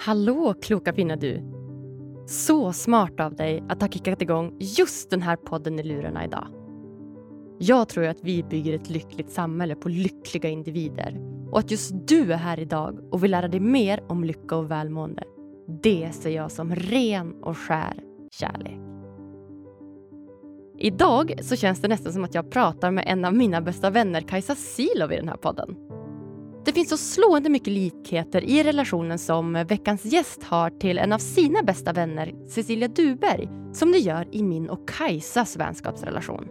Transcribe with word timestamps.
Hallå 0.00 0.54
kloka 0.62 0.92
fina 0.92 1.16
du! 1.16 1.42
Så 2.26 2.72
smart 2.72 3.20
av 3.20 3.34
dig 3.34 3.62
att 3.68 3.80
ha 3.80 3.88
kickat 3.88 4.22
igång 4.22 4.56
just 4.60 5.10
den 5.10 5.22
här 5.22 5.36
podden 5.36 5.78
i 5.78 5.82
lurarna 5.82 6.24
idag. 6.24 6.46
Jag 7.58 7.88
tror 7.88 8.04
att 8.04 8.18
vi 8.22 8.42
bygger 8.42 8.74
ett 8.74 8.90
lyckligt 8.90 9.30
samhälle 9.30 9.74
på 9.74 9.88
lyckliga 9.88 10.48
individer 10.48 11.20
och 11.50 11.58
att 11.58 11.70
just 11.70 12.08
du 12.08 12.32
är 12.32 12.36
här 12.36 12.60
idag 12.60 12.98
och 13.12 13.24
vill 13.24 13.30
lära 13.30 13.48
dig 13.48 13.60
mer 13.60 14.04
om 14.08 14.24
lycka 14.24 14.56
och 14.56 14.70
välmående. 14.70 15.24
Det 15.82 16.10
ser 16.12 16.30
jag 16.30 16.52
som 16.52 16.74
ren 16.74 17.42
och 17.42 17.58
skär 17.58 17.94
kärlek. 18.30 18.80
Idag 20.78 21.34
så 21.42 21.56
känns 21.56 21.80
det 21.80 21.88
nästan 21.88 22.12
som 22.12 22.24
att 22.24 22.34
jag 22.34 22.50
pratar 22.50 22.90
med 22.90 23.04
en 23.06 23.24
av 23.24 23.34
mina 23.34 23.60
bästa 23.60 23.90
vänner, 23.90 24.20
Kajsa 24.20 24.54
Silov 24.54 25.12
i 25.12 25.16
den 25.16 25.28
här 25.28 25.36
podden. 25.36 25.87
Det 26.68 26.72
finns 26.72 26.88
så 26.88 26.96
slående 26.96 27.50
mycket 27.50 27.72
likheter 27.72 28.44
i 28.44 28.62
relationen 28.62 29.18
som 29.18 29.52
veckans 29.68 30.04
gäst 30.04 30.42
har 30.42 30.70
till 30.70 30.98
en 30.98 31.12
av 31.12 31.18
sina 31.18 31.62
bästa 31.62 31.92
vänner, 31.92 32.34
Cecilia 32.48 32.88
Duberg, 32.88 33.48
som 33.72 33.92
det 33.92 33.98
gör 33.98 34.28
i 34.32 34.42
min 34.42 34.70
och 34.70 34.88
Kajsas 34.88 35.56
vänskapsrelation. 35.56 36.48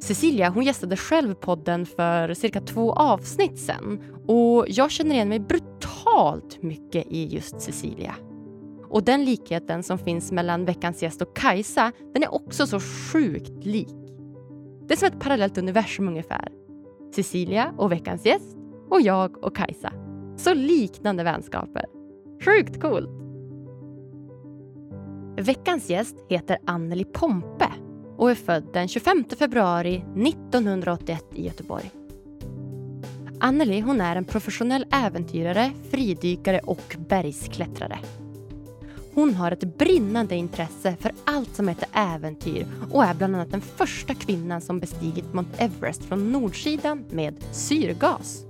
Cecilia 0.00 0.48
hon 0.48 0.64
gästade 0.64 0.96
själv 0.96 1.34
podden 1.34 1.86
för 1.86 2.34
cirka 2.34 2.60
två 2.60 2.92
avsnitt 2.92 3.58
sen 3.58 4.02
och 4.26 4.64
jag 4.68 4.90
känner 4.90 5.14
igen 5.14 5.28
mig 5.28 5.40
brutalt 5.40 6.62
mycket 6.62 7.06
i 7.06 7.26
just 7.26 7.60
Cecilia. 7.60 8.14
Och 8.90 9.04
den 9.04 9.24
likheten 9.24 9.82
som 9.82 9.98
finns 9.98 10.32
mellan 10.32 10.64
veckans 10.64 11.02
gäst 11.02 11.22
och 11.22 11.36
Kajsa, 11.36 11.92
den 12.14 12.22
är 12.22 12.34
också 12.34 12.66
så 12.66 12.80
sjukt 12.80 13.64
lik. 13.64 13.94
Det 14.88 14.94
är 14.94 14.98
som 14.98 15.08
ett 15.08 15.20
parallellt 15.20 15.58
universum 15.58 16.08
ungefär. 16.08 16.61
Cecilia 17.14 17.74
och 17.76 17.92
veckans 17.92 18.26
gäst 18.26 18.56
och 18.90 19.00
jag 19.00 19.44
och 19.44 19.56
Kajsa. 19.56 19.92
Så 20.36 20.54
liknande 20.54 21.24
vänskaper. 21.24 21.84
Sjukt 22.44 22.80
coolt! 22.80 23.10
Veckans 25.36 25.90
gäst 25.90 26.16
heter 26.28 26.58
Anneli 26.66 27.04
Pompe 27.04 27.68
och 28.16 28.30
är 28.30 28.34
född 28.34 28.64
den 28.72 28.88
25 28.88 29.24
februari 29.38 29.96
1981 29.96 31.24
i 31.34 31.44
Göteborg. 31.44 31.90
Anneli 33.40 33.80
hon 33.80 34.00
är 34.00 34.16
en 34.16 34.24
professionell 34.24 34.86
äventyrare, 34.92 35.70
fridykare 35.90 36.60
och 36.64 36.96
bergsklättrare. 37.08 37.98
Hon 39.14 39.34
har 39.34 39.50
ett 39.50 39.78
brinnande 39.78 40.34
intresse 40.34 40.96
för 41.00 41.12
allt 41.24 41.56
som 41.56 41.68
heter 41.68 41.88
äventyr 41.92 42.66
och 42.90 43.04
är 43.04 43.14
bland 43.14 43.34
annat 43.36 43.50
den 43.50 43.60
första 43.60 44.14
kvinnan 44.14 44.60
som 44.60 44.80
bestigit 44.80 45.34
Mount 45.34 45.50
Everest 45.58 46.04
från 46.04 46.32
nordsidan 46.32 47.04
med 47.10 47.34
syrgas. 47.52 48.44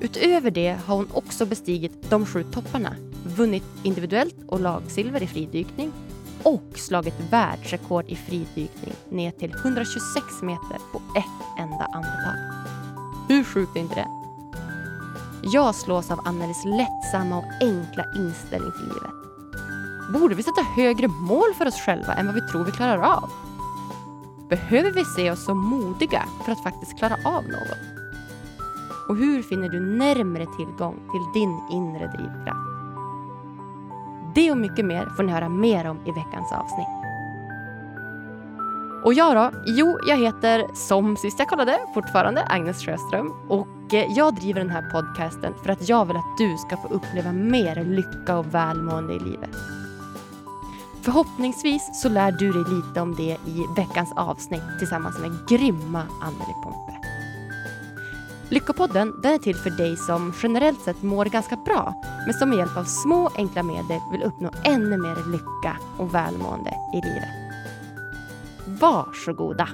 Utöver 0.00 0.50
det 0.50 0.78
har 0.86 0.96
hon 0.96 1.08
också 1.12 1.46
bestigit 1.46 2.10
de 2.10 2.26
sju 2.26 2.44
topparna, 2.52 2.96
vunnit 3.36 3.64
individuellt 3.82 4.36
och 4.46 4.60
lagsilver 4.60 5.22
i 5.22 5.26
fridykning 5.26 5.92
och 6.42 6.78
slagit 6.78 7.14
världsrekord 7.30 8.04
i 8.08 8.16
fridykning 8.16 8.94
ner 9.08 9.30
till 9.30 9.50
126 9.50 10.42
meter 10.42 10.78
på 10.92 11.02
ett 11.18 11.58
enda 11.58 11.84
andetag. 11.84 12.36
Hur 13.28 13.44
sjukt 13.44 13.76
är 13.76 13.80
inte 13.80 13.94
det? 13.94 14.23
Jag 15.46 15.74
slås 15.74 16.10
av 16.10 16.20
Annelies 16.24 16.64
lättsamma 16.64 17.38
och 17.38 17.44
enkla 17.60 18.04
inställning 18.16 18.72
till 18.72 18.82
livet. 18.82 19.12
Borde 20.12 20.34
vi 20.34 20.42
sätta 20.42 20.62
högre 20.62 21.08
mål 21.08 21.54
för 21.58 21.66
oss 21.66 21.80
själva 21.80 22.14
än 22.14 22.26
vad 22.26 22.34
vi 22.34 22.40
tror 22.40 22.64
vi 22.64 22.72
klarar 22.72 22.98
av? 22.98 23.30
Behöver 24.48 24.90
vi 24.90 25.04
se 25.04 25.30
oss 25.30 25.44
som 25.44 25.58
modiga 25.58 26.24
för 26.44 26.52
att 26.52 26.62
faktiskt 26.62 26.98
klara 26.98 27.14
av 27.24 27.42
något? 27.42 27.78
Och 29.08 29.16
hur 29.16 29.42
finner 29.42 29.68
du 29.68 29.80
närmre 29.80 30.46
tillgång 30.56 30.94
till 31.10 31.40
din 31.40 31.60
inre 31.70 32.06
drivkraft? 32.06 32.68
Det 34.34 34.50
och 34.50 34.58
mycket 34.58 34.84
mer 34.84 35.06
får 35.16 35.22
ni 35.22 35.32
höra 35.32 35.48
mer 35.48 35.86
om 35.86 35.98
i 36.06 36.10
veckans 36.10 36.52
avsnitt. 36.52 37.03
Och 39.04 39.14
jag 39.14 39.36
då? 39.36 39.58
Jo, 39.66 39.98
jag 40.06 40.16
heter 40.16 40.66
som 40.74 41.16
sist 41.16 41.38
jag 41.38 41.48
kollade 41.48 41.78
fortfarande 41.94 42.44
Agnes 42.48 42.84
Sjöström 42.84 43.32
och 43.48 43.94
eh, 43.94 44.12
jag 44.16 44.34
driver 44.34 44.60
den 44.60 44.70
här 44.70 44.90
podcasten 44.90 45.54
för 45.62 45.70
att 45.70 45.88
jag 45.88 46.04
vill 46.04 46.16
att 46.16 46.38
du 46.38 46.56
ska 46.56 46.76
få 46.76 46.88
uppleva 46.88 47.32
mer 47.32 47.84
lycka 47.84 48.38
och 48.38 48.54
välmående 48.54 49.14
i 49.14 49.18
livet. 49.18 49.50
Förhoppningsvis 51.02 52.02
så 52.02 52.08
lär 52.08 52.32
du 52.32 52.52
dig 52.52 52.64
lite 52.74 53.00
om 53.00 53.14
det 53.14 53.36
i 53.46 53.64
veckans 53.76 54.12
avsnitt 54.16 54.62
tillsammans 54.78 55.18
med 55.18 55.48
grymma 55.48 56.02
Anneli 56.22 56.54
Pompe. 56.62 57.00
Lyckopodden 58.48 59.20
den 59.22 59.34
är 59.34 59.38
till 59.38 59.56
för 59.56 59.70
dig 59.70 59.96
som 59.96 60.32
generellt 60.42 60.80
sett 60.80 61.02
mår 61.02 61.24
ganska 61.24 61.56
bra 61.56 61.94
men 62.24 62.34
som 62.34 62.48
med 62.48 62.58
hjälp 62.58 62.76
av 62.76 62.84
små 62.84 63.30
enkla 63.36 63.62
medel 63.62 64.00
vill 64.12 64.22
uppnå 64.22 64.50
ännu 64.64 64.96
mer 64.96 65.32
lycka 65.32 65.76
och 65.96 66.14
välmående 66.14 66.70
i 66.92 66.96
livet. 66.96 67.43
Varsågoda! 68.80 69.68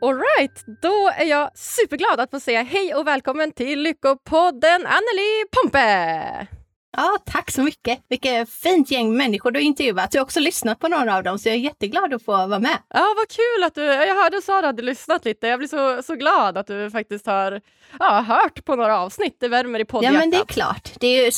Alright, 0.00 0.64
då 0.82 1.10
är 1.16 1.24
jag 1.24 1.50
superglad 1.54 2.20
att 2.20 2.30
få 2.30 2.40
säga 2.40 2.62
hej 2.62 2.94
och 2.94 3.06
välkommen 3.06 3.52
till 3.52 3.82
Lyckopodden 3.82 4.86
Anneli 4.86 5.44
Pompe! 5.52 6.63
Ja, 6.96 7.18
tack 7.24 7.50
så 7.50 7.62
mycket. 7.62 7.98
Vilket 8.08 8.50
fint 8.50 8.90
gäng 8.90 9.16
människor 9.16 9.50
du 9.50 9.58
har 9.58 9.64
intervjuat. 9.64 10.14
Jag 10.14 10.20
har 10.20 10.24
också 10.24 10.40
lyssnat 10.40 10.78
på 10.78 10.88
några 10.88 11.16
av 11.16 11.22
dem, 11.22 11.38
så 11.38 11.48
jag 11.48 11.54
är 11.54 11.58
jätteglad 11.58 12.14
att 12.14 12.24
få 12.24 12.32
vara 12.32 12.58
med. 12.58 12.78
Ja, 12.88 13.14
vad 13.16 13.28
kul 13.28 13.64
att 13.64 13.74
du... 13.74 13.84
Jag 13.84 14.14
hörde 14.14 14.42
Sara 14.42 14.66
hade 14.66 14.82
lyssnat 14.82 15.24
lite. 15.24 15.46
Jag 15.46 15.58
blir 15.58 15.68
så, 15.68 16.02
så 16.02 16.14
glad 16.14 16.58
att 16.58 16.66
du 16.66 16.90
faktiskt 16.90 17.26
har 17.26 17.60
ja, 17.98 18.24
hört 18.28 18.64
på 18.64 18.76
några 18.76 18.98
avsnitt. 18.98 19.36
Det 19.40 19.48
värmer 19.48 19.80
i 19.80 19.84
poddhjärtat. 19.84 20.14
Ja, 20.14 20.20
men 20.20 20.30
det 20.30 20.36
är 20.36 20.44
klart. 20.44 20.90
Det 21.00 21.06
är 21.06 21.24
ju 21.24 21.30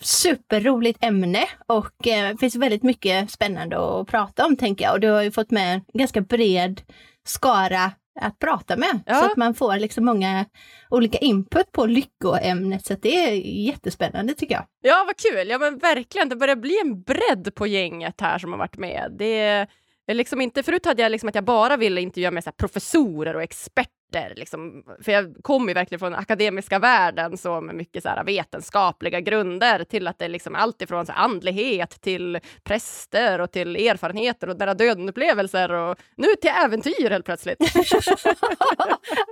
superroligt 0.00 1.04
ämne 1.04 1.44
och 1.66 2.06
eh, 2.06 2.30
det 2.30 2.36
finns 2.40 2.56
väldigt 2.56 2.82
mycket 2.82 3.30
spännande 3.30 4.00
att 4.00 4.08
prata 4.08 4.46
om, 4.46 4.56
tänker 4.56 4.84
jag. 4.84 4.94
Och 4.94 5.00
du 5.00 5.08
har 5.08 5.22
ju 5.22 5.30
fått 5.30 5.50
med 5.50 5.74
en 5.74 5.80
ganska 5.98 6.20
bred 6.20 6.80
skara 7.24 7.92
att 8.20 8.38
prata 8.38 8.76
med. 8.76 9.00
Ja. 9.06 9.14
Så 9.14 9.24
att 9.24 9.36
man 9.36 9.54
får 9.54 9.76
liksom 9.76 10.04
många 10.04 10.44
olika 10.90 11.18
input 11.18 11.72
på 11.72 11.86
lyckoämnet. 11.86 12.86
Så 12.86 12.94
det 12.94 13.28
är 13.28 13.32
jättespännande 13.66 14.34
tycker 14.34 14.54
jag. 14.54 14.64
Ja, 14.82 15.04
vad 15.06 15.16
kul! 15.16 15.48
Ja, 15.48 15.58
men 15.58 15.78
verkligen. 15.78 16.28
Det 16.28 16.36
börjar 16.36 16.56
bli 16.56 16.80
en 16.80 17.02
bredd 17.02 17.54
på 17.54 17.66
gänget 17.66 18.20
här 18.20 18.38
som 18.38 18.52
har 18.52 18.58
varit 18.58 18.76
med. 18.78 19.16
Det 19.18 19.66
Liksom 20.12 20.40
inte, 20.40 20.62
förut 20.62 20.86
hade 20.86 21.02
jag 21.02 21.12
liksom 21.12 21.28
att 21.28 21.34
jag 21.34 21.44
bara 21.44 21.76
ville 21.76 22.00
intervjua 22.00 22.30
med 22.30 22.44
så 22.44 22.52
professorer 22.52 23.36
och 23.36 23.42
experter 23.42 23.99
experter. 24.10 24.34
Liksom, 24.36 24.82
för 25.02 25.12
jag 25.12 25.36
kommer 25.42 25.74
verkligen 25.74 25.98
från 25.98 26.12
den 26.12 26.20
akademiska 26.20 26.78
världen 26.78 27.36
så 27.36 27.60
med 27.60 27.74
mycket 27.74 28.02
så 28.02 28.08
här, 28.08 28.24
vetenskapliga 28.24 29.20
grunder 29.20 29.84
till 29.84 30.06
att 30.06 30.18
det 30.18 30.24
är 30.24 30.28
liksom 30.28 30.54
allt 30.54 30.82
ifrån 30.82 31.06
så 31.06 31.12
här, 31.12 31.24
andlighet 31.24 32.00
till 32.00 32.38
präster 32.64 33.40
och 33.40 33.52
till 33.52 33.76
erfarenheter 33.76 34.48
och 34.48 34.58
nära 34.58 34.74
döden-upplevelser 34.74 35.72
och 35.72 35.98
nu 36.16 36.26
till 36.40 36.50
äventyr 36.64 37.10
helt 37.10 37.24
plötsligt. 37.24 37.58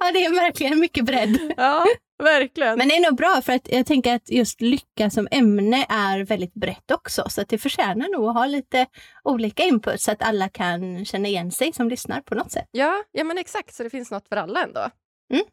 ja, 0.00 0.12
det 0.12 0.24
är 0.24 0.34
verkligen 0.34 0.80
mycket 0.80 1.04
bredd. 1.04 1.38
Ja, 1.56 1.86
verkligen. 2.22 2.78
Men 2.78 2.88
det 2.88 2.96
är 2.96 3.10
nog 3.10 3.16
bra 3.16 3.40
för 3.44 3.52
att 3.52 3.68
jag 3.72 3.86
tänker 3.86 4.14
att 4.14 4.30
just 4.30 4.60
lycka 4.60 5.10
som 5.10 5.28
ämne 5.30 5.86
är 5.88 6.24
väldigt 6.24 6.54
brett 6.54 6.90
också 6.90 7.24
så 7.28 7.40
att 7.40 7.48
det 7.48 7.58
förtjänar 7.58 8.18
nog 8.18 8.28
att 8.28 8.34
ha 8.34 8.46
lite 8.46 8.86
olika 9.24 9.62
input 9.62 10.00
så 10.00 10.12
att 10.12 10.22
alla 10.22 10.48
kan 10.48 11.04
känna 11.04 11.28
igen 11.28 11.50
sig 11.50 11.72
som 11.72 11.88
lyssnar 11.88 12.20
på 12.20 12.34
något 12.34 12.52
sätt. 12.52 12.68
Ja, 12.70 13.04
ja 13.12 13.24
men 13.24 13.38
exakt 13.38 13.74
så 13.74 13.82
det 13.82 13.90
finns 13.90 14.10
något 14.10 14.28
för 14.28 14.36
alla 14.36 14.66
ändå. 14.68 14.90
Mm. 15.32 15.44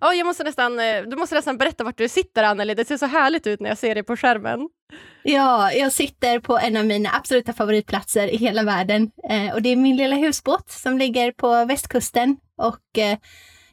Ja, 0.00 0.14
jag 0.14 0.26
måste 0.26 0.44
nästan, 0.44 0.78
eh, 0.78 1.02
du 1.02 1.16
måste 1.16 1.34
nästan 1.34 1.58
berätta 1.58 1.84
vart 1.84 1.98
du 1.98 2.08
sitter, 2.08 2.42
Anneli. 2.42 2.74
Det 2.74 2.84
ser 2.84 2.96
så 2.96 3.06
härligt 3.06 3.46
ut 3.46 3.60
när 3.60 3.68
jag 3.68 3.78
ser 3.78 3.94
dig 3.94 4.04
på 4.04 4.16
skärmen. 4.16 4.68
Ja, 5.22 5.72
jag 5.72 5.92
sitter 5.92 6.40
på 6.40 6.58
en 6.58 6.76
av 6.76 6.84
mina 6.84 7.10
absoluta 7.12 7.52
favoritplatser 7.52 8.28
i 8.28 8.36
hela 8.36 8.62
världen. 8.62 9.10
Eh, 9.30 9.54
och 9.54 9.62
det 9.62 9.68
är 9.68 9.76
min 9.76 9.96
lilla 9.96 10.16
husbåt 10.16 10.70
som 10.70 10.98
ligger 10.98 11.32
på 11.32 11.64
västkusten. 11.64 12.36
Och 12.56 12.98
eh, 12.98 13.18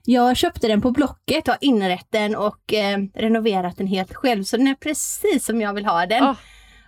jag 0.06 0.38
köpte 0.38 0.68
den 0.68 0.82
på 0.82 0.92
Blocket, 0.92 1.48
har 1.48 1.58
inrett 1.62 2.08
den 2.10 2.36
och 2.36 2.74
eh, 2.74 2.98
renoverat 3.16 3.78
den 3.78 3.88
helt 3.88 4.14
själv. 4.14 4.44
Så 4.44 4.58
den 4.58 4.68
är 4.68 4.76
precis 4.76 5.46
som 5.46 5.62
jag 5.62 5.74
vill 5.74 5.86
ha 5.86 6.06
den. 6.06 6.24
Oh. 6.24 6.36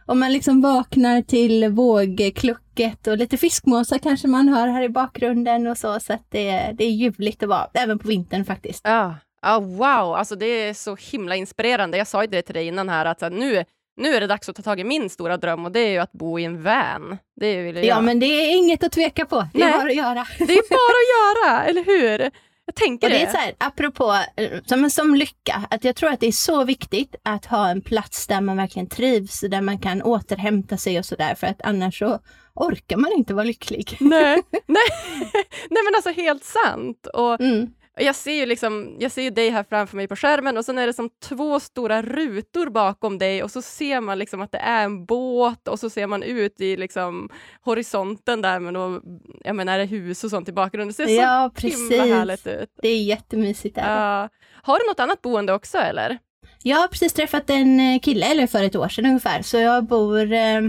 Och 0.08 0.18
man 0.18 0.34
liksom 0.34 0.62
vaknar 0.62 1.22
till 1.22 1.70
vågklucket 1.70 3.08
och 3.08 3.18
lite 3.18 3.38
fiskmåsar 3.38 3.98
kanske 3.98 4.28
man 4.28 4.48
hör 4.48 4.68
här 4.68 4.84
i 4.84 4.90
bakgrunden 4.90 5.68
och 5.68 5.78
så. 5.78 6.00
Så 6.00 6.14
att 6.14 6.26
det, 6.30 6.72
det 6.74 6.84
är 6.84 6.92
ljuvligt 6.92 7.44
att 7.44 7.50
vara, 7.50 7.68
även 7.74 8.00
på 8.00 8.08
vintern 8.08 8.46
faktiskt. 8.46 8.82
Ja, 8.84 9.16
oh, 9.46 9.60
wow, 9.60 10.16
alltså 10.16 10.36
det 10.36 10.46
är 10.46 10.74
så 10.74 10.98
himla 11.12 11.36
inspirerande. 11.36 11.98
Jag 11.98 12.08
sa 12.08 12.22
ju 12.22 12.28
det 12.28 12.42
till 12.42 12.54
dig 12.54 12.68
innan 12.68 12.90
här 12.90 13.06
att 13.06 13.22
nu, 13.32 13.66
nu 13.98 14.10
är 14.16 14.22
det 14.22 14.28
dags 14.28 14.50
att 14.50 14.56
ta 14.56 14.62
tag 14.62 14.80
i 14.80 14.84
min 14.84 15.10
stora 15.10 15.38
dröm 15.38 15.66
och 15.66 15.72
det 15.72 15.80
är 15.80 15.92
ju 15.92 15.98
att 15.98 16.12
bo 16.12 16.40
i 16.40 16.44
en 16.44 16.64
van. 16.64 17.18
Det 17.42 17.62
vill 17.62 17.76
jag 17.76 17.86
Ja, 17.86 18.02
men 18.02 18.20
det 18.20 18.26
är 18.26 18.58
inget 18.58 18.84
att 18.84 18.92
tveka 18.92 19.26
på. 19.26 19.48
Det 19.54 19.62
är 19.62 19.66
Nej, 19.66 19.78
bara 19.78 19.90
att 19.90 19.96
göra. 19.96 20.28
Det 20.38 20.54
är 20.54 20.70
bara 20.70 20.96
att 21.02 21.46
göra, 21.46 21.64
eller 21.64 21.86
hur? 21.86 22.32
Jag 22.66 22.76
tänker 22.76 23.08
Och 23.08 23.12
det 23.12 23.22
är 23.22 23.32
så 23.32 23.38
här, 23.38 23.54
apropå 23.58 24.18
eh, 24.36 24.50
som, 24.66 24.90
som 24.90 25.16
lycka, 25.16 25.64
att 25.70 25.84
jag 25.84 25.96
tror 25.96 26.10
att 26.10 26.20
det 26.20 26.28
är 26.28 26.32
så 26.32 26.64
viktigt 26.64 27.16
att 27.24 27.46
ha 27.46 27.70
en 27.70 27.82
plats 27.82 28.28
där 28.28 28.42
man 28.42 28.58
verkligen 28.58 28.90
trivs, 28.90 29.40
där 29.40 29.62
man 29.62 29.80
kan 29.80 30.02
återhämta 30.02 30.78
sig 30.78 31.00
och 31.00 31.06
sådär, 31.06 31.36
för 31.36 31.48
att 31.48 31.62
annars 31.62 32.00
så 32.00 32.20
orkar 32.54 32.98
man 32.98 33.12
inte 33.14 33.34
vara 33.34 33.44
lycklig. 33.46 33.98
Nej, 34.00 34.42
nej. 34.52 34.84
nej 35.70 35.84
men 35.86 35.96
alltså 35.96 36.10
helt 36.10 36.44
sant. 36.44 37.08
Och 37.14 37.42
Mm. 37.42 37.68
Jag 37.98 38.16
ser 38.16 38.34
ju 38.34 38.46
liksom, 38.46 38.96
jag 39.00 39.12
ser 39.12 39.22
ju 39.22 39.30
dig 39.30 39.50
här 39.50 39.66
framför 39.70 39.96
mig 39.98 40.08
på 40.08 40.16
skärmen 40.16 40.58
och 40.58 40.66
sen 40.66 40.78
är 40.78 40.88
det 40.88 40.94
som 40.94 41.10
två 41.24 41.60
stora 41.60 42.02
rutor 42.02 42.70
bakom 42.70 43.18
dig 43.18 43.44
och 43.44 43.52
så 43.52 43.62
ser 43.62 44.02
man 44.02 44.20
liksom 44.20 44.42
att 44.42 44.52
det 44.52 44.58
är 44.58 44.84
en 44.84 45.06
båt 45.06 45.68
och 45.68 45.80
så 45.80 45.90
ser 45.90 46.08
man 46.08 46.24
ut 46.24 46.62
i 46.62 46.78
liksom 46.78 47.30
horisonten 47.62 48.42
där 48.42 48.60
med 48.60 48.74
något, 48.74 49.04
jag 49.44 49.56
menar, 49.56 49.74
är 49.74 49.78
det 49.80 49.86
hus 49.86 50.24
och 50.24 50.30
sånt 50.30 50.50
i 50.50 50.52
bakgrunden. 50.52 50.88
Det 50.88 50.94
ser 50.94 51.22
Ja, 51.22 51.52
så 51.58 51.68
himla 51.68 51.90
precis. 51.90 52.14
härligt 52.14 52.48
ut. 52.48 52.70
Det 52.82 52.88
är 52.90 53.04
jättemysigt. 53.04 53.76
Där. 53.76 54.02
Ja. 54.02 54.30
har 54.64 54.80
du 54.80 54.88
något 54.88 55.00
annat 55.00 55.22
boende 55.22 55.54
också 55.54 55.78
eller? 55.78 56.18
Jag 56.64 56.78
har 56.78 56.88
precis 56.88 57.14
träffat 57.14 57.50
en 57.50 57.80
eh, 57.80 58.00
kille, 58.00 58.26
eller 58.26 58.48
för 58.48 58.64
ett 58.64 58.76
år 58.76 58.88
sedan 58.90 59.06
ungefär, 59.06 59.42
så 59.42 59.58
jag 59.58 59.86
bor, 59.86 60.32
eh, 60.34 60.62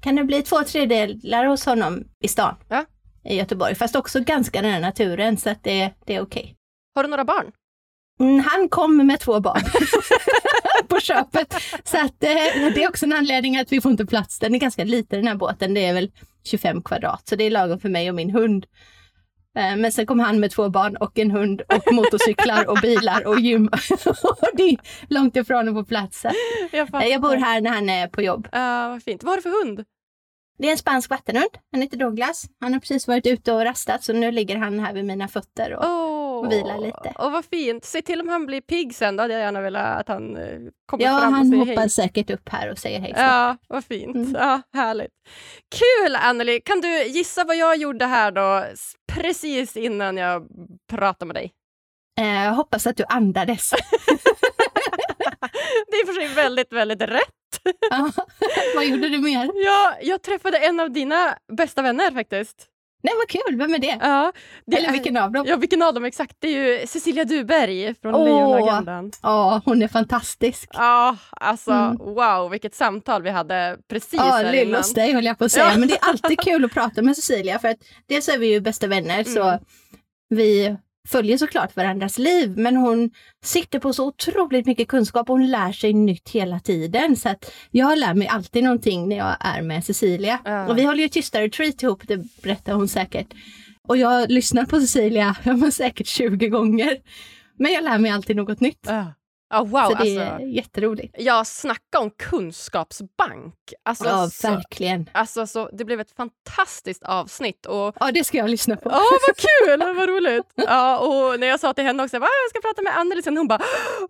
kan 0.00 0.16
det 0.16 0.24
bli 0.24 0.42
två 0.42 0.62
tredjedelar 0.62 1.44
hos 1.44 1.66
honom 1.66 2.04
i 2.20 2.28
stan. 2.28 2.54
Ja. 2.68 2.84
I 3.28 3.36
Göteborg, 3.36 3.74
fast 3.74 3.96
också 3.96 4.20
ganska 4.20 4.62
nära 4.62 4.78
naturen, 4.80 5.36
så 5.36 5.50
att 5.50 5.64
det, 5.64 5.90
det 6.06 6.14
är 6.14 6.20
okej. 6.20 6.54
Har 6.94 7.02
du 7.02 7.08
några 7.10 7.24
barn? 7.24 7.52
Mm, 8.20 8.40
han 8.40 8.68
kom 8.68 9.06
med 9.06 9.20
två 9.20 9.40
barn 9.40 9.62
på 10.88 11.00
köpet. 11.00 11.54
Så 11.84 11.96
att, 11.96 12.22
eh, 12.24 12.72
det 12.74 12.84
är 12.84 12.88
också 12.88 13.06
en 13.06 13.12
anledning 13.12 13.56
att 13.56 13.72
vi 13.72 13.80
får 13.80 13.90
inte 13.90 14.06
plats. 14.06 14.38
Den 14.38 14.54
är 14.54 14.58
ganska 14.58 14.84
liten 14.84 15.18
den 15.18 15.28
här 15.28 15.34
båten, 15.34 15.74
det 15.74 15.84
är 15.86 15.94
väl 15.94 16.10
25 16.44 16.82
kvadrat, 16.82 17.28
så 17.28 17.36
det 17.36 17.44
är 17.44 17.50
lagom 17.50 17.80
för 17.80 17.88
mig 17.88 18.08
och 18.08 18.14
min 18.14 18.30
hund. 18.30 18.66
Eh, 19.58 19.76
Men 19.76 19.92
sen 19.92 20.06
kom 20.06 20.20
han 20.20 20.40
med 20.40 20.50
två 20.50 20.68
barn 20.68 20.96
och 20.96 21.18
en 21.18 21.30
hund 21.30 21.62
och 21.68 21.94
motorcyklar 21.94 22.68
och 22.70 22.78
bilar 22.82 23.26
och 23.26 23.40
gym. 23.40 23.70
Det 24.52 24.62
är 24.62 24.76
långt 25.08 25.36
ifrån 25.36 25.68
att 25.68 25.74
få 25.74 25.84
plats. 25.84 26.24
Jag, 26.72 26.94
eh, 27.02 27.08
Jag 27.08 27.20
bor 27.20 27.36
här 27.36 27.60
när 27.60 27.70
han 27.70 27.88
är 27.88 28.08
på 28.08 28.22
jobb. 28.22 28.48
Ja, 28.52 28.88
vad 28.88 29.02
fint. 29.02 29.22
Vad 29.22 29.30
har 29.30 29.36
du 29.36 29.42
för 29.42 29.64
hund? 29.64 29.84
Det 30.58 30.66
är 30.68 30.72
en 30.72 30.78
spansk 30.78 31.10
vattenhund. 31.10 31.50
Han 31.72 31.82
heter 31.82 31.96
Douglas. 31.96 32.44
Han 32.60 32.72
har 32.72 32.80
precis 32.80 33.08
varit 33.08 33.26
ute 33.26 33.52
och 33.52 33.64
rastat 33.64 34.04
så 34.04 34.12
nu 34.12 34.30
ligger 34.30 34.56
han 34.56 34.80
här 34.80 34.92
vid 34.92 35.04
mina 35.04 35.28
fötter. 35.28 35.72
Och... 35.74 35.84
Åh, 35.84 36.48
vila 36.48 36.76
lite. 36.76 37.12
Och 37.18 37.32
vad 37.32 37.44
fint. 37.44 37.84
Se 37.84 38.02
till 38.02 38.20
om 38.20 38.28
han 38.28 38.46
blir 38.46 38.60
pigg 38.60 38.94
sen. 38.94 39.16
Då 39.16 39.22
hade 39.22 39.34
jag 39.34 39.40
gärna 39.42 39.60
velat 39.60 40.00
att 40.00 40.08
han 40.08 40.36
eh, 40.36 40.58
kommer 40.86 41.04
Ja, 41.04 41.18
fram 41.20 41.28
och 41.28 41.34
han 41.36 41.48
säger 41.50 41.64
hoppar 41.66 41.80
hej. 41.80 41.90
säkert 41.90 42.30
upp 42.30 42.48
här 42.48 42.70
och 42.70 42.78
säger 42.78 43.00
hej. 43.00 43.10
snart. 43.16 43.22
Ja, 43.30 43.56
vad 43.68 43.84
fint. 43.84 44.16
Mm. 44.16 44.34
Ja, 44.34 44.62
härligt. 44.72 45.10
Kul 45.78 46.16
Anneli! 46.16 46.60
Kan 46.60 46.80
du 46.80 47.02
gissa 47.06 47.44
vad 47.44 47.56
jag 47.56 47.76
gjorde 47.76 48.04
här 48.06 48.30
då, 48.30 48.64
precis 49.12 49.76
innan 49.76 50.16
jag 50.16 50.46
pratade 50.90 51.26
med 51.26 51.36
dig? 51.36 51.52
Eh, 52.20 52.44
Jag 52.44 52.52
hoppas 52.52 52.86
att 52.86 52.96
du 52.96 53.04
andades. 53.08 53.70
Det 55.90 55.96
är 55.96 56.02
och 56.02 56.08
för 56.08 56.14
sig 56.14 56.28
väldigt, 56.34 56.72
väldigt 56.72 57.02
rätt. 57.02 57.34
Ja. 57.90 58.10
Vad 58.74 58.84
gjorde 58.86 59.08
du 59.08 59.18
mer? 59.18 59.50
Ja, 59.54 59.94
jag 60.02 60.22
träffade 60.22 60.58
en 60.58 60.80
av 60.80 60.90
dina 60.90 61.34
bästa 61.56 61.82
vänner 61.82 62.10
faktiskt. 62.10 62.66
Nej, 63.02 63.14
vad 63.16 63.28
kul. 63.28 63.58
Vem 63.58 63.74
är 63.74 63.78
det? 63.78 63.98
Ja, 64.00 64.32
det 64.66 64.76
Eller 64.76 64.92
vilken 64.92 65.16
av 65.16 65.32
dem? 65.32 65.44
Ja, 65.48 65.56
vilken 65.56 65.82
av 65.82 65.94
dem 65.94 66.04
exakt? 66.04 66.36
Det 66.38 66.48
är 66.48 66.80
ju 66.80 66.86
Cecilia 66.86 67.24
Duberg 67.24 67.94
från. 68.02 68.24
Lejonagendan. 68.24 69.12
Ja, 69.22 69.60
hon 69.64 69.82
är 69.82 69.88
fantastisk. 69.88 70.68
Ja, 70.72 71.16
alltså 71.30 71.70
Mm. 71.72 71.96
wow, 71.98 72.50
vilket 72.50 72.74
samtal 72.74 73.22
vi 73.22 73.30
hade 73.30 73.76
precis 73.90 74.12
Ja, 74.14 74.22
här 74.24 74.52
innan. 74.52 74.74
hos 74.76 74.94
dig 74.94 75.12
höll 75.12 75.24
jag 75.24 75.38
på 75.38 75.44
att 75.44 75.52
säga. 75.52 75.70
Ja. 75.72 75.78
Men 75.78 75.88
det 75.88 75.94
är 75.94 76.08
alltid 76.08 76.40
kul 76.44 76.64
att 76.64 76.72
prata 76.72 77.02
med 77.02 77.16
Cecilia 77.16 77.58
för 77.58 77.68
att 77.68 77.78
dels 78.08 78.28
är 78.28 78.38
vi 78.38 78.46
ju 78.52 78.60
bästa 78.60 78.86
vänner 78.86 79.24
så 79.24 79.42
Mm. 79.42 79.60
vi 80.28 80.76
följer 81.08 81.38
såklart 81.38 81.76
varandras 81.76 82.18
liv 82.18 82.58
men 82.58 82.76
hon 82.76 83.10
sitter 83.44 83.78
på 83.78 83.92
så 83.92 84.06
otroligt 84.06 84.66
mycket 84.66 84.88
kunskap 84.88 85.30
och 85.30 85.38
hon 85.38 85.50
lär 85.50 85.72
sig 85.72 85.92
nytt 85.92 86.28
hela 86.28 86.60
tiden. 86.60 87.16
Så 87.16 87.28
att 87.28 87.52
jag 87.70 87.98
lär 87.98 88.14
mig 88.14 88.28
alltid 88.28 88.64
någonting 88.64 89.08
när 89.08 89.16
jag 89.16 89.36
är 89.40 89.62
med 89.62 89.84
Cecilia. 89.84 90.38
Ja. 90.44 90.68
Och 90.68 90.78
vi 90.78 90.84
håller 90.84 91.02
ju 91.02 91.08
tysta 91.08 91.40
retreat 91.40 91.82
ihop, 91.82 92.02
det 92.06 92.42
berättar 92.42 92.72
hon 92.72 92.88
säkert. 92.88 93.34
Och 93.88 93.96
jag 93.96 94.30
lyssnar 94.30 94.64
på 94.64 94.80
Cecilia 94.80 95.36
ja, 95.44 95.56
men 95.56 95.72
säkert 95.72 96.06
20 96.06 96.48
gånger. 96.48 96.96
Men 97.58 97.72
jag 97.72 97.84
lär 97.84 97.98
mig 97.98 98.10
alltid 98.10 98.36
något 98.36 98.60
nytt. 98.60 98.80
Ja, 98.86 99.14
Ja, 99.50 99.62
wow, 99.64 99.82
så 99.84 99.88
det 99.88 99.96
alltså. 99.96 100.20
är 100.20 100.38
jätteroligt. 100.40 101.14
Jag 101.18 101.46
snackar 101.46 101.98
om 101.98 102.10
kunskapsbank. 102.10 103.54
Alltså, 103.84 104.04
Ja, 104.04 104.30
så, 104.30 104.50
verkligen. 104.50 105.10
alltså, 105.12 105.46
så, 105.46 105.68
det 105.72 105.84
blev 105.84 106.00
ett 106.00 106.16
fantastiskt 106.16 107.02
avsnitt. 107.02 107.66
Och, 107.66 107.96
Ja, 108.00 108.10
det 108.12 108.24
ska 108.24 108.38
jag 108.38 108.50
lyssna 108.50 108.76
på. 108.76 108.90
Ja, 108.90 109.02
vad 109.28 109.36
kul! 109.86 109.94
Vad 109.96 110.08
roligt! 110.08 110.52
Ja, 110.54 110.98
och 110.98 111.40
när 111.40 111.46
jag 111.46 111.60
sa 111.60 111.72
till 111.74 111.84
henne 111.84 112.02
också, 112.04 112.18
"Va, 112.18 112.26
jag 112.44 112.50
ska 112.50 112.68
prata 112.68 112.82
med 112.82 112.96
Anneli 112.98 113.22
sen, 113.22 113.36
hon 113.36 113.48
bara 113.48 113.58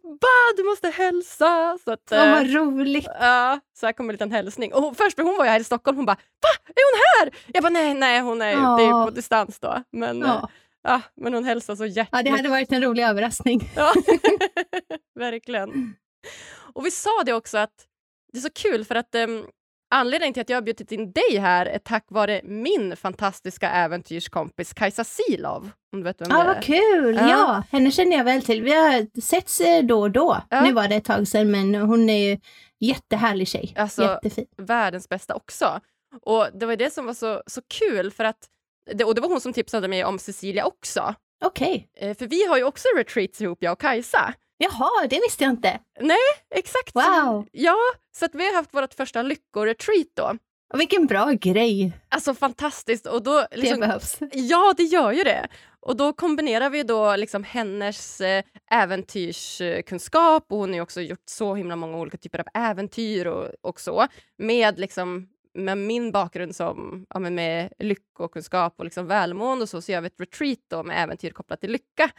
ba, 0.02 0.28
du 0.56 0.64
måste 0.64 0.88
hälsa. 0.90 1.78
Så, 1.84 1.92
att, 1.92 2.00
Åh, 2.12 2.18
eh, 2.18 2.30
vad 2.34 2.54
roligt. 2.54 3.08
ja, 3.20 3.60
så 3.80 3.86
här 3.86 3.92
kom 3.92 4.08
en 4.10 4.14
liten 4.14 4.32
hälsning. 4.32 4.74
Och 4.74 4.82
hon, 4.82 4.94
först, 4.94 5.18
hon 5.18 5.36
var 5.36 5.44
ju 5.44 5.50
här 5.50 5.60
i 5.60 5.64
Stockholm, 5.64 5.96
hon 5.96 6.06
bara 6.06 6.16
va, 6.42 6.72
är 6.74 6.92
hon 6.92 7.00
här? 7.32 7.40
Jag 7.54 7.62
bara 7.62 7.70
nej, 7.70 7.94
nej, 7.94 8.20
hon 8.20 8.42
är, 8.42 8.76
det 8.76 8.82
är 8.84 8.88
Ja. 8.88 9.04
på 9.04 9.10
distans 9.10 9.60
då. 9.60 9.82
Men, 9.92 10.22
eh, 10.22 10.28
Ja. 10.28 10.48
Ja, 10.82 11.00
men 11.16 11.34
hon 11.34 11.44
hälsar 11.44 11.76
så 11.76 11.86
hjärtligt. 11.86 12.08
ja, 12.12 12.22
det 12.22 12.30
hade 12.30 12.48
varit 12.48 12.72
en 12.72 12.82
rolig 12.82 13.02
överraskning. 13.02 13.70
Ja, 13.76 13.92
verkligen. 15.18 15.94
Och 16.72 16.86
vi 16.86 16.90
sa 16.90 17.22
det 17.26 17.32
också 17.32 17.58
att 17.58 17.86
det 18.32 18.38
är 18.38 18.42
så 18.42 18.50
kul 18.50 18.84
för 18.84 18.94
att 18.94 19.14
um, 19.14 19.46
anledningen 19.94 20.34
till 20.34 20.40
att 20.40 20.48
jag 20.48 20.56
har 20.56 20.62
bjudit 20.62 20.92
in 20.92 21.12
dig 21.12 21.38
här 21.38 21.66
är 21.66 21.78
tack 21.78 22.04
vare 22.08 22.40
min 22.44 22.96
fantastiska 22.96 23.70
äventyrskompis 23.70 24.72
Kajsa 24.74 25.04
Silov. 25.04 25.70
Om 25.92 25.98
du 26.00 26.04
vet 26.04 26.20
vem 26.20 26.28
Ja, 26.30 26.36
det 26.36 26.42
är? 26.42 26.54
vad 26.54 26.62
kul! 26.64 27.14
Ja. 27.14 27.28
Ja. 27.28 27.62
henne 27.70 27.90
känner 27.90 28.16
jag 28.16 28.24
väl 28.24 28.42
till. 28.42 28.62
Vi 28.62 28.74
har 28.74 29.20
setts 29.20 29.60
eh, 29.60 29.84
då 29.84 30.00
och 30.00 30.10
då. 30.10 30.42
Ja. 30.50 30.60
Nu 30.62 30.72
var 30.72 30.88
det 30.88 30.94
ett 30.94 31.04
tag 31.04 31.28
sedan, 31.28 31.50
men 31.50 31.74
hon 31.74 32.10
är 32.10 32.28
ju 32.30 32.38
jättehärlig 32.80 33.48
tjej. 33.48 33.74
Alltså- 33.78 34.02
Jättefin. 34.02 34.46
Världens 34.56 35.08
bästa 35.08 35.34
också. 35.34 35.80
Och 36.22 36.46
det 36.54 36.66
var 36.66 36.76
det 36.76 36.90
som 36.92 37.06
var 37.06 37.14
så, 37.14 37.42
så 37.46 37.60
kul 37.68 38.10
för 38.10 38.24
att 38.24 38.48
det, 38.94 39.04
och 39.04 39.14
det 39.14 39.20
var 39.20 39.28
hon 39.28 39.40
som 39.40 39.52
tipsade 39.52 39.88
mig 39.88 40.04
om 40.04 40.18
Cecilia 40.18 40.64
också. 40.66 41.14
Okej. 41.44 41.88
Eh, 42.00 42.16
för 42.16 42.26
vi 42.26 42.46
har 42.46 42.56
ju 42.56 42.64
också 42.64 42.88
retreats 42.96 43.40
ihop, 43.40 43.58
jag 43.60 43.72
och 43.72 43.80
Kajsa. 43.80 44.34
Jaha, 44.58 45.06
det 45.10 45.20
visste 45.26 45.44
jag 45.44 45.52
inte. 45.52 45.78
Exakt. 46.54 46.94
Wow. 46.94 47.46
Ja, 47.52 47.76
så 48.16 48.24
att 48.24 48.34
vi 48.34 48.46
har 48.46 48.54
haft 48.54 48.74
vårt 48.74 48.94
första 48.94 49.22
lyckoretreat 49.22 50.08
då. 50.14 50.36
Och 50.72 50.80
vilken 50.80 51.06
bra 51.06 51.32
grej 51.32 51.92
Alltså 52.08 52.34
fantastiskt. 52.34 53.06
Och 53.06 53.22
då, 53.22 53.46
det 53.50 53.56
liksom, 53.56 53.80
behövs. 53.80 54.18
Ja, 54.32 54.74
det 54.76 54.82
gör 54.82 55.12
ju 55.12 55.24
det. 55.24 55.48
Och 55.80 55.96
då 55.96 56.12
kombinerar 56.12 56.70
vi 56.70 56.82
då 56.82 57.16
liksom 57.16 57.44
hennes 57.44 58.20
eh, 58.20 58.44
äventyrskunskap 58.70 60.52
och 60.52 60.58
hon 60.58 60.74
har 60.74 60.80
också 60.80 61.00
gjort 61.00 61.22
så 61.24 61.54
himla 61.54 61.76
många 61.76 61.98
olika 61.98 62.16
typer 62.16 62.38
av 62.38 62.46
äventyr 62.54 63.26
och, 63.26 63.48
och 63.62 63.80
så 63.80 64.06
med 64.38 64.78
liksom 64.78 65.28
med 65.64 65.78
min 65.78 66.12
bakgrund 66.12 66.56
som 66.56 67.06
ja, 67.10 67.18
men 67.20 67.34
med 67.34 67.72
lyckokunskap 67.78 68.74
och 68.78 68.84
liksom 68.84 69.06
välmående 69.06 69.62
och 69.62 69.68
så, 69.68 69.82
så 69.82 69.92
gör 69.92 70.00
vi 70.00 70.06
ett 70.06 70.20
retreat 70.20 70.58
då 70.70 70.82
med 70.82 71.02
äventyr 71.02 71.30
kopplat 71.30 71.60
till 71.60 71.72
lycka. 71.72 72.10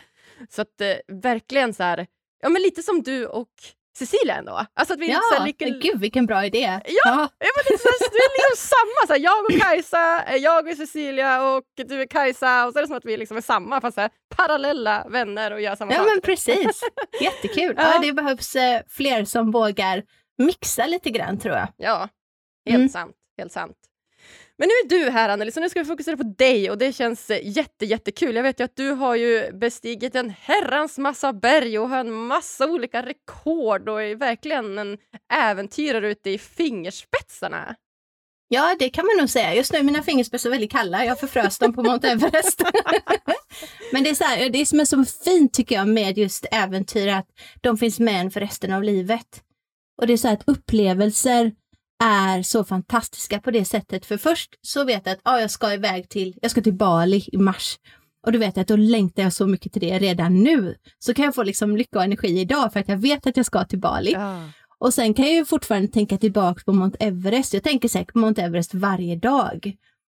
Så 0.49 0.61
att 0.61 0.81
eh, 0.81 0.93
verkligen 1.21 1.73
så 1.73 1.83
här, 1.83 2.07
ja 2.41 2.49
men 2.49 2.61
lite 2.61 2.83
som 2.83 3.01
du 3.03 3.25
och 3.25 3.49
Cecilia 3.97 4.35
ändå. 4.35 4.65
Alltså 4.73 4.93
att 4.93 4.99
vi 4.99 5.05
är 5.05 5.09
lite 5.09 5.19
så 5.21 5.35
Ja, 5.35 5.39
här, 5.39 5.47
lycka, 5.47 5.65
gud 5.65 5.99
vilken 5.99 6.25
bra 6.25 6.45
idé. 6.45 6.79
Ja. 6.85 7.01
ja. 7.05 7.29
Ja, 7.39 7.47
men 7.55 7.63
det 7.67 7.73
är 7.73 7.77
så 7.77 7.87
här, 7.87 8.11
det 8.11 8.17
är 8.17 8.51
liksom 8.51 8.67
samma. 8.77 9.07
Så 9.07 9.13
här, 9.13 9.19
jag 9.19 9.45
och 9.45 9.61
Kajsa, 9.61 10.23
eh, 10.23 10.35
jag 10.35 10.67
och 10.67 10.75
Cecilia 10.77 11.43
och 11.53 11.63
du 11.75 12.01
är 12.01 12.05
Kajsa. 12.05 12.65
Och 12.67 12.73
så 12.73 12.79
är 12.79 12.83
det 12.83 12.87
som 12.87 12.97
att 12.97 13.05
vi 13.05 13.17
liksom 13.17 13.37
är 13.37 13.41
samma, 13.41 13.81
fast 13.81 13.95
så 13.95 14.01
här, 14.01 14.09
parallella 14.35 15.05
vänner 15.09 15.51
och 15.53 15.61
gör 15.61 15.75
samma 15.75 15.91
Ja, 15.93 15.97
sak. 15.97 16.07
men 16.07 16.21
precis. 16.21 16.81
Jättekul. 17.21 17.73
Ja. 17.77 17.91
Ja. 17.93 17.99
det 18.01 18.13
behövs 18.13 18.55
eh, 18.55 18.81
fler 18.89 19.25
som 19.25 19.51
vågar 19.51 20.03
mixa 20.37 20.85
lite 20.85 21.09
grann 21.09 21.39
tror 21.39 21.55
jag. 21.55 21.67
Ja, 21.77 22.09
helt 22.65 22.75
Mm. 22.77 22.89
sant. 22.89 23.15
Helt 23.39 23.51
sant. 23.51 23.77
Men 24.57 24.67
nu 24.67 24.73
är 24.73 25.03
du 25.03 25.09
här 25.09 25.29
Anneli, 25.29 25.51
så 25.51 25.59
nu 25.59 25.69
ska 25.69 25.79
vi 25.79 25.85
fokusera 25.85 26.17
på 26.17 26.33
dig 26.37 26.71
och 26.71 26.77
det 26.77 26.93
känns 26.93 27.29
eh, 27.29 27.39
jätte, 27.43 27.85
jättekul. 27.85 28.35
Jag 28.35 28.43
vet 28.43 28.59
ju 28.59 28.63
att 28.63 28.75
du 28.75 28.91
har 28.91 29.15
ju 29.15 29.51
bestigit 29.51 30.15
en 30.15 30.29
herrans 30.29 30.97
massa 30.97 31.33
berg 31.33 31.79
och 31.79 31.89
har 31.89 31.97
en 31.97 32.11
massa 32.11 32.67
olika 32.67 33.05
rekord 33.05 33.89
och 33.89 34.03
är 34.03 34.15
verkligen 34.15 34.77
en 34.77 34.97
äventyrare 35.33 36.11
ute 36.11 36.29
i 36.29 36.37
fingerspetsarna. 36.37 37.75
Ja, 38.47 38.75
det 38.79 38.89
kan 38.89 39.05
man 39.05 39.17
nog 39.17 39.29
säga. 39.29 39.55
Just 39.55 39.73
nu 39.73 39.79
är 39.79 39.83
mina 39.83 40.03
fingerspetsar 40.03 40.49
väldigt 40.49 40.71
kalla. 40.71 41.05
Jag 41.05 41.19
förfrös 41.19 41.57
dem 41.57 41.73
på 41.73 41.83
Mount 41.83 42.07
Everest. 42.07 42.63
Men 43.91 44.03
det 44.03 44.09
är, 44.09 44.15
så 44.15 44.23
här, 44.23 44.49
det 44.49 44.65
som 44.65 44.79
är 44.79 44.85
så 44.85 45.05
fint 45.05 45.53
tycker 45.53 45.75
jag 45.75 45.87
med 45.87 46.17
just 46.17 46.45
äventyr, 46.51 47.07
att 47.07 47.27
de 47.61 47.77
finns 47.77 47.99
med 47.99 48.21
en 48.21 48.31
för 48.31 48.39
resten 48.39 48.73
av 48.73 48.83
livet. 48.83 49.43
Och 50.01 50.07
det 50.07 50.13
är 50.13 50.17
så 50.17 50.27
här 50.27 50.35
att 50.35 50.47
upplevelser 50.47 51.51
är 52.03 52.43
så 52.43 52.63
fantastiska 52.63 53.39
på 53.39 53.51
det 53.51 53.65
sättet. 53.65 54.05
För 54.05 54.17
först 54.17 54.55
så 54.61 54.83
vet 54.83 55.01
jag 55.05 55.13
att 55.13 55.19
ah, 55.23 55.39
jag 55.39 55.51
ska 55.51 55.73
iväg 55.73 56.09
till, 56.09 56.39
jag 56.41 56.51
ska 56.51 56.61
till 56.61 56.73
Bali 56.73 57.23
i 57.31 57.37
mars. 57.37 57.77
Och 58.25 58.31
då 58.31 58.39
vet 58.39 58.55
jag 58.55 58.61
att 58.61 58.67
då 58.67 58.75
längtar 58.75 59.23
jag 59.23 59.33
så 59.33 59.47
mycket 59.47 59.73
till 59.73 59.81
det 59.81 59.99
redan 59.99 60.43
nu. 60.43 60.75
Så 60.99 61.13
kan 61.13 61.25
jag 61.25 61.35
få 61.35 61.43
liksom 61.43 61.77
lycka 61.77 61.97
och 61.97 62.03
energi 62.03 62.39
idag 62.39 62.73
för 62.73 62.79
att 62.79 62.87
jag 62.87 62.97
vet 62.97 63.27
att 63.27 63.37
jag 63.37 63.45
ska 63.45 63.63
till 63.63 63.79
Bali. 63.79 64.11
Ja. 64.11 64.43
Och 64.79 64.93
sen 64.93 65.13
kan 65.13 65.25
jag 65.25 65.33
ju 65.33 65.45
fortfarande 65.45 65.87
tänka 65.87 66.17
tillbaka 66.17 66.61
på 66.65 66.73
Mount 66.73 66.97
Everest. 66.99 67.53
Jag 67.53 67.63
tänker 67.63 67.87
säkert 67.87 68.13
på 68.13 68.19
Mount 68.19 68.41
Everest 68.41 68.73
varje 68.73 69.15
dag. 69.15 69.75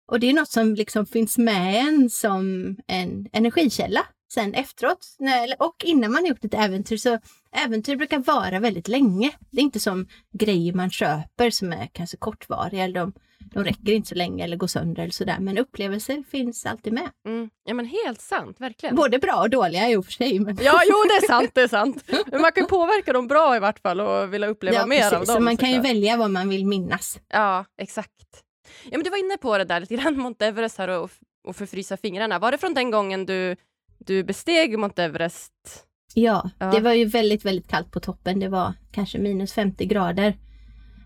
Och 0.10 0.20
det 0.20 0.30
är 0.30 0.34
något 0.34 0.50
som 0.50 0.75
liksom 0.75 1.06
finns 1.06 1.38
med 1.38 1.88
en 1.88 2.10
som 2.10 2.75
en 2.88 3.28
energikälla 3.32 4.06
sen 4.34 4.54
efteråt. 4.54 5.16
När, 5.20 5.56
och 5.60 5.75
innan 5.86 6.12
man 6.12 6.22
har 6.22 6.30
gjort 6.30 6.46
ett 6.46 6.54
äventyr 6.54 6.98
så 6.98 7.20
äventyr 7.51 7.96
brukar 7.96 8.20
vara 8.20 8.60
väldigt 8.60 8.88
länge. 8.88 9.32
Det 9.51 9.58
är 9.58 9.63
inte 9.63 9.80
som 9.80 10.08
grejer 10.34 10.74
man 10.74 10.89
köper 10.89 11.50
som 11.50 11.74
är 11.74 11.89
kanske 11.94 12.18
kortvariga. 12.18 12.84
Eller 12.84 13.00
de, 13.00 13.13
de 13.39 13.63
räcker 13.63 13.92
inte 13.92 14.10
så 14.10 14.16
länge 14.16 14.44
eller 14.44 14.58
går 14.58 14.68
sönder 14.68 15.04
eller 15.04 15.12
sådär. 15.12 15.38
Men 15.39 15.58
upplevelser 15.58 16.24
finns 16.32 16.66
alltid 16.66 16.94
med. 16.94 17.10
Mm. 17.25 17.50
Ja 17.63 17.74
men 17.74 17.86
helt 17.86 18.22
sant, 18.22 18.62
verkligen. 18.62 18.96
Både 18.96 19.20
bra 19.20 19.36
och 19.42 19.50
dåliga 19.50 19.89
i 19.89 19.96
och 19.96 20.06
för 20.06 20.12
sig. 20.12 20.39
Men... 20.39 20.58
Ja, 20.62 20.82
jo 20.88 20.96
det 21.10 21.25
är 21.25 21.28
sant, 21.28 21.51
det 21.54 21.62
är 21.62 21.68
sant. 21.68 22.04
Men 22.32 22.42
man 22.42 22.51
kan 22.51 22.68
påverka 22.68 23.13
dem 23.13 23.28
bra 23.28 23.56
i 23.56 23.60
vart 23.60 23.80
fall 23.80 24.01
och 24.01 24.34
vilja 24.34 24.48
uppleva 24.48 24.75
ja, 24.75 24.86
mer 24.86 24.98
precis. 24.98 25.13
av 25.13 25.25
dem. 25.25 25.36
Så 25.36 25.42
man 25.42 25.58
kan 25.58 25.72
ju 25.72 25.82
välja 25.82 26.18
vad 26.18 26.32
man 26.32 26.50
vill 26.50 26.66
minnas. 26.66 27.20
Ja, 27.30 27.66
exakt. 27.78 28.44
Ja, 28.84 28.92
men 28.98 29.04
du 29.04 29.10
var 29.10 29.18
inne 29.26 29.38
på 29.38 29.58
det 29.58 29.64
där 29.66 29.80
lite 29.80 29.96
grann, 29.96 30.18
Mount 30.24 30.46
Everest 30.46 30.78
här 30.78 30.88
och, 30.88 31.12
och 31.48 31.56
förfrysa 31.56 31.98
fingrarna. 31.98 32.40
Var 32.40 32.52
det 32.52 32.58
från 32.58 32.74
den 32.74 32.92
gången 32.92 33.26
du, 33.26 33.56
du 34.00 34.24
besteg 34.24 34.80
Mount 34.80 35.04
Everest? 35.04 35.54
Ja, 36.14 36.50
Ja. 36.60 36.66
det 36.66 36.80
var 36.80 36.94
ju 36.94 37.06
väldigt, 37.06 37.46
väldigt 37.46 37.68
kallt 37.68 37.92
på 37.92 38.00
toppen. 38.00 38.40
Det 38.40 38.50
var 38.50 38.74
kanske 38.92 39.18
minus 39.20 39.54
50 39.54 39.86
grader 39.86 40.38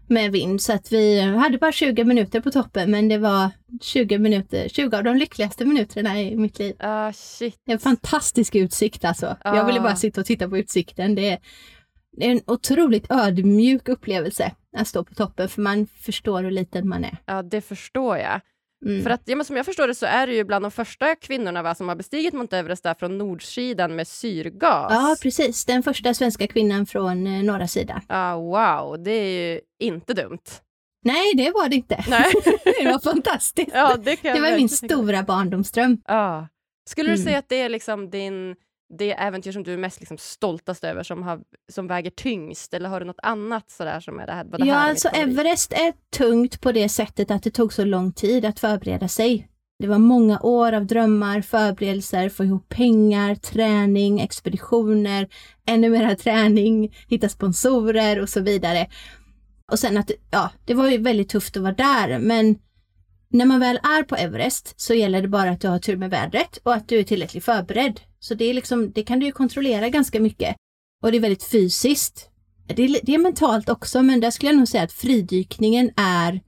med 0.07 0.31
vind 0.31 0.61
så 0.61 0.73
att 0.73 0.91
vi 0.91 1.21
hade 1.21 1.57
bara 1.57 1.71
20 1.71 2.03
minuter 2.03 2.41
på 2.41 2.51
toppen 2.51 2.91
men 2.91 3.07
det 3.09 3.17
var 3.17 3.49
20 3.81 4.17
minuter, 4.17 4.69
20 4.69 4.97
av 4.97 5.03
de 5.03 5.15
lyckligaste 5.17 5.65
minuterna 5.65 6.21
i 6.21 6.35
mitt 6.35 6.59
liv. 6.59 6.75
Ah, 6.79 7.13
shit. 7.13 7.55
En 7.65 7.79
fantastisk 7.79 8.55
utsikt 8.55 9.05
alltså. 9.05 9.37
Ja. 9.43 9.55
Jag 9.55 9.65
ville 9.65 9.79
bara 9.79 9.95
sitta 9.95 10.21
och 10.21 10.27
titta 10.27 10.49
på 10.49 10.57
utsikten. 10.57 11.15
Det 11.15 11.29
är, 11.29 11.39
det 12.17 12.25
är 12.27 12.31
en 12.31 12.41
otroligt 12.47 13.11
ödmjuk 13.11 13.89
upplevelse 13.89 14.51
att 14.77 14.87
stå 14.87 15.03
på 15.03 15.13
toppen 15.13 15.49
för 15.49 15.61
man 15.61 15.87
förstår 15.87 16.43
hur 16.43 16.51
liten 16.51 16.87
man 16.87 17.03
är. 17.05 17.17
Ja, 17.25 17.41
det 17.41 17.61
förstår 17.61 18.17
jag. 18.17 18.39
Mm. 18.85 19.03
För 19.03 19.09
att, 19.09 19.21
ja, 19.25 19.35
men 19.35 19.45
som 19.45 19.55
jag 19.57 19.65
förstår 19.65 19.87
det 19.87 19.95
så 19.95 20.05
är 20.05 20.27
det 20.27 20.33
ju 20.33 20.43
bland 20.43 20.65
de 20.65 20.71
första 20.71 21.15
kvinnorna 21.15 21.63
va, 21.63 21.75
som 21.75 21.87
har 21.89 21.95
bestigit 21.95 22.33
Mount 22.33 22.57
Everest 22.57 22.83
där 22.83 22.93
från 22.93 23.17
nordsidan 23.17 23.95
med 23.95 24.07
syrgas. 24.07 24.87
Ja, 24.93 25.15
precis. 25.21 25.65
Den 25.65 25.83
första 25.83 26.13
svenska 26.13 26.47
kvinnan 26.47 26.85
från 26.85 27.27
eh, 27.27 27.43
norra 27.43 27.67
sidan. 27.67 28.01
Ah, 28.07 28.35
wow, 28.35 29.03
det 29.03 29.11
är 29.11 29.53
ju 29.53 29.61
inte 29.79 30.13
dumt. 30.13 30.39
Nej, 31.05 31.33
det 31.35 31.51
var 31.51 31.69
det 31.69 31.75
inte. 31.75 32.05
Nej. 32.07 32.31
det 32.63 32.85
var 32.91 32.99
fantastiskt. 32.99 33.71
Ja, 33.73 33.95
det 33.97 34.19
det 34.21 34.39
var 34.41 34.55
min 34.57 34.69
stora 34.69 35.23
barndomsdröm. 35.23 35.97
Ja. 36.07 36.47
Skulle 36.89 37.09
du 37.09 37.13
Mm. 37.15 37.25
säga 37.25 37.37
att 37.37 37.49
det 37.49 37.61
är 37.61 37.69
liksom 37.69 38.09
din, 38.09 38.55
det 38.97 39.11
äventyr 39.11 39.51
som 39.51 39.63
du 39.63 39.73
är 39.73 39.77
mest 39.77 39.99
liksom 39.99 40.17
stoltast 40.17 40.83
över, 40.83 41.03
som, 41.03 41.23
har, 41.23 41.39
som 41.71 41.87
väger 41.87 42.11
tyngst? 42.11 42.73
Eller 42.73 42.89
har 42.89 42.99
du 42.99 43.05
något 43.05 43.19
annat 43.23 43.71
sådär 43.71 43.99
som 43.99 44.19
är 44.19 44.25
det 44.27 44.33
här? 44.33 44.43
det 44.43 44.65
ja, 44.65 44.73
här 44.73 44.89
alltså? 44.89 45.07
Everest 45.07 45.73
är 45.73 45.93
tungt 46.17 46.61
på 46.61 46.71
det 46.71 46.89
sättet 46.89 47.31
att 47.31 47.43
det 47.43 47.51
tog 47.51 47.73
så 47.73 47.85
lång 47.85 48.11
tid 48.11 48.45
att 48.45 48.59
förbereda 48.59 49.07
sig. 49.07 49.47
Det 49.79 49.87
var 49.87 49.97
många 49.97 50.39
år 50.39 50.73
av 50.73 50.85
drömmar, 50.85 51.41
förberedelser, 51.41 52.29
få 52.29 52.43
ihop 52.43 52.69
pengar, 52.69 53.35
träning, 53.35 54.19
expeditioner, 54.19 55.27
ännu 55.67 55.89
mera 55.89 56.15
träning, 56.15 56.95
hitta 57.07 57.29
sponsorer 57.29 58.21
och 58.21 58.29
så 58.29 58.39
vidare. 58.39 58.87
Och 59.71 59.79
sen 59.79 59.97
att, 59.97 60.11
ja, 60.31 60.51
det 60.65 60.73
var 60.73 60.89
ju 60.89 60.97
väldigt 60.97 61.29
tufft 61.29 61.57
att 61.57 61.63
vara 61.63 61.73
där, 61.73 62.19
men 62.19 62.55
när 63.29 63.45
man 63.45 63.59
väl 63.59 63.79
är 63.83 64.03
på 64.03 64.15
Everest 64.15 64.81
så 64.81 64.93
gäller 64.93 65.21
det 65.21 65.27
bara 65.27 65.49
att 65.49 65.61
du 65.61 65.67
har 65.67 65.79
tur 65.79 65.97
med 65.97 66.09
vädret 66.09 66.57
och 66.63 66.73
att 66.73 66.87
du 66.87 66.99
är 66.99 67.03
tillräckligt 67.03 67.45
förberedd. 67.45 67.99
Så 68.23 68.33
det 68.33 68.45
är 68.45 68.53
liksom, 68.53 68.91
det 68.91 69.03
kan 69.03 69.19
du 69.19 69.25
ju 69.25 69.31
kontrollera 69.31 69.89
ganska 69.89 70.19
mycket. 70.19 70.55
Och 71.01 71.11
det 71.11 71.17
är 71.17 71.21
väldigt 71.21 71.43
fysiskt. 71.43 72.29
Det 72.67 72.83
är, 72.83 72.99
det 73.03 73.13
är 73.13 73.17
mentalt 73.17 73.69
också, 73.69 74.03
men 74.03 74.19
där 74.19 74.31
skulle 74.31 74.51
jag 74.51 74.57
nog 74.57 74.67
säga 74.67 74.83
att 74.83 74.93
fridykningen 74.93 75.91
är 75.95 76.41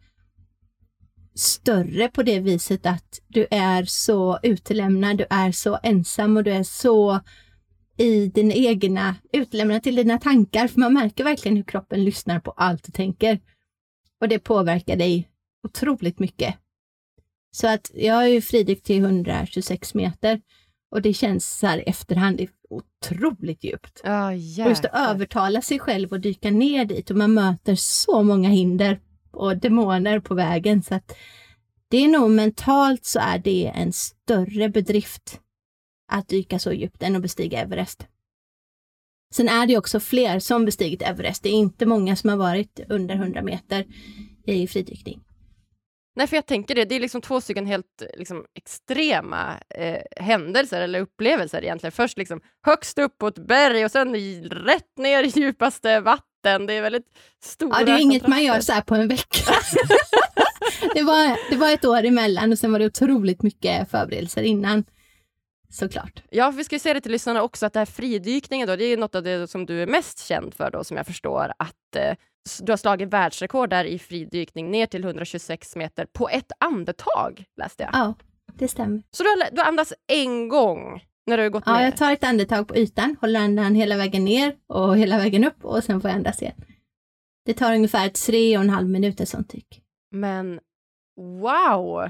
större 1.36 2.08
på 2.08 2.24
det 2.24 2.40
viset 2.40 2.86
att 2.86 3.20
du 3.28 3.48
är 3.52 3.84
så 3.86 4.40
utelämnad, 4.44 5.18
du 5.18 5.26
är 5.30 5.52
så 5.52 5.80
ensam 5.84 6.38
och 6.38 6.44
du 6.44 6.52
är 6.52 6.64
så 6.64 7.20
i 7.98 8.28
dina 8.28 8.54
egna, 8.54 9.16
utlämnad 9.34 9.84
till 9.84 9.96
dina 9.96 10.18
tankar, 10.18 10.68
för 10.68 10.80
man 10.80 10.94
märker 10.94 11.24
verkligen 11.24 11.58
hur 11.58 11.64
kroppen 11.64 12.04
lyssnar 12.04 12.40
på 12.40 12.52
allt 12.52 12.84
du 12.84 12.92
tänker. 12.92 13.40
Och 14.22 14.28
det 14.28 14.40
påverkar 14.40 14.96
dig 14.96 15.30
otroligt 15.64 16.20
mycket. 16.20 16.56
Så 17.52 17.68
att 17.68 17.92
jag 17.94 18.24
är 18.24 18.28
ju 18.28 18.42
fridykt 18.42 18.86
till 18.86 19.04
126 19.04 19.94
meter 19.94 20.42
och 20.96 21.02
det 21.02 21.14
känns 21.14 21.58
så 21.60 21.68
här 21.68 21.84
efterhand 21.88 22.42
otroligt 22.70 23.64
djupt. 23.64 24.02
Ja, 24.04 24.28
Och 24.28 24.36
just 24.70 24.86
att 24.86 25.10
övertala 25.10 25.62
sig 25.62 25.80
själv 25.80 26.12
och 26.12 26.20
dyka 26.20 26.52
ner 26.52 26.86
dit 26.86 27.10
och 27.10 27.18
man 27.18 27.34
möter 27.34 27.76
så 27.76 28.24
många 28.24 28.50
hinder 28.50 29.00
och 29.32 29.58
demoner 29.58 30.20
på 30.20 30.36
vägen 30.36 30.84
så 30.84 30.96
att 30.96 31.18
det 31.88 31.98
är 31.98 32.08
nog 32.08 32.32
mentalt 32.32 33.06
så 33.06 33.20
är 33.20 33.38
det 33.38 33.72
en 33.76 33.94
större 33.94 34.70
bedrift 34.70 35.40
att 36.12 36.28
dyka 36.28 36.60
så 36.60 36.72
djupt 36.72 37.04
än 37.04 37.16
att 37.16 37.22
bestiga 37.22 37.60
Everest. 37.60 38.08
Sen 39.34 39.50
är 39.50 39.68
det 39.68 39.78
också 39.78 40.00
fler 40.00 40.40
som 40.40 40.66
bestigit 40.66 41.02
Everest. 41.02 41.44
Det 41.44 41.50
är 41.50 41.54
inte 41.54 41.86
många 41.86 42.16
som 42.16 42.30
har 42.30 42.38
varit 42.38 42.80
under 42.90 43.16
100 43.16 43.42
meter 43.42 43.86
i 44.46 44.68
fridykning. 44.68 45.25
Nej, 46.16 46.28
för 46.28 46.36
jag 46.36 46.46
tänker 46.46 46.76
det, 46.76 46.86
det 46.86 46.96
är 46.96 47.00
liksom 47.00 47.22
två 47.22 47.42
stycken 47.42 47.66
helt 47.66 48.04
liksom, 48.14 48.46
extrema 48.54 49.60
eh, 49.70 50.24
händelser 50.24 50.82
eller 50.82 51.00
upplevelser 51.00 51.64
egentligen. 51.64 51.92
Först 51.92 52.18
liksom 52.18 52.42
högst 52.66 52.98
upp 52.98 53.18
på 53.18 53.28
ett 53.28 53.48
berg 53.48 53.86
och 53.86 53.92
sen 53.92 54.16
i, 54.16 54.48
rätt 54.52 54.98
ner 54.98 55.24
i 55.24 55.28
djupaste 55.28 56.00
vatten. 56.00 56.66
Det 56.66 56.74
är 56.74 56.82
väldigt 56.82 57.08
stora 57.44 57.80
Ja, 57.80 57.86
det 57.86 57.92
är 57.92 58.00
inget 58.00 58.28
man 58.28 58.44
gör 58.44 58.60
så 58.60 58.74
här 58.74 58.82
på 58.82 58.96
en 58.96 59.08
vecka. 59.08 59.54
det, 60.94 61.04
var, 61.04 61.50
det 61.50 61.56
var 61.56 61.74
ett 61.74 61.86
år 61.86 62.04
emellan 62.04 62.52
och 62.52 62.60
sen 62.60 62.72
var 62.72 62.80
det 62.80 62.86
otroligt 62.86 63.42
mycket 63.42 63.92
förberedelser 63.92 64.42
innan. 64.42 64.84
Såklart. 65.70 66.24
Ja, 66.30 66.52
vi 66.52 66.64
ska 66.64 66.76
ju 66.76 66.80
säga 66.80 66.94
det 66.94 67.02
till 67.02 67.12
lyssnarna 67.12 67.42
också 67.42 67.66
att 67.66 67.74
det 67.74 67.80
här 67.80 67.86
fridykningen 67.86 68.68
då, 68.68 68.76
det 68.76 68.86
är 68.86 68.90
ju 68.90 68.98
något 68.98 69.16
av 69.16 69.24
det 69.24 69.48
som 69.48 69.66
du 69.66 69.82
är 69.82 69.88
mest 69.88 70.28
känd 70.28 70.54
för 70.54 70.72
då, 70.72 70.84
som 70.84 70.98
jag 70.98 71.06
förstår, 71.06 71.52
att 71.60 71.96
eh, 71.96 72.14
du 72.62 72.72
har 72.72 72.78
slagit 72.78 73.10
världsrekord 73.14 73.70
där 73.70 73.86
i 73.86 74.00
fridykning 74.00 74.72
ner 74.72 74.86
till 74.86 75.04
126 75.04 75.76
meter 75.76 76.06
på 76.06 76.30
ett 76.30 76.52
andetag, 76.60 77.44
läste 77.58 77.84
jag. 77.84 77.90
Ja, 77.94 78.14
det 78.54 78.68
stämmer. 78.68 79.04
Så 79.12 79.24
du 79.24 79.30
har, 79.30 79.52
du 79.52 79.62
har 79.62 79.68
andats 79.68 79.94
en 80.08 80.48
gång 80.48 81.04
när 81.28 81.38
du 81.38 81.44
har 81.44 81.50
gått 81.50 81.64
Ja, 81.66 81.78
ner? 81.78 81.84
jag 81.84 81.98
tar 81.98 82.12
ett 82.12 82.24
andetag 82.24 82.68
på 82.68 82.76
ytan, 82.78 83.16
håller 83.22 83.40
andan 83.40 83.76
hela 83.76 83.98
vägen 83.98 84.26
ner 84.26 84.56
och 84.68 84.98
hela 84.98 85.18
vägen 85.18 85.44
upp 85.44 85.66
och 85.66 85.84
sen 85.84 86.02
får 86.02 86.10
jag 86.10 86.16
andas 86.18 86.42
igen. 86.42 86.56
Det 87.46 87.54
tar 87.54 87.74
ungefär 87.76 88.10
tre 88.10 88.58
och 88.58 88.64
en 88.64 88.70
halv 88.70 88.90
minut 88.90 89.20
ett 89.22 89.30
sånt 89.30 89.50
tyck. 89.50 89.82
Men 90.12 90.60
wow! 91.42 92.10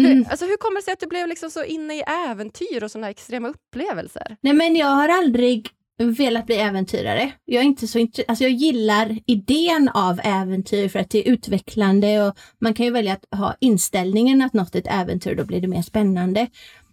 Mm. 0.00 0.12
Hur, 0.16 0.30
alltså, 0.30 0.46
hur 0.46 0.56
kommer 0.56 0.76
det 0.80 0.84
sig 0.84 0.92
att 0.92 1.00
du 1.00 1.06
blev 1.06 1.28
liksom 1.28 1.50
så 1.50 1.64
inne 1.64 1.94
i 1.94 2.02
äventyr 2.28 2.82
och 2.84 2.90
sådana 2.90 3.10
extrema 3.10 3.48
upplevelser? 3.48 4.36
Nej, 4.40 4.52
men 4.52 4.76
jag 4.76 4.86
har 4.86 5.08
aldrig 5.08 5.68
velat 6.06 6.46
bli 6.46 6.56
äventyrare. 6.56 7.32
Jag 7.44 7.60
är 7.62 7.66
inte 7.66 7.86
så 7.86 7.98
intre- 7.98 8.24
alltså 8.28 8.44
jag 8.44 8.52
gillar 8.52 9.18
idén 9.26 9.88
av 9.94 10.20
äventyr 10.24 10.88
för 10.88 10.98
att 10.98 11.10
det 11.10 11.28
är 11.28 11.32
utvecklande 11.32 12.22
och 12.22 12.38
man 12.58 12.74
kan 12.74 12.86
ju 12.86 12.92
välja 12.92 13.12
att 13.12 13.38
ha 13.38 13.56
inställningen 13.60 14.42
att 14.42 14.52
något 14.52 14.74
är 14.74 14.78
ett 14.78 14.86
äventyr, 14.90 15.34
då 15.34 15.44
blir 15.44 15.60
det 15.60 15.68
mer 15.68 15.82
spännande. 15.82 16.46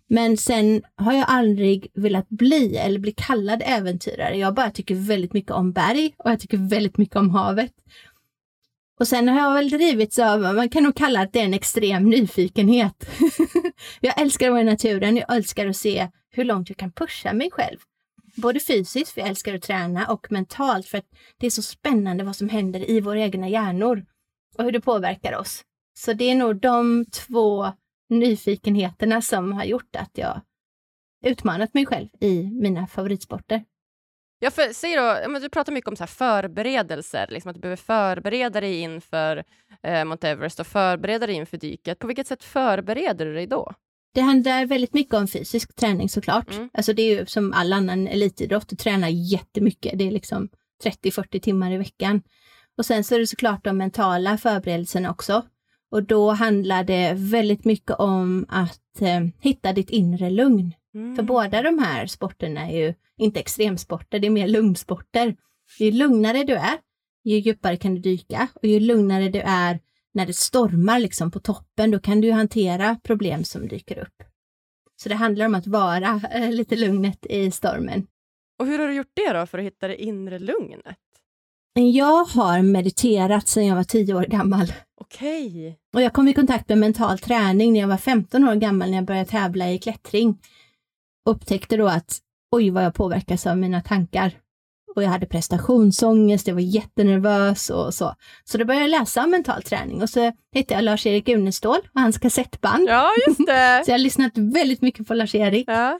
Men 0.09 0.37
sen 0.37 0.81
har 0.95 1.13
jag 1.13 1.25
aldrig 1.27 1.87
velat 1.93 2.29
bli 2.29 2.77
eller 2.77 2.99
bli 2.99 3.11
kallad 3.11 3.63
äventyrare. 3.65 4.37
Jag 4.37 4.53
bara 4.53 4.71
tycker 4.71 4.95
väldigt 4.95 5.33
mycket 5.33 5.51
om 5.51 5.71
berg 5.71 6.13
och 6.17 6.31
jag 6.31 6.39
tycker 6.39 6.57
väldigt 6.57 6.97
mycket 6.97 7.15
om 7.15 7.29
havet. 7.29 7.73
Och 8.99 9.07
sen 9.07 9.27
har 9.27 9.39
jag 9.39 9.53
väl 9.53 9.69
drivits 9.69 10.19
av, 10.19 10.39
man 10.41 10.69
kan 10.69 10.83
nog 10.83 10.95
kalla 10.95 11.27
det 11.33 11.39
en 11.39 11.53
extrem 11.53 12.09
nyfikenhet. 12.09 13.09
jag 13.99 14.21
älskar 14.21 14.47
att 14.47 14.51
vara 14.51 14.61
i 14.61 14.65
naturen, 14.65 15.17
jag 15.17 15.35
älskar 15.35 15.67
att 15.67 15.77
se 15.77 16.07
hur 16.31 16.43
långt 16.43 16.69
jag 16.69 16.77
kan 16.77 16.91
pusha 16.91 17.33
mig 17.33 17.51
själv. 17.51 17.77
Både 18.41 18.60
fysiskt, 18.60 19.12
för 19.12 19.22
jag 19.22 19.29
älskar 19.29 19.55
att 19.55 19.62
träna, 19.62 20.08
och 20.08 20.31
mentalt, 20.31 20.88
för 20.88 20.98
att 20.98 21.08
det 21.38 21.46
är 21.46 21.51
så 21.51 21.62
spännande 21.62 22.24
vad 22.24 22.36
som 22.36 22.50
händer 22.50 22.89
i 22.89 23.01
våra 23.01 23.19
egna 23.19 23.50
hjärnor 23.50 24.05
och 24.58 24.63
hur 24.63 24.72
det 24.72 24.81
påverkar 24.81 25.38
oss. 25.38 25.63
Så 26.00 26.13
det 26.13 26.24
är 26.24 26.36
nog 26.36 26.55
de 26.55 27.05
två 27.05 27.72
nyfikenheterna 28.10 29.22
som 29.22 29.53
har 29.53 29.63
gjort 29.63 29.96
att 29.96 30.12
jag 30.13 30.41
utmanat 31.25 31.74
mig 31.74 31.86
själv 31.86 32.08
i 32.19 32.43
mina 32.43 32.88
favoritsporter. 32.88 33.63
Ja, 34.39 34.51
för, 34.51 34.74
säg 34.74 34.96
då, 34.96 35.39
du 35.39 35.50
pratar 35.50 35.72
mycket 35.74 35.88
om 35.88 35.96
så 35.96 36.03
här 36.03 36.08
förberedelser, 36.08 37.27
liksom 37.29 37.50
att 37.50 37.55
du 37.55 37.62
behöver 37.62 37.75
förbereda 37.75 38.62
dig 38.62 38.79
inför 38.79 39.43
eh, 39.84 40.05
Mount 40.05 40.27
Everest 40.27 40.60
och 40.60 40.67
förbereda 40.67 41.27
dig 41.27 41.36
inför 41.36 41.58
dyket. 41.58 42.00
På 42.00 42.08
vilket 42.08 42.27
sätt 42.27 42.43
förbereder 42.43 43.25
du 43.25 43.34
dig 43.34 43.48
då? 43.48 43.74
Det 44.13 44.21
handlar 44.21 44.65
väldigt 44.65 44.93
mycket 44.93 45.13
om 45.13 45.27
fysisk 45.27 45.75
träning 45.75 46.09
såklart. 46.09 46.55
Mm. 46.55 46.69
Alltså 46.73 46.93
det 46.93 47.01
är 47.01 47.19
ju 47.19 47.25
som 47.25 47.53
all 47.53 47.73
annan 47.73 48.07
elitidrott, 48.07 48.69
du 48.69 48.75
tränar 48.75 49.07
jättemycket. 49.07 49.99
Det 49.99 50.07
är 50.07 50.11
liksom 50.11 50.49
30-40 50.83 51.39
timmar 51.39 51.71
i 51.71 51.77
veckan. 51.77 52.21
Och 52.77 52.85
sen 52.85 53.03
så 53.03 53.15
är 53.15 53.19
det 53.19 53.27
såklart 53.27 53.63
de 53.63 53.77
mentala 53.77 54.37
förberedelserna 54.37 55.11
också. 55.11 55.43
Och 55.91 56.03
då 56.03 56.31
handlar 56.31 56.83
det 56.83 57.13
väldigt 57.15 57.65
mycket 57.65 57.95
om 57.99 58.45
att 58.49 59.01
eh, 59.01 59.21
hitta 59.39 59.73
ditt 59.73 59.89
inre 59.89 60.29
lugn. 60.29 60.73
Mm. 60.93 61.15
För 61.15 61.23
båda 61.23 61.61
de 61.61 61.79
här 61.79 62.07
sporterna 62.07 62.69
är 62.69 62.77
ju 62.77 62.93
inte 63.17 63.39
extremsporter, 63.39 64.19
det 64.19 64.27
är 64.27 64.31
mer 64.31 64.47
lugnsporter. 64.47 65.35
Ju 65.79 65.91
lugnare 65.91 66.43
du 66.43 66.53
är, 66.53 66.77
ju 67.23 67.39
djupare 67.39 67.77
kan 67.77 67.95
du 67.95 68.01
dyka 68.01 68.47
och 68.55 68.67
ju 68.67 68.79
lugnare 68.79 69.29
du 69.29 69.39
är, 69.39 69.79
när 70.13 70.25
det 70.25 70.33
stormar 70.33 70.99
liksom 70.99 71.31
på 71.31 71.39
toppen, 71.39 71.91
då 71.91 71.99
kan 71.99 72.21
du 72.21 72.31
hantera 72.31 72.99
problem 73.03 73.43
som 73.43 73.67
dyker 73.67 73.99
upp. 73.99 74.23
Så 75.01 75.09
det 75.09 75.15
handlar 75.15 75.45
om 75.45 75.55
att 75.55 75.67
vara 75.67 76.21
eh, 76.31 76.51
lite 76.51 76.75
lugnet 76.75 77.25
i 77.25 77.51
stormen. 77.51 78.07
Och 78.59 78.67
hur 78.67 78.79
har 78.79 78.87
du 78.87 78.93
gjort 78.93 79.11
det 79.13 79.33
då 79.33 79.45
för 79.45 79.57
att 79.57 79.65
hitta 79.65 79.87
det 79.87 80.03
inre 80.03 80.39
lugnet? 80.39 80.97
Jag 81.73 82.25
har 82.25 82.61
mediterat 82.61 83.47
sedan 83.47 83.65
jag 83.65 83.75
var 83.75 83.83
tio 83.83 84.13
år 84.13 84.23
gammal. 84.23 84.73
Okej. 85.01 85.79
Och 85.93 86.01
jag 86.01 86.13
kom 86.13 86.27
i 86.27 86.33
kontakt 86.33 86.69
med 86.69 86.77
mental 86.77 87.19
träning 87.19 87.73
när 87.73 87.79
jag 87.79 87.87
var 87.87 87.97
15 87.97 88.43
år 88.43 88.55
gammal 88.55 88.89
när 88.89 88.97
jag 88.97 89.05
började 89.05 89.29
tävla 89.29 89.71
i 89.71 89.79
klättring. 89.79 90.41
Upptäckte 91.29 91.77
då 91.77 91.87
att 91.87 92.19
oj 92.51 92.69
vad 92.69 92.83
jag 92.83 92.93
påverkas 92.93 93.47
av 93.47 93.57
mina 93.57 93.81
tankar. 93.81 94.39
Och 94.96 95.03
jag 95.03 95.10
hade 95.10 95.25
prestationsångest, 95.25 96.48
jag 96.48 96.53
var 96.53 96.62
jättenervös 96.62 97.69
och 97.69 97.93
så. 97.93 98.15
Så 98.43 98.58
då 98.58 98.65
började 98.65 98.86
jag 98.86 99.00
läsa 99.00 99.24
om 99.24 99.31
mental 99.31 99.63
träning 99.63 100.01
och 100.01 100.10
så 100.10 100.31
hittade 100.55 100.77
jag 100.77 100.84
Lars-Erik 100.84 101.29
Unestål 101.29 101.79
och 101.93 102.01
hans 102.01 102.17
kassettband. 102.17 102.89
Ja, 102.89 103.12
just 103.27 103.46
det. 103.48 103.81
så 103.86 103.91
jag 103.91 103.93
har 103.93 104.03
lyssnat 104.03 104.31
väldigt 104.36 104.81
mycket 104.81 105.08
på 105.08 105.13
Lars-Erik. 105.13 105.65
Ja. 105.67 106.00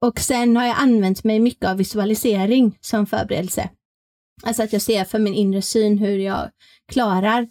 Och 0.00 0.20
sen 0.20 0.56
har 0.56 0.66
jag 0.66 0.76
använt 0.78 1.24
mig 1.24 1.40
mycket 1.40 1.68
av 1.68 1.76
visualisering 1.76 2.78
som 2.80 3.06
förberedelse. 3.06 3.70
Alltså 4.42 4.62
att 4.62 4.72
jag 4.72 4.82
ser 4.82 5.04
för 5.04 5.18
min 5.18 5.34
inre 5.34 5.62
syn 5.62 5.98
hur 5.98 6.18
jag 6.18 6.50
klarar 6.92 7.48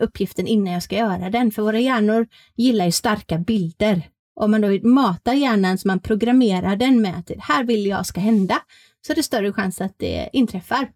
uppgiften 0.00 0.46
innan 0.46 0.72
jag 0.72 0.82
ska 0.82 0.96
göra 0.96 1.30
den. 1.30 1.50
För 1.50 1.62
våra 1.62 1.78
hjärnor 1.78 2.26
gillar 2.56 2.84
ju 2.84 2.92
starka 2.92 3.38
bilder. 3.38 4.02
Om 4.40 4.50
man 4.50 4.60
då 4.60 4.88
matar 4.88 5.34
hjärnan 5.34 5.78
så 5.78 5.88
man 5.88 6.00
programmerar 6.00 6.76
den 6.76 7.02
med 7.02 7.18
att 7.18 7.26
det 7.26 7.40
här 7.40 7.64
vill 7.64 7.86
jag 7.86 8.06
ska 8.06 8.20
hända, 8.20 8.58
så 9.06 9.12
är 9.12 9.16
det 9.16 9.22
större 9.22 9.52
chans 9.52 9.80
att 9.80 9.98
det 9.98 10.28
inträffar. 10.32 10.92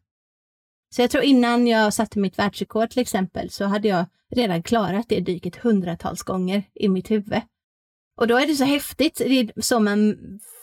Så 0.94 1.02
jag 1.02 1.10
tror 1.10 1.24
innan 1.24 1.66
jag 1.66 1.94
satte 1.94 2.18
mitt 2.18 2.38
världsrekord 2.38 2.90
till 2.90 3.02
exempel 3.02 3.50
så 3.50 3.64
hade 3.64 3.88
jag 3.88 4.06
redan 4.30 4.62
klarat 4.62 5.08
det 5.08 5.20
dyket 5.20 5.56
hundratals 5.56 6.22
gånger 6.22 6.62
i 6.74 6.88
mitt 6.88 7.10
huvud. 7.10 7.40
Och 8.16 8.26
då 8.26 8.36
är 8.36 8.46
det 8.46 8.54
så 8.54 8.64
häftigt, 8.64 9.18
det 9.18 9.40
är 9.40 9.62
så 9.62 9.80
man 9.80 10.16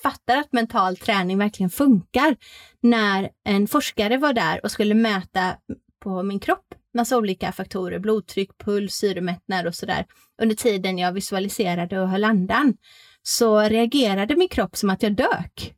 fattar 0.03 0.37
att 0.37 0.53
mental 0.53 0.97
träning 0.97 1.37
verkligen 1.37 1.69
funkar. 1.69 2.35
När 2.81 3.29
en 3.43 3.67
forskare 3.67 4.17
var 4.17 4.33
där 4.33 4.59
och 4.63 4.71
skulle 4.71 4.93
mäta 4.93 5.57
på 6.03 6.23
min 6.23 6.39
kropp 6.39 6.75
massa 6.93 7.17
olika 7.17 7.51
faktorer, 7.51 7.99
blodtryck, 7.99 8.57
puls, 8.57 8.93
syremättnad 8.95 9.67
och 9.67 9.75
sådär. 9.75 10.05
Under 10.41 10.55
tiden 10.55 10.97
jag 10.97 11.11
visualiserade 11.11 11.99
och 12.01 12.09
höll 12.09 12.23
andan 12.23 12.77
så 13.23 13.59
reagerade 13.61 14.35
min 14.35 14.49
kropp 14.49 14.77
som 14.77 14.89
att 14.89 15.03
jag 15.03 15.15
dök. 15.15 15.76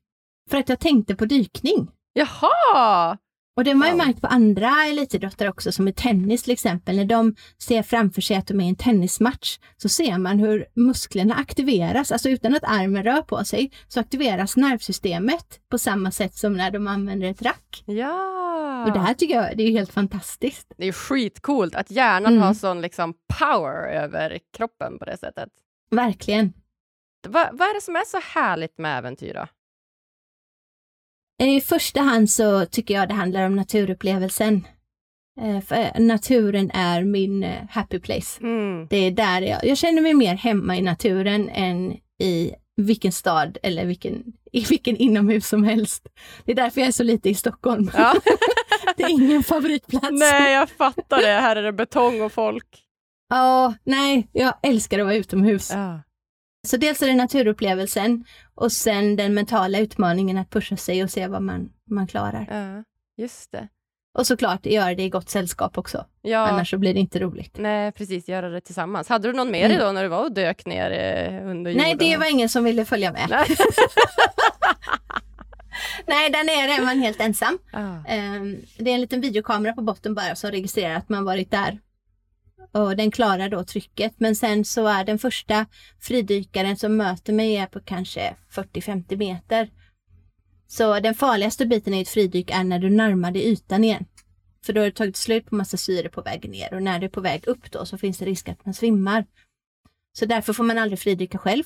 För 0.50 0.58
att 0.58 0.70
jag 0.70 0.80
tänkte 0.80 1.16
på 1.16 1.26
dykning. 1.26 1.88
Jaha! 2.14 3.18
Och 3.58 3.64
det 3.64 3.72
har 3.72 3.78
man 3.78 3.90
ju 3.90 3.96
märkt 3.96 4.22
på 4.22 4.28
andra 4.28 4.86
elitidrottare 4.86 5.50
också, 5.50 5.72
som 5.72 5.88
i 5.88 5.94
tennis 5.94 6.44
till 6.44 6.54
exempel. 6.54 6.96
När 6.96 7.06
de 7.06 7.36
ser 7.58 7.84
framför 7.84 8.22
sig 8.22 8.38
att 8.38 8.48
de 8.48 8.62
är 8.62 8.66
i 8.66 8.70
en 8.70 8.76
tennismatch 8.76 9.60
så 9.78 9.90
ser 9.90 10.18
man 10.18 10.40
hur 10.40 10.66
musklerna 10.76 11.36
aktiveras, 11.36 12.12
alltså 12.12 12.30
utan 12.30 12.56
att 12.56 12.64
armen 12.64 13.04
rör 13.04 13.22
på 13.22 13.44
sig, 13.46 13.72
så 13.88 14.00
aktiveras 14.00 14.58
nervsystemet 14.58 15.60
på 15.72 15.78
samma 15.78 16.12
sätt 16.12 16.36
som 16.36 16.54
när 16.54 16.72
de 16.72 16.88
använder 16.88 17.28
ett 17.28 17.42
rack. 17.42 17.84
Ja! 17.86 18.86
Och 18.86 18.94
det 18.94 19.00
här 19.00 19.14
tycker 19.14 19.36
jag 19.36 19.58
det 19.58 19.64
är 19.64 19.72
helt 19.72 19.94
fantastiskt. 19.94 20.74
Det 20.78 20.88
är 20.88 20.92
skitcoolt 20.92 21.76
att 21.76 21.92
hjärnan 21.92 22.34
Mm. 22.34 22.44
har 22.44 22.54
sån 22.54 22.82
liksom 22.82 23.14
power 23.40 23.92
över 23.92 24.40
kroppen 24.58 25.00
på 25.00 25.06
det 25.06 25.18
sättet. 25.18 25.50
Verkligen. 25.92 26.54
Va, 27.28 27.50
vad 27.54 27.68
är 27.70 27.74
det 27.74 27.82
som 27.82 27.96
är 27.96 28.06
så 28.06 28.20
härligt 28.40 28.78
med 28.78 28.98
äventyr 28.98 29.34
då? 29.34 29.48
I 31.40 31.62
första 31.62 32.02
hand 32.02 32.30
så 32.30 32.66
tycker 32.66 32.94
jag 32.94 33.08
det 33.08 33.14
handlar 33.14 33.46
om 33.46 33.56
naturupplevelsen. 33.56 34.68
Eh, 35.42 35.62
För 35.62 36.00
naturen 36.00 36.72
är 36.74 37.04
min 37.04 37.44
eh, 37.44 37.64
happy 37.70 38.00
place. 38.00 38.40
Mm. 38.42 38.88
Det 38.90 38.98
är 38.98 39.12
där 39.12 39.42
jag, 39.42 39.66
jag 39.66 39.78
känner 39.78 40.02
mig 40.02 40.14
mer 40.14 40.36
hemma 40.36 40.78
i 40.78 40.82
naturen 40.82 41.50
än 41.50 41.98
i 42.22 42.52
vilken 42.78 43.12
stad 43.12 43.58
eller 43.64 43.86
vilken, 43.86 44.24
i 44.52 44.66
vilken 44.66 44.96
inomhus 44.98 45.48
som 45.48 45.64
helst. 45.64 46.08
Det 46.46 46.52
är 46.52 46.56
därför 46.56 46.82
jag 46.82 46.88
är 46.88 46.92
så 46.92 47.04
lite 47.04 47.30
i 47.30 47.36
Stockholm. 47.36 47.92
Ja. 47.98 48.14
det 48.98 49.04
är 49.04 49.10
ingen 49.10 49.44
favoritplats. 49.44 50.08
Nej, 50.12 50.54
jag 50.54 50.70
fattar 50.70 51.22
det. 51.22 51.28
Här 51.42 51.56
är 51.56 51.64
det 51.64 51.74
betong 51.74 52.22
och 52.22 52.32
folk. 52.32 52.86
Ja, 53.30 53.74
nej, 53.84 54.28
jag 54.32 54.54
älskar 54.64 55.00
att 55.00 55.06
vara 55.06 55.16
utomhus. 55.16 55.72
Ja. 55.74 56.02
Så 56.68 56.78
dels 56.78 57.02
är 57.02 57.08
det 57.08 57.14
naturupplevelsen 57.14 58.26
och 58.56 58.72
sen 58.72 59.16
den 59.16 59.34
mentala 59.34 59.80
utmaningen 59.80 60.38
att 60.38 60.50
pusha 60.50 60.78
sig 60.78 61.04
och 61.04 61.10
se 61.12 61.28
vad 61.28 61.42
man, 61.42 61.70
man 61.90 62.08
klarar. 62.08 62.48
Ja, 62.52 62.84
just 63.24 63.52
det. 63.52 63.68
Och 64.18 64.28
såklart 64.28 64.66
göra 64.66 64.96
det 64.96 65.04
i 65.04 65.10
gott 65.10 65.30
sällskap 65.30 65.78
också. 65.78 66.06
Ja, 66.22 66.40
Annars 66.48 66.70
så 66.70 66.78
blir 66.78 66.94
det 66.94 67.00
inte 67.00 67.20
roligt. 67.20 67.58
nej, 67.58 67.92
precis. 67.92 68.28
Göra 68.28 68.50
det 68.50 68.62
tillsammans. 68.62 69.10
Hade 69.10 69.28
du 69.28 69.34
någon 69.34 69.52
med 69.52 69.70
dig 69.70 69.76
Mm. 69.76 69.88
då 69.88 69.92
när 69.92 70.04
du 70.04 70.10
var 70.10 70.24
och 70.24 70.32
dök 70.32 70.66
ner 70.66 70.92
eh, 70.92 71.48
under 71.50 71.72
jorden? 71.72 71.88
Nej, 71.88 71.96
det 72.00 72.18
var 72.18 72.32
ingen 72.32 72.50
som 72.50 72.64
ville 72.64 72.86
följa 72.86 73.12
med. 73.12 73.28
Nej. 73.30 73.46
Nej, 76.08 76.30
där 76.30 76.44
nere 76.44 76.72
är 76.82 76.86
man 76.86 77.00
helt 77.00 77.22
ensam. 77.22 77.58
Ja. 77.72 78.04
Ehm, 78.08 78.58
Det 78.78 78.90
är 78.92 78.96
en 78.96 79.02
liten 79.02 79.22
videokamera 79.22 79.74
på 79.74 79.82
botten 79.82 80.16
bara 80.16 80.36
som 80.36 80.52
registrerar 80.52 80.96
att 80.96 81.10
man 81.10 81.26
varit 81.26 81.52
där. 81.52 81.80
Och 82.72 82.96
den 82.96 83.12
klarar 83.12 83.50
då 83.50 83.64
trycket. 83.64 84.14
Men 84.18 84.36
sen 84.36 84.66
så 84.66 84.88
är 84.88 85.04
den 85.04 85.20
första 85.20 85.66
fridykaren 86.00 86.78
som 86.78 86.98
möter 86.98 87.34
mig 87.34 87.56
är 87.56 87.66
på 87.66 87.80
kanske 87.80 88.36
40-50 88.52 89.18
meter. 89.18 89.70
Så 90.68 91.00
den 91.00 91.16
farligaste 91.16 91.66
biten 91.66 91.94
i 91.94 92.02
ett 92.02 92.10
fridyk 92.10 92.52
är 92.52 92.64
när 92.64 92.80
du 92.80 92.90
närmar 92.90 93.32
dig 93.32 93.52
ytan 93.52 93.84
igen. 93.84 94.06
För 94.66 94.74
då 94.74 94.82
har 94.82 94.86
du 94.86 94.92
tagit 94.92 95.18
slut 95.18 95.46
på 95.46 95.56
massa 95.56 95.78
syre 95.78 96.10
på 96.10 96.22
vägen 96.22 96.52
ner 96.52 96.74
och 96.74 96.84
när 96.84 97.00
du 97.00 97.06
är 97.06 97.10
på 97.10 97.22
väg 97.22 97.48
upp 97.48 97.72
då 97.72 97.86
så 97.86 97.98
finns 97.98 98.18
det 98.18 98.26
risk 98.26 98.50
att 98.50 98.66
man 98.66 98.74
svimmar. 98.74 99.26
Så 100.14 100.26
därför 100.26 100.54
får 100.54 100.64
man 100.64 100.78
aldrig 100.78 101.00
fridyka 101.00 101.38
själv. 101.38 101.64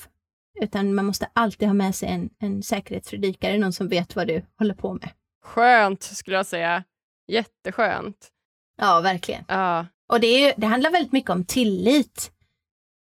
Utan 0.62 0.96
man 0.96 1.06
måste 1.06 1.30
alltid 1.34 1.68
ha 1.68 1.74
med 1.74 1.96
sig 1.96 2.10
en, 2.10 2.30
en 2.40 2.64
säkerhetsfridykare, 2.64 3.58
någon 3.58 3.74
som 3.74 3.88
vet 3.88 4.16
vad 4.16 4.28
du 4.28 4.46
håller 4.58 4.74
på 4.74 4.94
med. 4.94 5.10
Skönt, 5.44 6.04
skulle 6.04 6.38
jag 6.38 6.46
säga. 6.46 6.84
Jätteskönt. 7.28 8.30
Ja, 8.78 9.02
verkligen. 9.02 9.46
Ja. 9.48 9.88
Och 10.10 10.20
det, 10.20 10.28
är, 10.28 10.54
det 10.58 10.68
handlar 10.68 10.92
väldigt 10.92 11.12
mycket 11.12 11.30
om 11.30 11.46
tillit. 11.46 12.32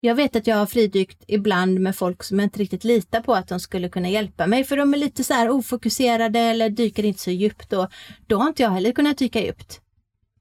Jag 0.01 0.15
vet 0.15 0.37
att 0.37 0.47
jag 0.47 0.57
har 0.57 0.67
fridykt 0.67 1.25
ibland 1.29 1.81
med 1.81 1.97
folk 1.97 2.23
som 2.23 2.39
jag 2.39 2.47
inte 2.47 2.59
riktigt 2.59 2.85
litar 2.85 3.21
på 3.21 3.35
att 3.35 3.49
de 3.49 3.61
skulle 3.61 3.89
kunna 3.89 4.09
hjälpa 4.09 4.47
mig 4.47 4.65
för 4.65 4.77
de 4.77 4.95
är 4.95 4.99
lite 4.99 5.25
så 5.25 5.35
här 5.35 5.51
ofokuserade 5.51 6.39
eller 6.39 6.71
dyker 6.71 7.05
inte 7.05 7.21
så 7.21 7.31
djupt 7.31 7.73
och 7.73 7.89
då 8.27 8.39
har 8.39 8.49
inte 8.49 8.63
jag 8.63 8.71
heller 8.71 8.93
kunnat 8.93 9.19
dyka 9.19 9.45
djupt. 9.45 9.81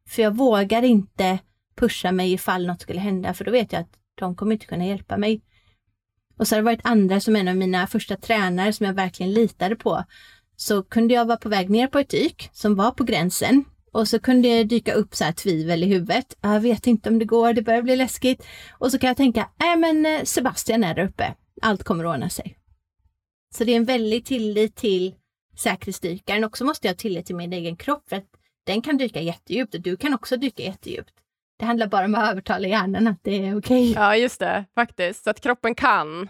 För 0.10 0.22
jag 0.22 0.36
vågar 0.36 0.84
inte 0.84 1.40
pusha 1.76 2.12
mig 2.12 2.34
ifall 2.34 2.68
något 2.68 2.82
skulle 2.82 3.00
hända 3.00 3.34
för 3.34 3.46
då 3.46 3.52
vet 3.52 3.72
jag 3.72 3.82
att 3.82 3.98
de 4.16 4.36
kommer 4.36 4.54
inte 4.54 4.66
kunna 4.66 4.86
hjälpa 4.86 5.18
mig. 5.18 5.42
Och 6.38 6.48
så 6.48 6.56
har 6.56 6.62
det 6.62 6.66
varit 6.66 6.86
andra 6.86 7.20
som 7.20 7.36
en 7.36 7.48
av 7.48 7.56
mina 7.56 7.88
första 7.88 8.16
tränare 8.16 8.74
som 8.74 8.86
jag 8.86 8.94
verkligen 8.94 9.34
litade 9.34 9.76
på. 9.76 10.04
Så 10.56 10.84
kunde 10.84 11.14
jag 11.14 11.26
vara 11.26 11.38
på 11.38 11.50
väg 11.50 11.70
ner 11.70 11.88
på 11.88 12.00
ett 12.00 12.10
dyk 12.10 12.50
som 12.54 12.76
var 12.76 12.92
på 12.92 13.04
gränsen 13.04 13.66
och 13.98 14.08
så 14.08 14.20
kunde 14.20 14.50
det 14.50 14.64
dyka 14.64 14.94
upp 14.94 15.16
så 15.16 15.24
här 15.24 15.32
tvivel 15.32 15.84
i 15.84 15.86
huvudet. 15.86 16.38
Jag 16.42 16.60
vet 16.60 16.88
inte 16.88 17.10
om 17.10 17.20
det 17.20 17.26
går, 17.26 17.54
det 17.54 17.62
börjar 17.62 17.82
bli 17.82 17.96
läskigt. 17.96 18.46
Och 18.72 18.92
så 18.92 19.00
kan 19.00 19.08
jag 19.08 19.18
tänka, 19.18 19.50
nej 19.60 19.78
men 19.78 20.06
eh, 20.06 20.24
Sebastian 20.24 20.84
är 20.84 20.94
där 20.94 21.04
uppe. 21.04 21.34
Allt 21.62 21.84
kommer 21.84 22.06
att 22.06 22.16
ordna 22.16 22.30
sig. 22.30 22.58
Så 23.56 23.64
det 23.64 23.72
är 23.72 23.78
en 23.78 23.86
väldig 23.86 24.26
tillit 24.26 24.76
till 24.76 25.16
säkerhetsdykaren. 25.58 26.44
Också 26.44 26.66
måste 26.66 26.88
jag 26.88 26.94
ha 26.94 26.98
tillit 26.98 27.26
till 27.26 27.36
min 27.36 27.54
egen 27.54 27.76
kropp 27.76 28.10
för 28.10 28.16
att 28.16 28.26
den 28.66 28.82
kan 28.82 28.98
dyka 28.98 29.22
jättedjupt 29.22 29.76
och 29.76 29.82
du 29.82 29.98
kan 29.98 30.14
också 30.14 30.38
dyka 30.38 30.64
jättedjupt. 30.64 31.14
Det 31.60 31.66
handlar 31.66 31.88
bara 31.88 32.06
om 32.06 32.16
att 32.16 32.32
övertala 32.32 32.68
hjärnan 32.68 33.08
att 33.08 33.20
det 33.24 33.48
är 33.48 33.58
okej. 33.58 33.92
Ja. 33.92 34.02
ja, 34.02 34.16
just 34.16 34.40
det. 34.40 34.66
Faktiskt. 34.76 35.24
Så 35.24 35.30
att 35.30 35.42
kroppen 35.42 35.76
kan. 35.76 36.30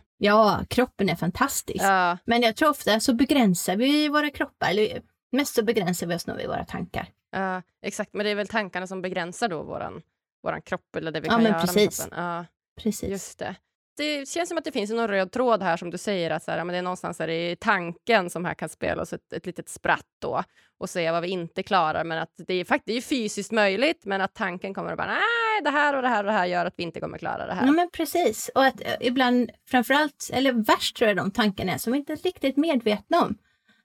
kroppen 0.68 1.10
är 1.10 1.16
fantastisk. 1.16 1.84
Ja. 1.84 2.18
Men 2.26 2.42
jag 2.42 2.56
tror 2.56 2.70
ofta 2.70 3.00
så 3.00 3.14
begränsar 3.14 3.76
vi 3.76 4.10
våra 4.10 4.30
kroppar, 4.30 4.70
eller 4.70 5.02
mest 5.32 5.56
så 5.56 5.64
begränsar 5.64 6.08
vi 6.08 6.16
oss 6.16 6.28
nog 6.28 6.42
i 6.42 6.48
våra 6.48 6.66
tankar. 6.66 7.10
Ja, 7.32 7.62
exakt. 7.82 8.14
Men 8.14 8.26
det 8.26 8.30
är 8.32 8.36
väl 8.36 8.48
tankarna 8.48 8.88
som 8.88 9.02
begränsar 9.02 9.48
då 9.50 9.64
våran, 9.64 10.02
våran 10.44 10.62
kropp 10.62 10.96
eller 10.96 11.12
det 11.12 11.20
vi 11.20 11.28
Ja, 11.28 11.32
kan 11.34 11.44
men 11.44 11.52
göra 11.52 11.62
precis. 11.62 11.76
med 12.00 12.08
kroppen. 12.10 12.24
Ja, 12.24 12.46
Precis. 12.82 13.10
just 13.10 13.40
det. 13.40 13.56
Det 13.98 14.30
känns 14.30 14.50
som 14.50 14.58
att 14.58 14.64
det 14.64 14.72
finns 14.72 14.92
någon 14.92 15.08
röd 15.08 15.32
tråd 15.32 15.64
här 15.64 15.78
som 15.78 15.90
du 15.90 15.98
säger, 15.98 16.32
att 16.32 16.44
så 16.44 16.52
här, 16.52 16.58
men 16.64 16.68
det 16.74 16.78
är 16.78 16.82
någonstans 16.82 17.18
där 17.18 17.28
i 17.28 17.56
tanken 17.60 18.30
som 18.30 18.46
här 18.46 18.54
kan 18.54 18.70
spela 18.70 19.02
oss 19.02 19.14
ett, 19.14 19.34
ett 19.34 19.46
litet 19.46 19.70
spratt 19.70 20.06
då 20.22 20.44
och 20.78 20.90
säga 20.90 21.12
vad 21.12 21.22
vi 21.22 21.28
inte 21.28 21.64
klarar, 21.64 22.04
men 22.04 22.18
att 22.18 22.30
det 22.48 22.54
är 22.54 22.66
faktiskt 22.66 23.08
fysiskt 23.10 23.52
möjligt, 23.52 24.06
men 24.06 24.22
att 24.22 24.34
tanken 24.36 24.74
kommer 24.74 24.92
att 24.92 24.98
bara 24.98 25.08
nej, 25.08 25.62
det 25.64 25.70
här 25.70 25.96
och 25.96 26.02
det 26.02 26.08
här 26.08 26.24
och 26.24 26.28
det 26.28 26.38
här 26.38 26.46
gör 26.46 26.66
att 26.66 26.74
vi 26.78 26.84
inte 26.84 27.00
kommer 27.00 27.18
klara 27.18 27.46
det 27.46 27.54
här. 27.54 27.66
Ja 27.66 27.72
men 27.72 27.90
precis. 27.90 28.50
Och 28.56 28.66
att 28.66 28.82
eh, 28.82 28.94
ibland, 29.02 29.52
framförallt, 29.70 30.30
eller 30.34 30.52
värst 30.52 30.98
tror 30.98 31.08
jag 31.08 31.18
de 31.18 31.32
tankarna 31.32 31.74
är, 31.74 31.78
som 31.78 31.94
vi 31.94 32.00
inte 32.00 32.14
är 32.14 32.18
riktigt 32.18 32.58
medvetna 32.58 33.22
om. 33.22 33.38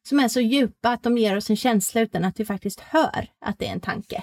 Som 0.08 0.20
är 0.20 0.28
så 0.28 0.40
djupa 0.40 0.88
att 0.88 1.02
de 1.02 1.18
ger 1.18 1.36
oss 1.36 1.50
en 1.50 1.56
känsla 1.56 2.00
utan 2.00 2.24
att 2.24 2.40
vi 2.40 2.44
faktiskt 2.44 2.80
hör 2.80 3.26
att 3.40 3.58
det 3.58 3.66
är 3.66 3.72
en 3.72 3.80
tanke. 3.80 4.22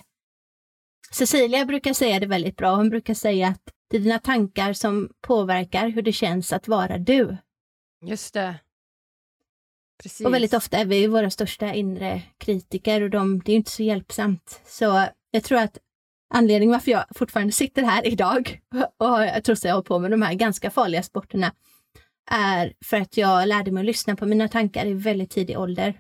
Cecilia 1.12 1.66
brukar 1.66 1.94
säga 1.94 2.20
det 2.20 2.26
väldigt 2.28 2.58
bra. 2.58 2.76
Hon 2.76 2.90
brukar 2.90 3.14
säga 3.14 3.48
att 3.48 3.62
det 3.90 3.98
är 3.98 4.02
dina 4.02 4.20
tankar 4.20 4.74
som 4.74 5.10
påverkar 5.22 5.90
hur 5.90 6.02
det 6.02 6.14
känns 6.14 6.54
att 6.54 6.68
vara 6.68 6.98
du. 6.98 7.38
Just 8.02 8.34
det. 8.34 8.56
Precis. 10.04 10.26
Och 10.26 10.34
väldigt 10.34 10.54
ofta 10.54 10.78
är 10.78 10.86
vi 10.86 11.08
våra 11.08 11.30
största 11.30 11.74
inre 11.74 12.22
kritiker 12.38 13.02
och 13.02 13.10
de, 13.10 13.40
det 13.40 13.52
är 13.52 13.54
ju 13.54 13.58
inte 13.58 13.72
så 13.72 13.84
hjälpsamt. 13.84 14.62
Så 14.66 15.06
jag 15.32 15.44
tror 15.44 15.60
att 15.60 15.78
anledningen 16.34 16.72
varför 16.72 16.92
jag 16.92 17.06
fortfarande 17.16 17.54
sitter 17.54 17.84
här 17.84 18.08
idag 18.08 18.60
och 18.98 19.08
jag 19.08 19.44
trots 19.44 19.66
att 19.66 19.70
jag 19.70 19.76
har 19.76 19.82
på 19.82 20.00
med 20.00 20.12
de 20.12 20.22
här 20.22 20.34
ganska 20.34 20.72
farliga 20.72 21.04
sporterna 21.04 21.54
är 22.32 22.74
för 22.86 23.02
att 23.02 23.18
jag 23.18 23.48
lärde 23.48 23.72
mig 23.72 23.82
att 23.82 23.86
lyssna 23.86 24.16
på 24.16 24.26
mina 24.26 24.48
tankar 24.48 24.86
i 24.86 24.94
väldigt 24.94 25.32
tidig 25.32 25.60
ålder. 25.60 26.00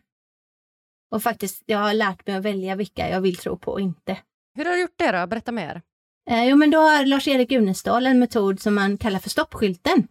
Och 1.11 1.23
faktiskt, 1.23 1.63
jag 1.65 1.77
har 1.77 1.93
lärt 1.93 2.27
mig 2.27 2.35
att 2.35 2.43
välja 2.45 2.75
vilka 2.75 3.09
jag 3.09 3.21
vill 3.21 3.37
tro 3.37 3.57
på 3.57 3.71
och 3.71 3.81
inte. 3.81 4.17
Hur 4.55 4.65
har 4.65 4.71
du 4.71 4.81
gjort 4.81 4.97
det 4.97 5.11
då? 5.11 5.27
Berätta 5.27 5.51
mer. 5.51 5.81
Eh, 6.29 6.45
jo, 6.45 6.55
men 6.55 6.71
då 6.71 6.79
har 6.79 7.05
Lars-Erik 7.05 7.51
Unestål 7.51 8.07
en 8.07 8.19
metod 8.19 8.59
som 8.59 8.75
man 8.75 8.97
kallar 8.97 9.19
för 9.19 9.29
stoppskylten. 9.29 10.07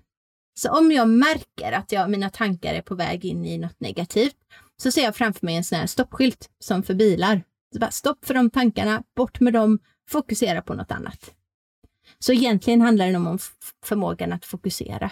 Så 0.60 0.78
om 0.78 0.92
jag 0.92 1.08
märker 1.08 1.72
att 1.72 1.92
jag, 1.92 2.10
mina 2.10 2.30
tankar 2.30 2.74
är 2.74 2.82
på 2.82 2.94
väg 2.94 3.24
in 3.24 3.44
i 3.44 3.58
något 3.58 3.80
negativt 3.80 4.36
så 4.82 4.92
ser 4.92 5.02
jag 5.02 5.16
framför 5.16 5.46
mig 5.46 5.56
en 5.56 5.64
sån 5.64 5.78
här 5.78 5.86
stoppskylt 5.86 6.50
som 6.58 6.82
för 6.82 6.94
bilar. 6.94 7.42
Så 7.72 7.78
bara 7.78 7.90
stopp 7.90 8.24
för 8.24 8.34
de 8.34 8.50
tankarna, 8.50 9.02
bort 9.16 9.40
med 9.40 9.52
dem, 9.52 9.78
fokusera 10.08 10.62
på 10.62 10.74
något 10.74 10.90
annat. 10.90 11.34
Så 12.18 12.32
egentligen 12.32 12.80
handlar 12.80 13.08
det 13.08 13.16
om 13.16 13.38
förmågan 13.84 14.32
att 14.32 14.44
fokusera. 14.44 15.10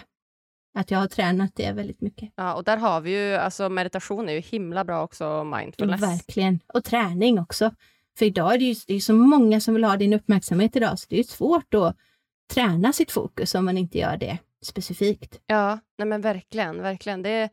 Att 0.77 0.91
jag 0.91 0.99
har 0.99 1.07
tränat 1.07 1.51
det 1.55 1.71
väldigt 1.71 2.01
mycket. 2.01 2.33
Ja, 2.35 2.53
och 2.53 2.63
där 2.63 2.77
har 2.77 3.01
vi 3.01 3.11
ju, 3.11 3.35
alltså 3.35 3.69
meditation 3.69 4.29
är 4.29 4.33
ju 4.33 4.39
himla 4.39 4.83
bra 4.83 5.03
också, 5.03 5.43
mindfulness. 5.43 6.01
Verkligen, 6.01 6.59
och 6.73 6.83
träning 6.83 7.39
också. 7.39 7.71
För 8.17 8.25
idag 8.25 8.53
är 8.53 8.57
det 8.57 8.65
ju 8.65 8.75
det 8.87 8.93
är 8.93 8.99
så 8.99 9.13
många 9.13 9.61
som 9.61 9.73
vill 9.73 9.83
ha 9.83 9.97
din 9.97 10.13
uppmärksamhet 10.13 10.75
idag, 10.75 10.99
så 10.99 11.05
det 11.09 11.19
är 11.19 11.23
svårt 11.23 11.73
att 11.73 11.95
träna 12.53 12.93
sitt 12.93 13.11
fokus 13.11 13.55
om 13.55 13.65
man 13.65 13.77
inte 13.77 13.97
gör 13.97 14.17
det 14.17 14.37
specifikt. 14.65 15.39
Ja, 15.45 15.79
nej 15.97 16.07
men 16.07 16.21
verkligen, 16.21 16.81
verkligen. 16.81 17.21
Det, 17.21 17.49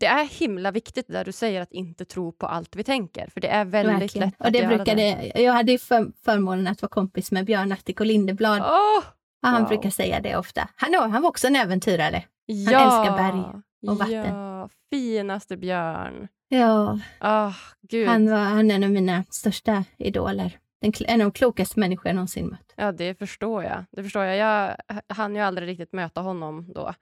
det 0.00 0.06
är 0.06 0.24
himla 0.24 0.70
viktigt 0.70 1.06
där 1.08 1.24
du 1.24 1.32
säger 1.32 1.60
att 1.60 1.72
inte 1.72 2.04
tro 2.04 2.32
på 2.32 2.46
allt 2.46 2.76
vi 2.76 2.84
tänker, 2.84 3.30
för 3.34 3.40
det 3.40 3.48
är 3.48 3.64
väldigt 3.64 4.02
verkligen. 4.02 4.28
lätt 4.28 4.40
att 4.40 4.46
och 4.46 4.52
det 4.52 4.58
göra 4.58 4.76
brukade, 4.76 5.30
det. 5.34 5.42
Jag 5.42 5.52
hade 5.52 5.78
för, 5.78 6.12
förmånen 6.24 6.66
att 6.66 6.82
vara 6.82 6.90
kompis 6.90 7.32
med 7.32 7.44
Björn 7.44 7.72
Attic 7.72 7.96
och 7.96 8.06
Lindeblad. 8.06 8.60
Oh, 8.60 9.04
han 9.42 9.60
wow. 9.60 9.68
brukar 9.68 9.90
säga 9.90 10.20
det 10.20 10.36
ofta. 10.36 10.68
Han, 10.76 11.12
han 11.12 11.22
var 11.22 11.28
också 11.28 11.46
en 11.46 11.56
äventyrare. 11.56 12.24
Han 12.48 12.72
ja, 12.72 12.84
älskar 12.84 13.16
berg 13.16 13.62
och 13.86 13.98
vatten. 13.98 14.34
Ja, 14.34 14.68
finaste 14.90 15.56
Björn. 15.56 16.28
Ja, 16.48 16.98
oh, 17.20 17.54
Gud. 17.82 18.08
Han, 18.08 18.30
var, 18.30 18.38
han 18.38 18.70
är 18.70 18.74
en 18.74 18.84
av 18.84 18.90
mina 18.90 19.24
största 19.30 19.84
idoler. 19.98 20.58
Den, 20.80 20.92
en 21.06 21.20
av 21.20 21.24
de 21.24 21.32
klokaste 21.32 21.80
människor 21.80 22.06
jag 22.06 22.14
någonsin 22.14 22.48
mött. 22.48 22.74
Ja, 22.76 22.92
det 22.92 23.14
förstår 23.14 23.64
jag. 23.64 23.84
Det 23.90 24.02
förstår 24.02 24.24
jag. 24.24 24.36
Jag 24.36 24.76
hann 25.08 25.36
ju 25.36 25.40
aldrig 25.40 25.68
riktigt 25.68 25.92
möta 25.92 26.20
honom 26.20 26.72
då. 26.74 26.94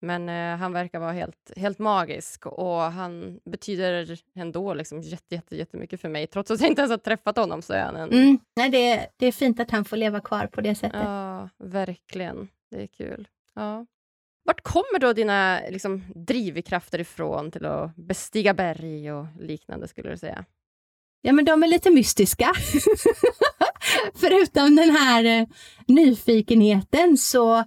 Men 0.00 0.28
eh, 0.28 0.58
han 0.58 0.72
verkar 0.72 1.00
vara 1.00 1.12
helt, 1.12 1.52
helt 1.56 1.78
magisk 1.78 2.46
och 2.46 2.80
han 2.80 3.40
betyder 3.44 4.18
ändå 4.34 4.74
liksom 4.74 5.00
jätte, 5.00 5.34
jätte, 5.34 5.56
jättemycket 5.56 6.00
för 6.00 6.08
mig. 6.08 6.26
Trots 6.26 6.50
att 6.50 6.60
jag 6.60 6.70
inte 6.70 6.82
ens 6.82 6.90
har 6.90 6.98
träffat 6.98 7.36
honom 7.36 7.62
så 7.62 7.72
är 7.72 7.82
han 7.82 7.96
en... 7.96 8.12
Mm. 8.12 8.38
Nej, 8.56 8.70
det, 8.70 9.08
det 9.16 9.26
är 9.26 9.32
fint 9.32 9.60
att 9.60 9.70
han 9.70 9.84
får 9.84 9.96
leva 9.96 10.20
kvar 10.20 10.46
på 10.46 10.60
det 10.60 10.74
sättet. 10.74 11.00
Ja, 11.04 11.48
verkligen. 11.58 12.48
Det 12.70 12.82
är 12.82 12.86
kul. 12.86 13.28
Ja. 13.54 13.86
Vart 14.44 14.62
kommer 14.62 14.98
då 14.98 15.12
dina 15.12 15.60
liksom, 15.70 16.04
drivkrafter 16.14 16.98
ifrån 16.98 17.50
till 17.50 17.66
att 17.66 17.96
bestiga 17.96 18.54
berg 18.54 19.12
och 19.12 19.26
liknande, 19.40 19.88
skulle 19.88 20.10
du 20.10 20.16
säga? 20.16 20.44
Ja, 21.22 21.32
men 21.32 21.44
de 21.44 21.62
är 21.62 21.68
lite 21.68 21.90
mystiska. 21.90 22.52
Förutom 24.14 24.76
den 24.76 24.90
här 24.90 25.24
eh, 25.24 25.46
nyfikenheten 25.86 27.16
så 27.16 27.64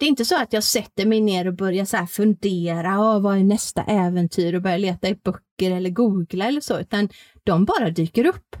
det 0.00 0.06
är 0.06 0.08
inte 0.08 0.24
så 0.24 0.36
att 0.36 0.52
jag 0.52 0.64
sätter 0.64 1.06
mig 1.06 1.20
ner 1.20 1.46
och 1.46 1.54
börjar 1.54 1.84
så 1.84 2.06
fundera, 2.06 2.98
oh, 2.98 3.20
vad 3.20 3.38
är 3.38 3.44
nästa 3.44 3.82
äventyr 3.82 4.54
och 4.54 4.62
börjar 4.62 4.78
leta 4.78 5.08
i 5.08 5.14
böcker 5.14 5.70
eller 5.70 5.90
googla 5.90 6.46
eller 6.46 6.60
så, 6.60 6.80
utan 6.80 7.08
de 7.44 7.64
bara 7.64 7.90
dyker 7.90 8.26
upp. 8.26 8.56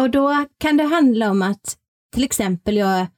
Och 0.00 0.10
då 0.10 0.46
kan 0.58 0.76
det 0.76 0.84
handla 0.84 1.30
om 1.30 1.42
att 1.42 1.78
till 2.14 2.24
exempel 2.24 2.76
jag 2.76 3.00
eh, 3.00 3.08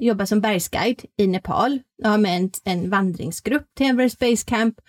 jobbar 0.00 0.24
som 0.24 0.40
bergsguide 0.40 1.04
i 1.16 1.26
Nepal. 1.26 1.80
Jag 1.96 2.08
har 2.08 2.18
med 2.18 2.36
en, 2.36 2.50
en 2.64 2.90
vandringsgrupp 2.90 3.74
till 3.76 3.86
Everest 3.86 4.18
Base 4.18 4.44
Camp. 4.46 4.80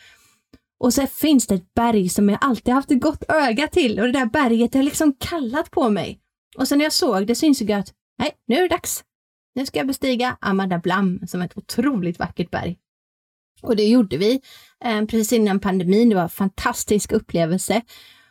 Och 0.79 0.93
så 0.93 1.07
finns 1.07 1.47
det 1.47 1.55
ett 1.55 1.73
berg 1.73 2.09
som 2.09 2.29
jag 2.29 2.37
alltid 2.41 2.73
haft 2.73 2.91
ett 2.91 3.01
gott 3.01 3.23
öga 3.27 3.67
till 3.67 3.99
och 3.99 4.05
det 4.05 4.11
där 4.11 4.25
berget 4.25 4.73
har 4.73 4.83
liksom 4.83 5.13
kallat 5.13 5.71
på 5.71 5.89
mig. 5.89 6.19
Och 6.57 6.67
sen 6.67 6.77
när 6.77 6.85
jag 6.85 6.93
såg 6.93 7.27
det 7.27 7.35
så 7.35 7.45
insåg 7.45 7.69
jag 7.69 7.79
att 7.79 7.93
nej, 8.19 8.31
nu 8.47 8.55
är 8.55 8.61
det 8.61 8.67
dags. 8.67 9.03
Nu 9.55 9.65
ska 9.65 9.79
jag 9.79 9.87
bestiga 9.87 10.37
Amada 10.41 10.79
Blam 10.79 11.27
som 11.27 11.41
är 11.41 11.45
ett 11.45 11.57
otroligt 11.57 12.19
vackert 12.19 12.51
berg. 12.51 12.77
Och 13.61 13.75
det 13.75 13.83
gjorde 13.83 14.17
vi 14.17 14.41
eh, 14.85 15.05
precis 15.05 15.33
innan 15.33 15.59
pandemin. 15.59 16.09
Det 16.09 16.15
var 16.15 16.23
en 16.23 16.29
fantastisk 16.29 17.11
upplevelse. 17.11 17.81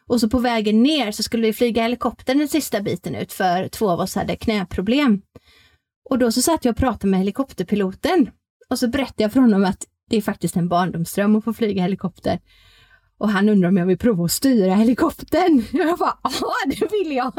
Och 0.07 0.21
så 0.21 0.29
på 0.29 0.39
vägen 0.39 0.83
ner 0.83 1.13
så 1.13 1.23
skulle 1.23 1.47
vi 1.47 1.53
flyga 1.53 1.83
helikoptern 1.83 2.39
den 2.39 2.49
sista 2.49 2.81
biten 2.81 3.15
ut 3.15 3.33
för 3.33 3.69
två 3.69 3.91
av 3.91 4.01
oss 4.01 4.15
hade 4.15 4.37
knäproblem. 4.37 5.23
Och 6.11 6.19
då 6.19 6.33
så 6.33 6.43
satt 6.43 6.65
jag 6.65 6.73
och 6.73 6.79
pratade 6.79 7.11
med 7.11 7.21
helikopterpiloten 7.21 8.31
och 8.69 8.79
så 8.79 8.89
berättade 8.89 9.23
jag 9.23 9.33
för 9.33 9.41
honom 9.41 9.65
att 9.65 9.87
det 10.11 10.17
är 10.17 10.23
faktiskt 10.23 10.57
en 10.57 10.69
barndomsdröm 10.69 11.37
att 11.37 11.45
få 11.45 11.53
flyga 11.53 11.83
helikopter. 11.83 12.41
Och 13.19 13.29
han 13.29 13.49
undrar 13.49 13.69
om 13.69 13.77
jag 13.77 13.87
vill 13.87 13.99
prova 13.99 14.25
att 14.25 14.33
styra 14.33 14.75
helikoptern. 14.75 15.65
Jag 15.73 15.99
bara, 15.99 16.19
ja 16.23 16.55
det 16.67 16.93
vill 16.93 17.17
jag. 17.17 17.33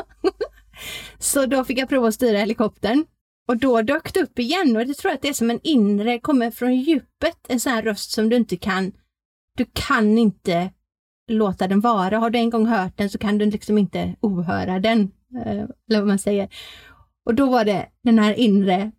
så 1.19 1.45
då 1.45 1.63
fick 1.63 1.78
jag 1.78 1.89
prova 1.89 2.08
att 2.08 2.13
styra 2.13 2.38
helikoptern. 2.38 3.06
Och 3.47 3.58
då 3.58 3.81
dök 3.81 4.13
det 4.13 4.21
upp 4.21 4.39
igen 4.39 4.77
och 4.77 4.86
det 4.86 4.93
tror 4.93 5.10
jag 5.10 5.15
att 5.15 5.21
det 5.21 5.29
är 5.29 5.34
som 5.34 5.49
en 5.49 5.60
inre, 5.63 6.19
kommer 6.19 6.51
från 6.51 6.75
djupet, 6.75 7.38
en 7.47 7.60
sån 7.60 7.71
här 7.71 7.81
röst 7.81 8.12
som 8.12 8.29
du 8.29 8.36
inte 8.36 8.58
kan, 8.58 8.91
du 9.58 9.65
kan 9.73 10.17
inte 10.17 10.71
låta 11.27 11.67
den 11.67 11.81
vara. 11.81 12.17
Har 12.17 12.29
du 12.29 12.39
en 12.39 12.49
gång 12.49 12.65
hört 12.65 12.97
den 12.97 13.10
så 13.10 13.17
kan 13.17 13.38
du 13.38 13.45
liksom 13.45 13.77
inte 13.77 14.15
ohöra 14.21 14.79
den, 14.79 15.12
eh, 15.36 15.51
eller 15.89 15.99
vad 15.99 16.08
man 16.08 16.19
säger. 16.19 16.49
Och 17.25 17.36
då 17.36 17.49
var 17.49 17.65
det 17.65 17.89
den 18.03 18.19
här 18.19 18.34
inre 18.34 18.91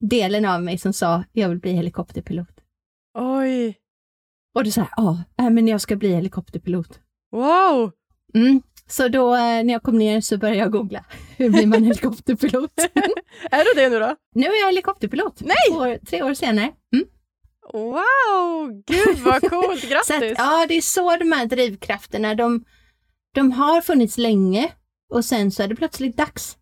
delen 0.00 0.44
av 0.44 0.62
mig 0.62 0.78
som 0.78 0.92
sa, 0.92 1.24
jag 1.32 1.48
vill 1.48 1.58
bli 1.58 1.72
helikopterpilot. 1.72 2.60
Oj! 3.18 3.78
Och 4.54 4.64
då 4.64 4.70
sa 4.70 4.86
jag, 4.96 5.16
ja, 5.36 5.50
men 5.50 5.68
jag 5.68 5.80
ska 5.80 5.96
bli 5.96 6.14
helikopterpilot. 6.14 7.00
Wow! 7.30 7.92
Mm. 8.34 8.62
Så 8.92 9.08
då 9.08 9.30
när 9.36 9.72
jag 9.72 9.82
kom 9.82 9.98
ner 9.98 10.20
så 10.20 10.38
började 10.38 10.60
jag 10.60 10.72
googla. 10.72 11.04
Hur 11.36 11.50
blir 11.50 11.66
man 11.66 11.84
helikopterpilot? 11.84 12.72
är 13.50 13.64
du 13.64 13.80
det 13.82 13.88
nu 13.88 13.98
då? 13.98 14.16
Nu 14.34 14.46
är 14.46 14.60
jag 14.60 14.66
helikopterpilot. 14.66 15.40
Nej! 15.40 15.78
År, 15.78 15.98
tre 16.06 16.22
år 16.22 16.34
senare. 16.34 16.72
Mm. 16.92 17.06
Wow! 17.72 18.82
Gud 18.86 19.18
vad 19.18 19.50
coolt! 19.50 19.88
Grattis! 19.90 20.10
att, 20.10 20.38
ja, 20.38 20.66
det 20.68 20.74
är 20.74 20.80
så 20.80 21.16
de 21.16 21.32
här 21.32 21.46
drivkrafterna, 21.46 22.34
de, 22.34 22.64
de 23.34 23.52
har 23.52 23.80
funnits 23.80 24.18
länge 24.18 24.72
och 25.12 25.24
sen 25.24 25.50
så 25.50 25.62
är 25.62 25.68
det 25.68 25.76
plötsligt 25.76 26.16
dags. 26.16 26.56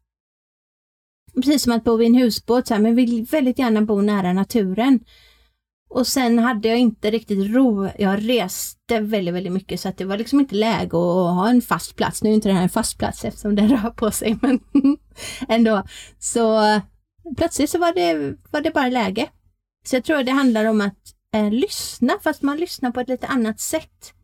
Precis 1.35 1.63
som 1.63 1.73
att 1.73 1.85
bo 1.85 2.03
i 2.03 2.07
en 2.07 2.15
husbåt, 2.15 2.67
så 2.67 2.75
här, 2.75 2.81
men 2.81 2.97
vill 2.97 3.27
väldigt 3.31 3.59
gärna 3.59 3.83
bo 3.83 4.01
nära 4.01 4.33
naturen. 4.33 5.01
Och 5.91 6.07
sen 6.07 6.39
hade 6.39 6.69
jag 6.69 6.79
inte 6.79 7.11
riktigt 7.11 7.55
ro. 7.55 7.89
Jag 7.99 8.29
reste 8.29 9.01
väldigt, 9.01 9.35
väldigt 9.35 9.53
mycket 9.53 9.81
så 9.81 9.89
att 9.89 9.99
det 9.99 10.05
var 10.05 10.19
liksom 10.19 10.41
inte 10.41 10.55
läge 10.55 10.97
att 10.97 11.35
ha 11.35 11.49
en 11.49 11.63
fast 11.63 11.97
plats. 11.97 12.23
Nu 12.23 12.31
är 12.31 12.35
inte 12.35 12.49
det 12.49 12.55
här 12.55 12.63
en 12.63 12.69
fast 12.69 12.99
plats 12.99 13.25
eftersom 13.25 13.57
den 13.57 13.69
rör 13.77 13.91
på 13.91 14.11
sig, 14.11 14.39
men 14.43 14.61
ändå. 15.49 15.83
Så 16.19 16.61
plötsligt 17.37 17.71
så 17.71 17.79
var 17.79 17.93
det, 17.93 18.37
var 18.51 18.61
det 18.61 18.71
bara 18.71 18.89
läge. 18.89 19.29
Så 19.85 19.97
jag 19.97 20.05
tror 20.05 20.23
det 20.23 20.33
handlar 20.33 20.65
om 20.65 20.81
att 20.81 20.99
eh, 21.35 21.51
lyssna, 21.51 22.19
fast 22.23 22.43
man 22.43 22.57
lyssnar 22.57 22.91
på 22.91 23.01
ett 23.01 23.09
lite 23.09 23.27
annat 23.27 23.61
sätt. 23.61 24.15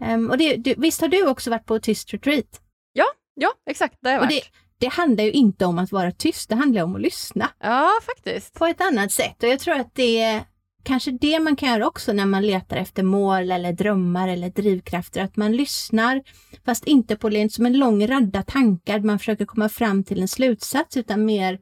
Um, 0.00 0.30
och 0.30 0.38
det, 0.38 0.56
du, 0.56 0.74
visst 0.78 1.00
har 1.00 1.08
du 1.08 1.28
också 1.28 1.50
varit 1.50 1.66
på 1.66 1.78
tyst 1.78 2.12
retreat? 2.12 2.60
Ja, 2.92 3.04
ja 3.34 3.52
exakt, 3.70 3.98
det 4.00 4.08
har 4.08 4.14
jag 4.14 4.20
varit. 4.20 4.30
Det, 4.30 4.86
det 4.86 4.92
handlar 4.92 5.24
ju 5.24 5.32
inte 5.32 5.66
om 5.66 5.78
att 5.78 5.92
vara 5.92 6.12
tyst, 6.12 6.48
det 6.48 6.54
handlar 6.54 6.82
om 6.82 6.94
att 6.94 7.00
lyssna. 7.00 7.50
Ja, 7.60 7.90
faktiskt. 8.02 8.54
På 8.54 8.66
ett 8.66 8.80
annat 8.80 9.12
sätt. 9.12 9.42
Och 9.42 9.48
jag 9.48 9.60
tror 9.60 9.74
att 9.74 9.94
det 9.94 10.44
kanske 10.88 11.10
det 11.10 11.40
man 11.40 11.56
kan 11.56 11.68
göra 11.68 11.86
också 11.86 12.12
när 12.12 12.26
man 12.26 12.46
letar 12.46 12.76
efter 12.76 13.02
mål 13.02 13.50
eller 13.50 13.72
drömmar 13.72 14.28
eller 14.28 14.50
drivkrafter. 14.50 15.22
Att 15.22 15.36
man 15.36 15.56
lyssnar, 15.56 16.22
fast 16.64 16.84
inte 16.84 17.16
på 17.16 17.28
det 17.28 17.52
som 17.52 17.66
en 17.66 17.78
lång 17.78 18.06
radda 18.06 18.42
tankar, 18.42 19.00
man 19.00 19.18
försöker 19.18 19.44
komma 19.44 19.68
fram 19.68 20.04
till 20.04 20.20
en 20.20 20.28
slutsats, 20.28 20.96
utan 20.96 21.24
mer 21.24 21.58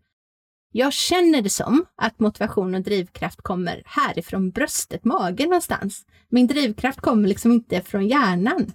jag 0.72 0.92
känner 0.92 1.42
det 1.42 1.50
som 1.50 1.86
att 1.96 2.20
motivation 2.20 2.74
och 2.74 2.80
drivkraft 2.80 3.42
kommer 3.42 3.82
härifrån 3.86 4.50
bröstet, 4.50 5.04
magen 5.04 5.48
någonstans. 5.48 6.06
Min 6.28 6.46
drivkraft 6.46 7.00
kommer 7.00 7.28
liksom 7.28 7.52
inte 7.52 7.80
från 7.82 8.08
hjärnan. 8.08 8.72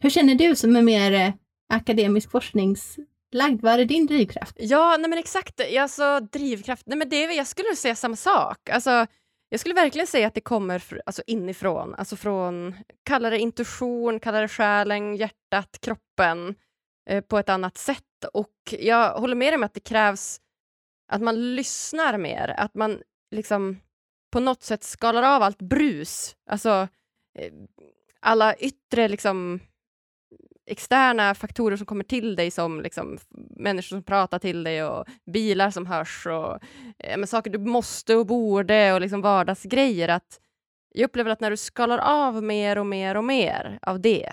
Hur 0.00 0.10
känner 0.10 0.34
du 0.34 0.56
som 0.56 0.76
är 0.76 0.82
mer 0.82 1.12
akademisk 1.12 1.38
akademisk 1.68 2.30
forskningslagd? 2.30 3.62
Vad 3.62 3.80
är 3.80 3.84
din 3.84 4.06
drivkraft? 4.06 4.56
Ja, 4.58 4.96
nej 5.00 5.10
men 5.10 5.18
exakt. 5.18 5.60
Alltså, 5.78 6.20
drivkraft, 6.20 6.82
nej 6.86 6.98
men 6.98 7.08
det, 7.08 7.20
jag 7.20 7.46
skulle 7.46 7.76
säga 7.76 7.94
samma 7.94 8.16
sak. 8.16 8.68
Alltså, 8.70 9.06
jag 9.48 9.60
skulle 9.60 9.74
verkligen 9.74 10.06
säga 10.06 10.26
att 10.26 10.34
det 10.34 10.40
kommer 10.40 11.00
alltså, 11.06 11.22
inifrån. 11.26 11.94
Alltså 11.94 12.16
från, 12.16 12.74
kalla 13.02 13.30
det 13.30 13.38
intuition, 13.38 14.20
kalla 14.20 14.40
det 14.40 14.48
själen, 14.48 15.16
hjärtat, 15.16 15.78
kroppen 15.80 16.54
eh, 17.10 17.20
på 17.20 17.38
ett 17.38 17.48
annat 17.48 17.76
sätt. 17.76 18.24
Och 18.32 18.74
jag 18.78 19.20
håller 19.20 19.34
med 19.34 19.52
dig 19.52 19.56
om 19.56 19.62
att 19.62 19.74
det 19.74 19.80
krävs 19.80 20.40
att 21.08 21.22
man 21.22 21.54
lyssnar 21.54 22.18
mer, 22.18 22.54
att 22.58 22.74
man 22.74 23.02
liksom 23.30 23.80
på 24.32 24.40
något 24.40 24.62
sätt 24.62 24.84
skalar 24.84 25.22
av 25.22 25.42
allt 25.42 25.62
brus. 25.62 26.36
Alltså 26.50 26.88
eh, 27.38 27.52
alla 28.20 28.54
yttre 28.54 29.08
liksom 29.08 29.60
externa 30.66 31.34
faktorer 31.34 31.76
som 31.76 31.86
kommer 31.86 32.04
till 32.04 32.36
dig 32.36 32.50
som 32.50 32.80
liksom, 32.80 33.18
människor 33.56 33.82
som 33.88 34.02
pratar 34.02 34.38
till 34.38 34.64
dig 34.64 34.84
och 34.84 35.04
bilar 35.32 35.70
som 35.70 35.86
hörs 35.86 36.26
och 36.26 36.58
eh, 36.98 37.24
saker 37.24 37.50
du 37.50 37.58
måste 37.58 38.14
och 38.16 38.26
borde 38.26 38.92
och 38.92 39.00
liksom 39.00 39.20
vardagsgrejer. 39.20 40.08
Att 40.08 40.40
jag 40.94 41.04
upplever 41.04 41.30
att 41.30 41.40
när 41.40 41.50
du 41.50 41.56
skalar 41.56 41.98
av 41.98 42.42
mer 42.42 42.78
och 42.78 42.86
mer 42.86 43.14
och 43.14 43.24
mer 43.24 43.78
av 43.82 44.00
det, 44.00 44.32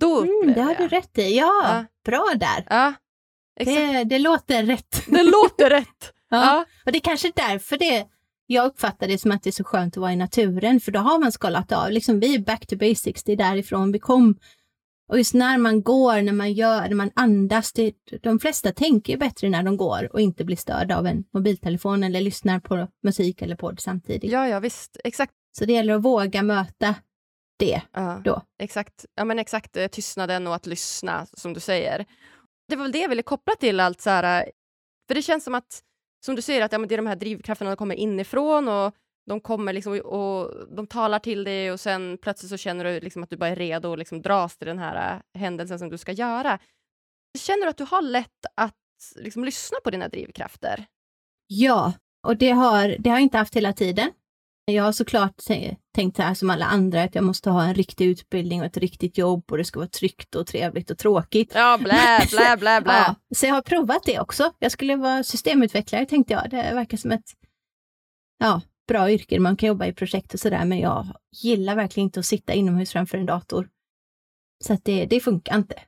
då 0.00 0.22
Mm, 0.22 0.52
det 0.54 0.60
har 0.62 0.70
jag. 0.70 0.78
du 0.78 0.88
rätt 0.88 1.18
i. 1.18 1.36
Ja, 1.36 1.62
Ja. 1.64 1.84
bra 2.04 2.24
där. 2.36 2.64
Ja. 2.70 2.92
Det, 3.64 4.04
det 4.04 4.18
låter 4.18 4.62
rätt. 4.62 5.02
Det 5.06 5.22
låter 5.22 5.70
rätt. 5.70 6.12
Ja. 6.28 6.44
Ja. 6.44 6.64
Och 6.86 6.92
det 6.92 6.98
är 6.98 7.00
kanske 7.00 7.32
därför 7.36 7.78
det, 7.78 8.06
jag 8.46 8.66
uppfattar 8.66 9.08
det 9.08 9.18
som 9.18 9.30
att 9.30 9.42
det 9.42 9.50
är 9.50 9.52
så 9.52 9.64
skönt 9.64 9.94
att 9.96 10.00
vara 10.00 10.12
i 10.12 10.16
naturen, 10.16 10.80
för 10.80 10.92
då 10.92 11.00
har 11.00 11.18
man 11.18 11.32
skalat 11.32 11.72
av. 11.72 11.90
Liksom, 11.90 12.20
vi 12.20 12.34
är 12.34 12.38
back 12.38 12.66
to 12.66 12.76
basics, 12.76 13.24
det 13.24 13.32
är 13.32 13.36
därifrån 13.36 13.92
vi 13.92 13.98
kom. 13.98 14.36
Och 15.08 15.18
just 15.18 15.34
när 15.34 15.58
man 15.58 15.82
går, 15.82 16.22
när 16.22 16.32
man 16.32 16.52
gör, 16.52 16.88
när 16.88 16.94
man 16.94 17.10
andas, 17.14 17.72
det, 17.72 17.94
de 18.22 18.38
flesta 18.38 18.72
tänker 18.72 19.12
ju 19.12 19.18
bättre 19.18 19.48
när 19.48 19.62
de 19.62 19.76
går 19.76 20.08
och 20.12 20.20
inte 20.20 20.44
blir 20.44 20.56
störda 20.56 20.98
av 20.98 21.06
en 21.06 21.24
mobiltelefon 21.32 22.04
eller 22.04 22.20
lyssnar 22.20 22.60
på 22.60 22.88
musik 23.02 23.42
eller 23.42 23.56
podd 23.56 23.80
samtidigt. 23.80 24.32
ja, 24.32 24.48
ja, 24.48 24.60
visst. 24.60 24.96
Exakt. 25.04 25.32
Så 25.58 25.64
det 25.64 25.72
gäller 25.72 25.94
att 25.94 26.02
våga 26.02 26.42
möta 26.42 26.94
det. 27.58 27.82
Ja, 27.92 28.20
Då. 28.24 28.42
Exakt. 28.58 29.04
Ja, 29.14 29.24
men 29.24 29.38
exakt 29.38 29.76
eh, 29.76 29.86
tystnaden 29.86 30.46
och 30.46 30.54
att 30.54 30.66
lyssna, 30.66 31.26
som 31.32 31.52
du 31.52 31.60
säger. 31.60 32.06
Det 32.68 32.76
var 32.76 32.84
väl 32.84 32.92
det 32.92 32.98
jag 32.98 33.08
ville 33.08 33.22
koppla 33.22 33.54
till 33.54 33.80
allt 33.80 34.00
så 34.00 34.10
här, 34.10 34.42
eh, 34.42 34.50
för 35.08 35.14
det 35.14 35.22
känns 35.22 35.44
som 35.44 35.54
att, 35.54 35.82
som 36.24 36.36
du 36.36 36.42
säger, 36.42 36.62
att 36.62 36.72
ja, 36.72 36.78
men 36.78 36.88
det 36.88 36.94
är 36.94 36.96
de 36.96 37.06
här 37.06 37.16
drivkrafterna 37.16 37.70
som 37.70 37.76
kommer 37.76 37.94
inifrån 37.94 38.68
och 38.68 38.94
de 39.26 39.40
kommer 39.40 39.72
liksom 39.72 40.00
och 40.00 40.68
de 40.76 40.86
talar 40.86 41.18
till 41.18 41.44
dig 41.44 41.72
och 41.72 41.80
sen 41.80 42.18
plötsligt 42.22 42.50
så 42.50 42.56
känner 42.56 42.84
du 42.84 43.00
liksom 43.00 43.22
att 43.22 43.30
du 43.30 43.36
bara 43.36 43.50
är 43.50 43.56
redo 43.56 43.92
att 43.92 43.98
liksom 43.98 44.22
dras 44.22 44.56
till 44.56 44.66
den 44.66 44.78
här 44.78 45.14
eh, 45.14 45.40
händelsen 45.40 45.78
som 45.78 45.90
du 45.90 45.98
ska 45.98 46.12
göra. 46.12 46.58
Känner 47.38 47.62
du 47.62 47.68
att 47.68 47.76
du 47.76 47.84
har 47.84 48.02
lätt 48.02 48.46
att 48.56 48.74
liksom 49.16 49.44
lyssna 49.44 49.78
på 49.84 49.90
dina 49.90 50.08
drivkrafter? 50.08 50.86
Ja, 51.46 51.92
och 52.26 52.36
det 52.36 52.50
har, 52.50 52.96
det 52.98 53.10
har 53.10 53.16
jag 53.16 53.22
inte 53.22 53.38
haft 53.38 53.56
hela 53.56 53.72
tiden. 53.72 54.12
Jag 54.66 54.84
har 54.84 54.92
såklart 54.92 55.40
tänkt 55.94 56.16
så 56.16 56.22
här 56.22 56.34
som 56.34 56.50
alla 56.50 56.64
andra, 56.64 57.02
att 57.02 57.14
jag 57.14 57.24
måste 57.24 57.50
ha 57.50 57.64
en 57.64 57.74
riktig 57.74 58.06
utbildning 58.06 58.60
och 58.60 58.66
ett 58.66 58.76
riktigt 58.76 59.18
jobb 59.18 59.44
och 59.50 59.58
det 59.58 59.64
ska 59.64 59.78
vara 59.80 59.88
tryggt 59.88 60.34
och 60.34 60.46
trevligt 60.46 60.90
och 60.90 60.98
tråkigt. 60.98 61.52
Ja, 61.54 61.78
blä, 61.78 62.26
blä, 62.30 62.56
blä, 62.56 62.80
blä. 62.80 62.92
Ja, 62.92 63.14
så 63.34 63.46
jag 63.46 63.54
har 63.54 63.62
provat 63.62 64.02
det 64.04 64.20
också. 64.20 64.52
Jag 64.58 64.72
skulle 64.72 64.96
vara 64.96 65.24
systemutvecklare 65.24 66.06
tänkte 66.06 66.32
jag. 66.32 66.50
Det 66.50 66.56
verkar 66.56 66.96
som 66.96 67.10
ett 67.10 67.30
ja, 68.38 68.60
bra 68.88 69.10
yrke. 69.10 69.40
Man 69.40 69.56
kan 69.56 69.66
jobba 69.66 69.86
i 69.86 69.92
projekt 69.92 70.34
och 70.34 70.40
sådär, 70.40 70.64
men 70.64 70.78
jag 70.78 71.06
gillar 71.42 71.76
verkligen 71.76 72.04
inte 72.04 72.20
att 72.20 72.26
sitta 72.26 72.52
inomhus 72.52 72.92
framför 72.92 73.18
en 73.18 73.26
dator. 73.26 73.68
Så 74.64 74.72
att 74.72 74.84
det, 74.84 75.06
det 75.06 75.20
funkar 75.20 75.56
inte. 75.56 75.82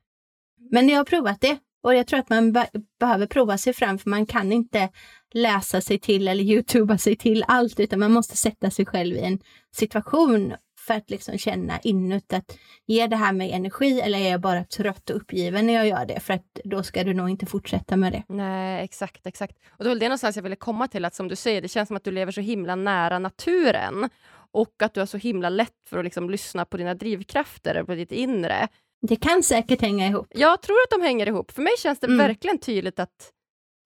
Men 0.71 0.89
jag 0.89 0.97
har 0.97 1.05
provat 1.05 1.41
det 1.41 1.59
och 1.83 1.95
jag 1.95 2.07
tror 2.07 2.19
att 2.19 2.31
man 2.31 2.53
be 2.53 2.69
behöver 3.01 3.27
prova 3.27 3.59
sig 3.59 3.73
fram, 3.73 3.99
för 3.99 4.11
man 4.11 4.27
kan 4.27 4.53
inte 4.53 4.89
läsa 5.35 5.81
sig 5.81 5.99
till 5.99 6.29
eller 6.29 6.45
youtuba 6.53 6.99
sig 6.99 7.17
till 7.17 7.45
allt, 7.49 7.81
utan 7.81 8.01
man 8.01 8.13
måste 8.13 8.37
sätta 8.37 8.71
sig 8.71 8.87
själv 8.87 9.17
i 9.17 9.21
en 9.21 9.39
situation 9.77 10.55
för 10.87 10.95
att 10.95 11.11
liksom 11.11 11.39
känna 11.39 11.79
inåt 11.81 12.33
att 12.33 12.59
ger 12.87 13.09
det 13.09 13.17
här 13.17 13.33
mig 13.33 13.53
energi 13.53 14.01
eller 14.01 14.19
är 14.19 14.31
jag 14.31 14.41
bara 14.41 14.65
trött 14.65 15.11
och 15.11 15.17
uppgiven 15.17 15.67
när 15.67 15.75
jag 15.75 15.87
gör 15.87 16.07
det? 16.07 16.21
För 16.21 16.35
att 16.35 16.61
då 16.65 16.83
ska 16.83 17.05
du 17.05 17.15
nog 17.15 17.31
inte 17.31 17.47
fortsätta 17.47 17.97
med 17.97 18.13
det. 18.13 18.23
Nej, 18.29 18.85
exakt, 18.85 19.27
exakt. 19.27 19.57
Och 19.69 19.85
det 19.85 19.91
var 19.91 19.97
det 19.97 20.09
någonstans 20.09 20.37
jag 20.37 20.43
ville 20.43 20.57
komma 20.57 20.89
till, 20.89 21.05
att 21.05 21.15
som 21.15 21.29
du 21.29 21.37
säger, 21.37 21.63
det 21.63 21.69
känns 21.69 21.87
som 21.89 21.97
att 21.97 22.05
du 22.05 22.11
lever 22.11 22.33
så 22.33 22.41
himla 22.41 22.75
nära 22.75 23.19
naturen 23.19 24.11
och 24.53 24.83
att 24.83 24.95
du 24.95 25.01
har 25.01 25.07
så 25.07 25.17
himla 25.19 25.49
lätt 25.49 25.89
för 25.89 25.99
att 25.99 26.05
liksom 26.05 26.31
lyssna 26.31 26.65
på 26.65 26.77
dina 26.77 26.95
drivkrafter 26.95 27.81
och 27.81 27.87
på 27.87 27.95
ditt 27.95 28.13
inre. 28.13 28.69
Det 29.09 29.17
kan 29.17 29.43
säkert 29.43 29.81
hänga 29.81 30.07
ihop. 30.07 30.27
Jag 30.31 30.63
tror 30.63 30.77
att 30.77 30.91
de 31.01 31.03
hänger 31.07 31.27
ihop. 31.29 31.51
För 31.51 31.63
mig 31.63 31.73
känns 31.79 31.99
det 32.01 32.07
Mm. 32.07 32.19
verkligen 32.19 32.59
tydligt 32.59 32.99
att, 33.01 33.31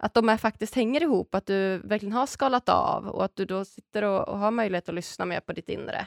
att 0.03 0.15
de 0.15 0.29
är 0.29 0.37
faktiskt 0.37 0.75
hänger 0.75 1.03
ihop, 1.03 1.35
att 1.35 1.47
du 1.47 1.79
verkligen 1.79 2.13
har 2.13 2.27
skalat 2.27 2.69
av 2.69 3.09
och 3.09 3.25
att 3.25 3.37
du 3.37 3.45
då 3.45 3.65
sitter 3.65 4.03
och, 4.03 4.29
och 4.29 4.39
har 4.39 4.51
möjlighet 4.51 4.89
att 4.89 4.95
lyssna 4.95 5.25
mer 5.25 5.41
på 5.41 5.53
ditt 5.53 5.69
inre. 5.69 6.07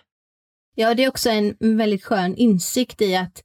Ja, 0.76 0.94
det 0.94 1.04
är 1.04 1.10
också 1.10 1.30
en 1.30 1.56
väldigt 1.60 2.04
skön 2.06 2.36
insikt 2.36 3.02
i 3.02 3.16
att 3.16 3.44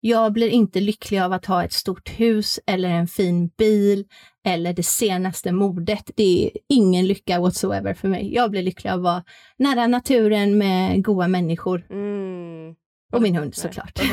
jag 0.00 0.32
blir 0.32 0.48
inte 0.48 0.80
lycklig 0.80 1.18
av 1.18 1.32
att 1.32 1.46
ha 1.46 1.64
ett 1.64 1.72
stort 1.72 2.08
hus 2.20 2.60
eller 2.66 2.88
en 2.88 3.08
fin 3.08 3.48
bil 3.48 4.04
eller 4.46 4.72
det 4.72 4.82
senaste 4.82 5.52
modet. 5.52 6.10
Det 6.16 6.46
är 6.46 6.50
ingen 6.68 7.06
lycka 7.06 7.40
whatsoever 7.40 7.94
för 7.94 8.08
mig. 8.08 8.34
Jag 8.34 8.50
blir 8.50 8.62
lycklig 8.62 8.90
av 8.90 8.96
att 8.98 9.02
vara 9.02 9.24
nära 9.58 9.86
naturen 9.86 10.58
med 10.58 11.04
goda 11.04 11.28
människor 11.28 11.86
Mm. 11.90 12.74
och 13.12 13.22
min 13.22 13.36
hund 13.36 13.54
såklart. 13.54 13.98
och 13.98 14.04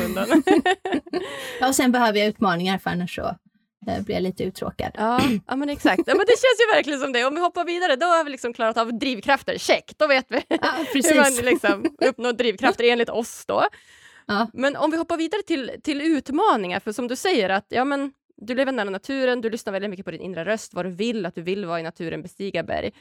och 1.68 1.74
sen 1.74 1.92
behöver 1.92 2.18
jag 2.18 2.28
utmaningar 2.28 2.78
för 2.78 2.90
annars 2.90 3.14
så 3.14 3.36
blir 3.86 4.14
jag 4.14 4.22
lite 4.22 4.44
uttråkad. 4.44 4.90
Ja, 4.94 5.20
ja 5.46 5.56
men 5.56 5.68
exakt. 5.68 6.02
Ja, 6.06 6.14
men 6.14 6.26
det 6.26 6.32
känns 6.32 6.60
ju 6.60 6.76
verkligen 6.76 7.00
som 7.00 7.12
det. 7.12 7.24
Om 7.24 7.34
vi 7.34 7.40
hoppar 7.40 7.64
vidare, 7.64 7.96
då 7.96 8.06
har 8.06 8.24
vi 8.24 8.30
liksom 8.30 8.52
klarat 8.52 8.76
av 8.76 8.98
drivkrafter. 8.98 9.58
Check, 9.58 9.92
då 9.96 10.06
vet 10.06 10.26
vi 10.28 10.42
Ja, 10.48 10.56
hur 10.92 11.16
man 11.16 11.44
liksom 11.44 11.96
uppnår 11.98 12.32
drivkrafter 12.32 12.84
enligt 12.84 13.08
oss 13.08 13.44
då. 13.46 13.64
Ja. 14.26 14.50
Men 14.52 14.76
om 14.76 14.90
vi 14.90 14.96
hoppar 14.96 15.16
vidare 15.16 15.42
till, 15.42 15.72
till 15.82 16.00
utmaningar, 16.00 16.80
för 16.80 16.92
som 16.92 17.08
du 17.08 17.16
säger 17.16 17.48
att 17.48 17.66
ja, 17.68 17.84
men, 17.84 18.12
du 18.36 18.54
lever 18.54 18.72
nära 18.72 18.90
naturen, 18.90 19.40
du 19.40 19.50
lyssnar 19.50 19.72
väldigt 19.72 19.90
mycket 19.90 20.04
på 20.04 20.10
din 20.10 20.20
inre 20.20 20.44
röst, 20.44 20.74
vad 20.74 20.84
du 20.84 20.90
vill, 20.90 21.26
att 21.26 21.34
du 21.34 21.42
vill 21.42 21.64
vara 21.64 21.80
i 21.80 21.82
naturen, 21.82 22.22
bestiga 22.22 22.62
berg. 22.62 22.92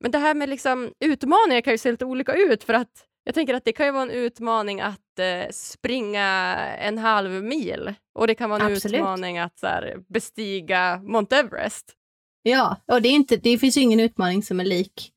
Men 0.00 0.10
det 0.10 0.18
här 0.18 0.34
med 0.34 0.48
liksom, 0.48 0.92
utmaningar 1.00 1.60
kan 1.60 1.72
ju 1.72 1.78
se 1.78 1.90
lite 1.90 2.04
olika 2.04 2.34
ut, 2.34 2.64
för 2.64 2.74
att 2.74 3.06
jag 3.24 3.34
tänker 3.34 3.54
att 3.54 3.64
det 3.64 3.72
kan 3.72 3.86
ju 3.86 3.92
vara 3.92 4.02
en 4.02 4.10
utmaning 4.10 4.80
att 4.80 5.18
eh, 5.18 5.50
springa 5.50 6.56
en 6.78 6.98
halv 6.98 7.44
mil 7.44 7.94
och 8.14 8.26
det 8.26 8.34
kan 8.34 8.50
vara 8.50 8.64
en 8.64 8.72
Absolut. 8.72 8.94
utmaning 9.00 9.38
att 9.38 9.58
så 9.58 9.66
här, 9.66 9.96
bestiga 10.08 11.00
Mount 11.02 11.36
Everest. 11.36 11.92
Ja, 12.42 12.76
och 12.86 13.02
det, 13.02 13.08
är 13.08 13.12
inte, 13.12 13.36
det 13.36 13.58
finns 13.58 13.76
ju 13.76 13.80
ingen 13.80 14.00
utmaning 14.00 14.42
som 14.42 14.60
är 14.60 14.64
lik 14.64 15.12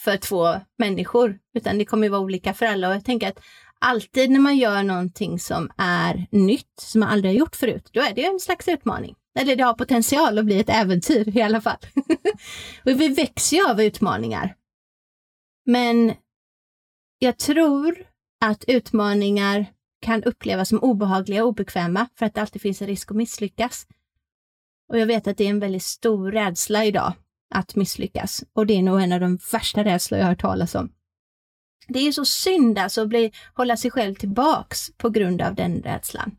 för 0.00 0.16
två 0.16 0.54
människor, 0.78 1.38
utan 1.54 1.78
det 1.78 1.84
kommer 1.84 2.06
ju 2.06 2.10
vara 2.10 2.20
olika 2.20 2.54
för 2.54 2.66
alla. 2.66 2.88
Och 2.88 2.94
jag 2.94 3.04
tänker 3.04 3.28
att 3.28 3.40
alltid 3.80 4.30
när 4.30 4.40
man 4.40 4.56
gör 4.56 4.82
någonting 4.82 5.38
som 5.38 5.70
är 5.76 6.26
nytt, 6.30 6.80
som 6.80 7.00
man 7.00 7.08
aldrig 7.08 7.34
har 7.34 7.38
gjort 7.38 7.56
förut, 7.56 7.88
då 7.92 8.00
är 8.00 8.14
det 8.14 8.24
en 8.24 8.40
slags 8.40 8.68
utmaning. 8.68 9.14
Eller 9.38 9.56
det 9.56 9.62
har 9.62 9.74
potential 9.74 10.38
att 10.38 10.44
bli 10.44 10.60
ett 10.60 10.70
äventyr 10.70 11.36
i 11.36 11.42
alla 11.42 11.60
fall. 11.60 11.78
och 12.84 13.00
vi 13.00 13.08
växer 13.08 13.56
ju 13.56 13.70
av 13.70 13.82
utmaningar. 13.82 14.54
Men 15.66 16.14
jag 17.18 17.38
tror 17.38 18.06
att 18.40 18.64
utmaningar 18.66 19.66
kan 20.00 20.24
upplevas 20.24 20.68
som 20.68 20.78
obehagliga 20.78 21.42
och 21.42 21.48
obekväma 21.48 22.08
för 22.14 22.26
att 22.26 22.34
det 22.34 22.40
alltid 22.40 22.62
finns 22.62 22.82
en 22.82 22.88
risk 22.88 23.10
att 23.10 23.16
misslyckas. 23.16 23.86
Och 24.88 24.98
jag 24.98 25.06
vet 25.06 25.26
att 25.26 25.36
det 25.36 25.44
är 25.44 25.50
en 25.50 25.60
väldigt 25.60 25.82
stor 25.82 26.32
rädsla 26.32 26.84
idag 26.84 27.12
att 27.54 27.76
misslyckas. 27.76 28.44
Och 28.52 28.66
det 28.66 28.74
är 28.74 28.82
nog 28.82 29.02
en 29.02 29.12
av 29.12 29.20
de 29.20 29.38
värsta 29.52 29.84
rädslor 29.84 30.18
jag 30.18 30.26
har 30.26 30.30
hört 30.30 30.40
talas 30.40 30.74
om. 30.74 30.92
Det 31.88 31.98
är 31.98 32.12
så 32.12 32.24
synd 32.24 32.78
alltså 32.78 33.02
att 33.02 33.08
bli, 33.08 33.32
hålla 33.54 33.76
sig 33.76 33.90
själv 33.90 34.14
tillbaks 34.14 34.90
på 34.96 35.10
grund 35.10 35.42
av 35.42 35.54
den 35.54 35.82
rädslan. 35.82 36.36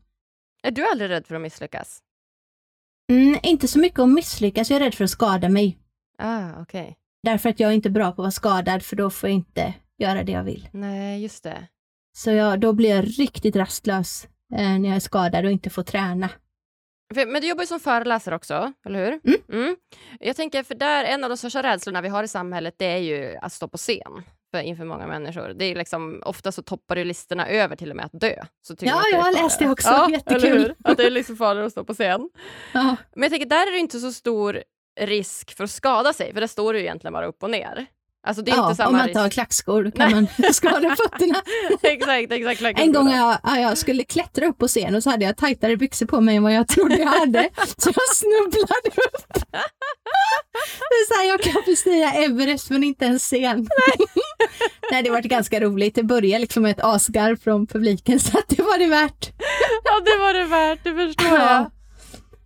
Är 0.62 0.70
du 0.70 0.90
aldrig 0.90 1.10
rädd 1.10 1.26
för 1.26 1.34
att 1.34 1.40
misslyckas? 1.40 2.02
Mm, 3.10 3.38
inte 3.42 3.68
så 3.68 3.78
mycket 3.78 3.98
att 3.98 4.08
misslyckas, 4.08 4.70
jag 4.70 4.76
är 4.76 4.84
rädd 4.84 4.94
för 4.94 5.04
att 5.04 5.10
skada 5.10 5.48
mig. 5.48 5.78
Ah, 6.18 6.62
okej. 6.62 6.96
Därför 7.22 7.48
att 7.48 7.60
jag 7.60 7.70
är 7.70 7.74
inte 7.74 7.90
bra 7.90 8.04
på 8.04 8.10
att 8.10 8.18
vara 8.18 8.30
skadad, 8.30 8.82
för 8.82 8.96
då 8.96 9.10
får 9.10 9.28
jag 9.28 9.36
inte 9.36 9.74
göra 10.00 10.22
det 10.22 10.32
jag 10.32 10.44
vill. 10.44 10.68
Nej, 10.72 11.22
just 11.22 11.44
det. 11.44 11.66
Så 12.16 12.30
jag, 12.30 12.60
då 12.60 12.72
blir 12.72 12.90
jag 12.90 13.04
riktigt 13.18 13.56
rastlös 13.56 14.28
eh, 14.54 14.78
när 14.78 14.88
jag 14.88 14.96
är 14.96 15.00
skadad 15.00 15.44
och 15.44 15.50
inte 15.50 15.70
får 15.70 15.82
träna. 15.82 16.28
Men 17.14 17.40
du 17.42 17.48
jobbar 17.48 17.62
ju 17.62 17.66
som 17.66 17.80
föreläsare 17.80 18.34
också, 18.36 18.72
eller 18.86 18.98
hur? 19.04 19.20
Mm. 19.24 19.40
Mm. 19.62 19.76
Jag 20.20 20.36
tänker, 20.36 20.62
för 20.62 20.74
där, 20.74 21.04
en 21.04 21.24
av 21.24 21.30
de 21.30 21.36
största 21.36 21.62
rädslorna 21.62 22.00
vi 22.00 22.08
har 22.08 22.22
i 22.22 22.28
samhället, 22.28 22.74
det 22.78 22.84
är 22.84 22.96
ju 22.98 23.36
att 23.42 23.52
stå 23.52 23.68
på 23.68 23.76
scen 23.76 24.22
för, 24.50 24.60
inför 24.60 24.84
många 24.84 25.06
människor. 25.06 25.48
Det 25.48 25.64
är 25.64 25.74
liksom, 25.74 26.22
ofta 26.26 26.52
så 26.52 26.62
toppar 26.62 26.96
ju 26.96 27.04
listorna 27.04 27.48
över 27.48 27.76
till 27.76 27.90
och 27.90 27.96
med 27.96 28.04
att 28.04 28.20
dö. 28.20 28.34
Så 28.62 28.74
Ja, 28.80 28.94
att 28.94 29.04
jag 29.12 29.20
har 29.20 29.32
läst 29.32 29.58
det 29.58 29.70
också. 29.70 29.88
Ja, 29.88 30.10
Jättekul. 30.10 30.74
Att 30.84 30.96
det 30.96 31.04
är 31.06 31.10
liksom 31.10 31.36
farligare 31.36 31.66
att 31.66 31.72
stå 31.72 31.84
på 31.84 31.94
scen. 31.94 32.30
Ja, 32.74 32.96
Men 33.14 33.22
jag 33.22 33.30
tänker, 33.30 33.46
där 33.48 33.66
är 33.66 33.72
det 33.72 33.78
inte 33.78 33.98
så 33.98 34.12
stor 34.12 34.62
risk 35.00 35.56
för 35.56 35.64
att 35.64 35.70
skada 35.70 36.12
sig, 36.12 36.32
för 36.32 36.40
där 36.40 36.46
står 36.48 36.74
ju 36.76 36.80
egentligen 36.80 37.12
bara 37.12 37.26
upp 37.26 37.42
och 37.42 37.50
ner. 37.50 37.86
Alltså 38.26 38.42
det 38.42 38.50
är 38.50 38.56
ja 38.56 38.64
inte 38.64 38.76
samma 38.76 38.88
om 38.88 38.96
man 38.96 39.06
risk. 39.06 39.18
tar 39.18 39.28
klackskor 39.28 39.84
då 39.84 39.90
kan 39.90 40.10
man 40.10 40.26
skada 40.52 40.96
fötterna. 40.96 41.42
exakt, 41.82 42.32
exakt. 42.32 42.78
En 42.80 42.92
gång 42.92 43.10
jag, 43.10 43.38
ja, 43.42 43.58
jag 43.58 43.78
skulle 43.78 44.04
klättra 44.04 44.46
upp 44.46 44.58
på 44.58 44.68
scen 44.68 44.94
och 44.94 45.02
så 45.02 45.10
hade 45.10 45.24
jag 45.24 45.36
tajtare 45.36 45.76
byxor 45.76 46.06
på 46.06 46.20
mig 46.20 46.36
än 46.36 46.42
vad 46.42 46.52
jag 46.54 46.68
trodde 46.68 46.96
jag 46.96 47.06
hade. 47.06 47.48
Så 47.76 47.90
jag 47.94 48.16
snubblade 48.16 48.88
upp. 48.88 49.44
Det 50.90 50.94
är 50.94 51.14
så 51.14 51.20
här, 51.20 51.28
jag 51.28 51.40
kan 51.42 51.62
bestiga 51.66 52.12
Everest 52.12 52.70
men 52.70 52.84
inte 52.84 53.06
en 53.06 53.18
scen. 53.18 53.68
Nej, 54.90 55.02
det 55.02 55.10
var 55.10 55.20
ganska 55.20 55.60
roligt. 55.60 55.94
Det 55.94 56.02
började 56.02 56.38
liksom 56.40 56.62
med 56.62 56.70
ett 56.70 56.84
asgarv 56.84 57.36
från 57.36 57.66
publiken 57.66 58.20
så 58.20 58.38
att 58.38 58.48
det 58.48 58.62
var 58.62 58.78
det 58.78 58.86
värt. 58.86 59.30
Ja, 59.84 60.00
det 60.04 60.18
var 60.18 60.34
det 60.34 60.44
värt, 60.44 60.78
det 60.84 60.94
förstår 60.94 61.28
jag. 61.28 61.50
Ja. 61.50 61.70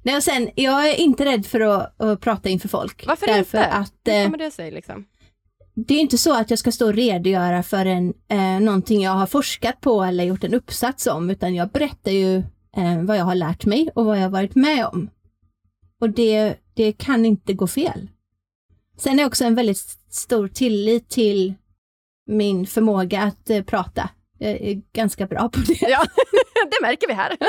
Nej, 0.02 0.16
och 0.16 0.22
sen, 0.22 0.50
jag 0.54 0.88
är 0.88 0.94
inte 0.94 1.24
rädd 1.24 1.46
för 1.46 1.60
att, 1.60 2.00
att 2.02 2.20
prata 2.20 2.48
inför 2.48 2.68
folk. 2.68 3.04
Varför 3.06 3.26
därför 3.26 3.40
inte? 3.58 3.66
Att, 3.66 3.92
Hur 4.04 4.14
eh, 4.14 4.24
kommer 4.24 4.38
det 4.38 4.50
sig 4.50 4.70
liksom? 4.70 5.04
Det 5.74 5.94
är 5.94 6.00
inte 6.00 6.18
så 6.18 6.34
att 6.34 6.50
jag 6.50 6.58
ska 6.58 6.72
stå 6.72 6.86
och 6.86 6.94
redogöra 6.94 7.62
för 7.62 7.86
en, 7.86 8.14
eh, 8.28 8.60
någonting 8.60 9.02
jag 9.02 9.10
har 9.10 9.26
forskat 9.26 9.80
på 9.80 10.02
eller 10.02 10.24
gjort 10.24 10.44
en 10.44 10.54
uppsats 10.54 11.06
om, 11.06 11.30
utan 11.30 11.54
jag 11.54 11.68
berättar 11.68 12.10
ju 12.10 12.36
eh, 12.76 13.02
vad 13.02 13.16
jag 13.16 13.24
har 13.24 13.34
lärt 13.34 13.64
mig 13.64 13.90
och 13.94 14.04
vad 14.04 14.16
jag 14.16 14.22
har 14.22 14.30
varit 14.30 14.54
med 14.54 14.86
om. 14.86 15.10
Och 16.00 16.10
det, 16.10 16.56
det 16.74 16.92
kan 16.92 17.26
inte 17.26 17.52
gå 17.52 17.66
fel. 17.66 18.08
Sen 18.98 19.14
är 19.14 19.22
jag 19.22 19.26
också 19.26 19.44
en 19.44 19.54
väldigt 19.54 19.78
stor 20.10 20.48
tillit 20.48 21.08
till 21.08 21.54
min 22.26 22.66
förmåga 22.66 23.22
att 23.22 23.50
eh, 23.50 23.62
prata. 23.62 24.10
Jag 24.38 24.50
är 24.50 24.82
ganska 24.92 25.26
bra 25.26 25.48
på 25.48 25.60
det. 25.60 25.78
Ja, 25.80 26.04
det 26.70 26.86
märker 26.86 27.08
vi 27.08 27.14
här. 27.14 27.36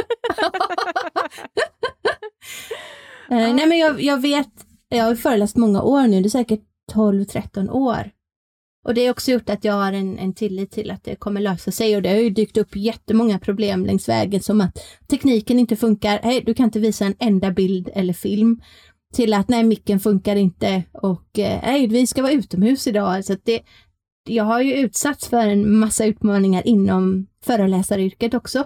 Eh, 3.29 3.53
nej 3.55 3.67
men 3.67 3.77
jag, 3.77 4.01
jag 4.01 4.21
vet, 4.21 4.49
jag 4.89 5.03
har 5.03 5.15
föreläst 5.15 5.55
många 5.55 5.81
år 5.81 6.07
nu, 6.07 6.21
det 6.21 6.27
är 6.27 6.29
säkert 6.29 6.61
12-13 6.93 7.69
år. 7.69 8.11
Och 8.85 8.93
det 8.93 9.05
har 9.05 9.11
också 9.11 9.31
gjort 9.31 9.49
att 9.49 9.63
jag 9.63 9.73
har 9.73 9.93
en, 9.93 10.19
en 10.19 10.33
tillit 10.33 10.71
till 10.71 10.91
att 10.91 11.03
det 11.03 11.15
kommer 11.15 11.41
lösa 11.41 11.71
sig 11.71 11.95
och 11.95 12.01
det 12.01 12.09
har 12.09 12.15
ju 12.17 12.29
dykt 12.29 12.57
upp 12.57 12.75
jättemånga 12.75 13.39
problem 13.39 13.85
längs 13.85 14.09
vägen 14.09 14.41
som 14.41 14.61
att 14.61 14.79
tekniken 15.07 15.59
inte 15.59 15.75
funkar, 15.75 16.19
hej 16.23 16.43
du 16.45 16.53
kan 16.53 16.65
inte 16.65 16.79
visa 16.79 17.05
en 17.05 17.15
enda 17.19 17.51
bild 17.51 17.89
eller 17.93 18.13
film. 18.13 18.61
Till 19.13 19.33
att 19.33 19.49
nej 19.49 19.63
micken 19.63 19.99
funkar 19.99 20.35
inte 20.35 20.83
och 20.91 21.39
eh, 21.39 21.59
nej 21.63 21.87
vi 21.87 22.07
ska 22.07 22.21
vara 22.21 22.31
utomhus 22.31 22.87
idag. 22.87 23.25
Så 23.25 23.33
att 23.33 23.45
det, 23.45 23.61
jag 24.27 24.43
har 24.43 24.61
ju 24.61 24.73
utsatts 24.73 25.27
för 25.27 25.47
en 25.47 25.77
massa 25.77 26.05
utmaningar 26.05 26.67
inom 26.67 27.27
föreläsaryrket 27.45 28.33
också. 28.33 28.65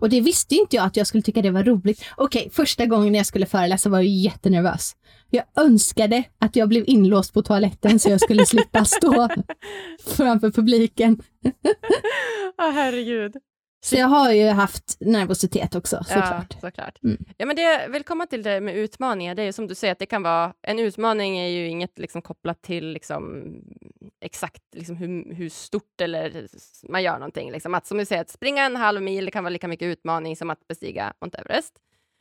Och 0.00 0.08
det 0.08 0.20
visste 0.20 0.54
inte 0.54 0.76
jag 0.76 0.84
att 0.84 0.96
jag 0.96 1.06
skulle 1.06 1.22
tycka 1.22 1.42
det 1.42 1.50
var 1.50 1.62
roligt. 1.62 2.04
Okej, 2.16 2.50
första 2.52 2.86
gången 2.86 3.14
jag 3.14 3.26
skulle 3.26 3.46
föreläsa 3.46 3.88
var 3.88 3.98
jag 3.98 4.06
jättenervös. 4.06 4.96
Jag 5.30 5.44
önskade 5.56 6.24
att 6.38 6.56
jag 6.56 6.68
blev 6.68 6.84
inlåst 6.86 7.32
på 7.32 7.42
toaletten 7.42 7.98
så 7.98 8.10
jag 8.10 8.20
skulle 8.20 8.46
slippa 8.46 8.84
stå 8.84 9.28
framför 10.06 10.50
publiken. 10.50 11.22
Ja, 12.56 12.68
oh, 12.68 12.72
herregud. 12.72 13.36
Så 13.84 13.96
jag 13.96 14.06
har 14.06 14.32
ju 14.32 14.48
haft 14.48 14.96
nervositet 15.00 15.74
också, 15.74 16.04
såklart. 16.04 16.54
Ja, 16.54 16.60
såklart. 16.60 16.98
Mm. 17.02 17.24
ja 17.36 17.46
men 17.46 17.56
det 17.56 17.62
jag 17.62 17.88
vill 17.88 18.04
komma 18.04 18.26
till 18.26 18.42
det 18.42 18.60
med 18.60 18.76
utmaningar, 18.76 19.34
det 19.34 19.42
är 19.42 19.46
ju 19.46 19.52
som 19.52 19.66
du 19.66 19.74
säger 19.74 19.92
att 19.92 19.98
det 19.98 20.06
kan 20.06 20.22
vara, 20.22 20.54
en 20.62 20.78
utmaning 20.78 21.38
är 21.38 21.48
ju 21.48 21.68
inget 21.68 21.98
liksom 21.98 22.22
kopplat 22.22 22.62
till 22.62 22.92
liksom, 22.92 23.54
exakt 24.20 24.62
liksom 24.74 24.96
hur, 24.96 25.34
hur 25.34 25.48
stort 25.48 26.00
eller 26.00 26.48
man 26.88 27.02
gör 27.02 27.18
någonting. 27.18 27.52
Liksom. 27.52 27.74
Att 27.74 27.86
som 27.86 27.98
du 27.98 28.04
säger, 28.04 28.22
att 28.22 28.30
springa 28.30 28.64
en 28.64 28.76
halv 28.76 29.02
mil 29.02 29.24
det 29.24 29.30
kan 29.30 29.44
vara 29.44 29.52
lika 29.52 29.68
mycket 29.68 29.86
utmaning 29.86 30.36
som 30.36 30.50
att 30.50 30.68
bestiga 30.68 31.12
Mount 31.20 31.38
Everest. 31.38 31.74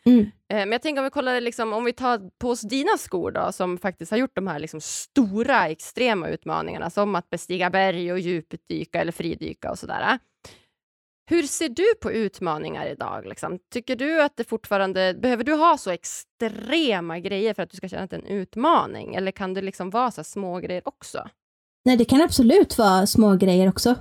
Mm. 0.05 0.19
Eh, 0.21 0.29
men 0.47 0.71
jag 0.71 0.81
tänker 0.81 1.01
om 1.01 1.03
vi 1.03 1.09
kollar, 1.09 1.41
liksom, 1.41 1.73
om 1.73 1.83
vi 1.83 1.93
tar 1.93 2.29
på 2.39 2.49
oss 2.49 2.61
dina 2.61 2.97
skor 2.97 3.31
då, 3.31 3.51
som 3.51 3.77
faktiskt 3.77 4.11
har 4.11 4.17
gjort 4.17 4.35
de 4.35 4.47
här 4.47 4.59
liksom, 4.59 4.81
stora 4.81 5.67
extrema 5.67 6.29
utmaningarna, 6.29 6.89
som 6.89 7.15
att 7.15 7.29
bestiga 7.29 7.69
berg 7.69 8.11
och 8.11 8.19
djupdyka 8.19 9.01
eller 9.01 9.11
fridyka 9.11 9.71
och 9.71 9.79
sådär. 9.79 10.19
Hur 11.25 11.43
ser 11.43 11.69
du 11.69 11.95
på 12.01 12.11
utmaningar 12.11 12.87
idag? 12.87 13.25
Liksom? 13.25 13.59
Tycker 13.73 13.95
du 13.95 14.21
att 14.21 14.37
det 14.37 14.43
fortfarande, 14.43 15.13
behöver 15.21 15.43
du 15.43 15.53
ha 15.53 15.77
så 15.77 15.91
extrema 15.91 17.19
grejer 17.19 17.53
för 17.53 17.63
att 17.63 17.69
du 17.69 17.77
ska 17.77 17.89
känna 17.89 18.03
att 18.03 18.09
det 18.09 18.15
är 18.15 18.21
en 18.21 18.27
utmaning? 18.27 19.15
Eller 19.15 19.31
kan 19.31 19.53
det 19.53 19.61
liksom 19.61 19.89
vara 19.89 20.11
så 20.11 20.23
små 20.23 20.59
grejer 20.59 20.81
också? 20.85 21.27
Nej, 21.85 21.97
det 21.97 22.05
kan 22.05 22.21
absolut 22.21 22.77
vara 22.77 23.07
små 23.07 23.35
grejer 23.35 23.69
också. 23.69 23.95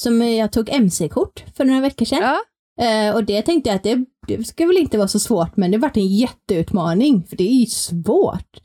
Som 0.00 0.22
jag 0.22 0.52
tog 0.52 0.68
MC-kort 0.68 1.44
för 1.56 1.64
några 1.64 1.80
veckor 1.80 2.04
sedan. 2.04 2.18
Ja. 2.22 2.40
Uh, 2.82 3.14
och 3.14 3.24
det 3.24 3.42
tänkte 3.42 3.70
jag 3.70 3.76
att 3.76 3.82
det, 3.82 4.04
det 4.26 4.44
ska 4.44 4.66
väl 4.66 4.76
inte 4.76 4.98
vara 4.98 5.08
så 5.08 5.18
svårt, 5.18 5.56
men 5.56 5.70
det 5.70 5.78
vart 5.78 5.96
en 5.96 6.06
jätteutmaning, 6.06 7.26
för 7.26 7.36
det 7.36 7.44
är 7.44 7.60
ju 7.60 7.66
svårt. 7.66 8.60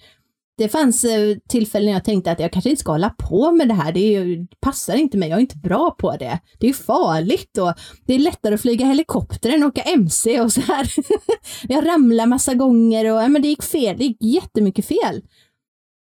Det 0.60 0.70
fanns 0.70 1.04
eh, 1.04 1.38
tillfällen 1.50 1.86
när 1.86 1.94
jag 1.94 2.04
tänkte 2.04 2.32
att 2.32 2.40
jag 2.40 2.52
kanske 2.52 2.70
inte 2.70 2.80
ska 2.80 2.92
hålla 2.92 3.10
på 3.10 3.52
med 3.52 3.68
det 3.68 3.74
här, 3.74 3.92
det 3.92 4.00
ju, 4.00 4.48
passar 4.62 4.96
inte 4.96 5.18
mig, 5.18 5.30
jag 5.30 5.38
är 5.38 5.42
inte 5.42 5.58
bra 5.58 5.92
på 5.92 6.16
det. 6.18 6.40
Det 6.60 6.70
är 6.70 6.74
farligt 6.74 7.58
och 7.58 7.74
det 8.06 8.14
är 8.14 8.20
lättare 8.20 8.56
att 8.56 8.62
flyga 8.62 8.86
helikopter 8.86 9.50
än 9.50 9.64
att 9.64 9.70
åka 9.70 9.82
MC 9.82 10.42
och 10.42 10.52
så 10.52 10.62
här. 10.62 10.88
jag 11.68 11.88
ramlade 11.88 12.30
massa 12.30 12.54
gånger 12.54 13.12
och 13.12 13.22
ja, 13.22 13.28
men 13.28 13.42
det 13.42 13.48
gick 13.48 13.64
fel, 13.64 13.98
det 13.98 14.04
gick 14.04 14.24
jättemycket 14.24 14.86
fel. 14.86 15.22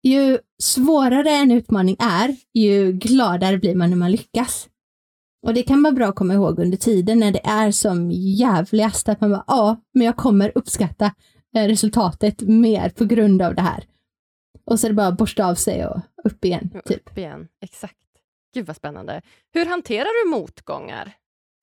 Ju 0.03 0.37
svårare 0.63 1.29
en 1.29 1.51
utmaning 1.51 1.95
är, 1.99 2.35
ju 2.53 2.91
gladare 2.91 3.57
blir 3.57 3.75
man 3.75 3.89
när 3.89 3.97
man 3.97 4.11
lyckas. 4.11 4.67
Och 5.47 5.53
det 5.53 5.63
kan 5.63 5.83
vara 5.83 5.93
bra 5.93 6.07
att 6.07 6.15
komma 6.15 6.33
ihåg 6.33 6.59
under 6.59 6.77
tiden 6.77 7.19
när 7.19 7.31
det 7.31 7.45
är 7.45 7.71
som 7.71 8.11
jävligast, 8.11 9.09
att 9.09 9.21
man 9.21 9.29
bara, 9.31 9.43
ja, 9.47 9.81
men 9.93 10.05
jag 10.05 10.15
kommer 10.15 10.51
uppskatta 10.55 11.05
eh, 11.55 11.63
resultatet 11.67 12.41
mer 12.41 12.89
på 12.89 13.05
grund 13.05 13.41
av 13.41 13.55
det 13.55 13.61
här. 13.61 13.83
Och 14.65 14.79
så 14.79 14.87
är 14.87 14.89
det 14.89 14.95
bara 14.95 15.11
borsta 15.11 15.45
av 15.45 15.55
sig 15.55 15.85
och 15.85 15.99
upp 16.23 16.45
igen. 16.45 16.69
Typ. 16.85 17.09
Upp 17.09 17.17
igen, 17.17 17.47
exakt. 17.61 17.97
Gud 18.53 18.65
vad 18.65 18.75
spännande. 18.75 19.21
Hur 19.53 19.65
hanterar 19.65 20.25
du 20.25 20.29
motgångar? 20.29 21.13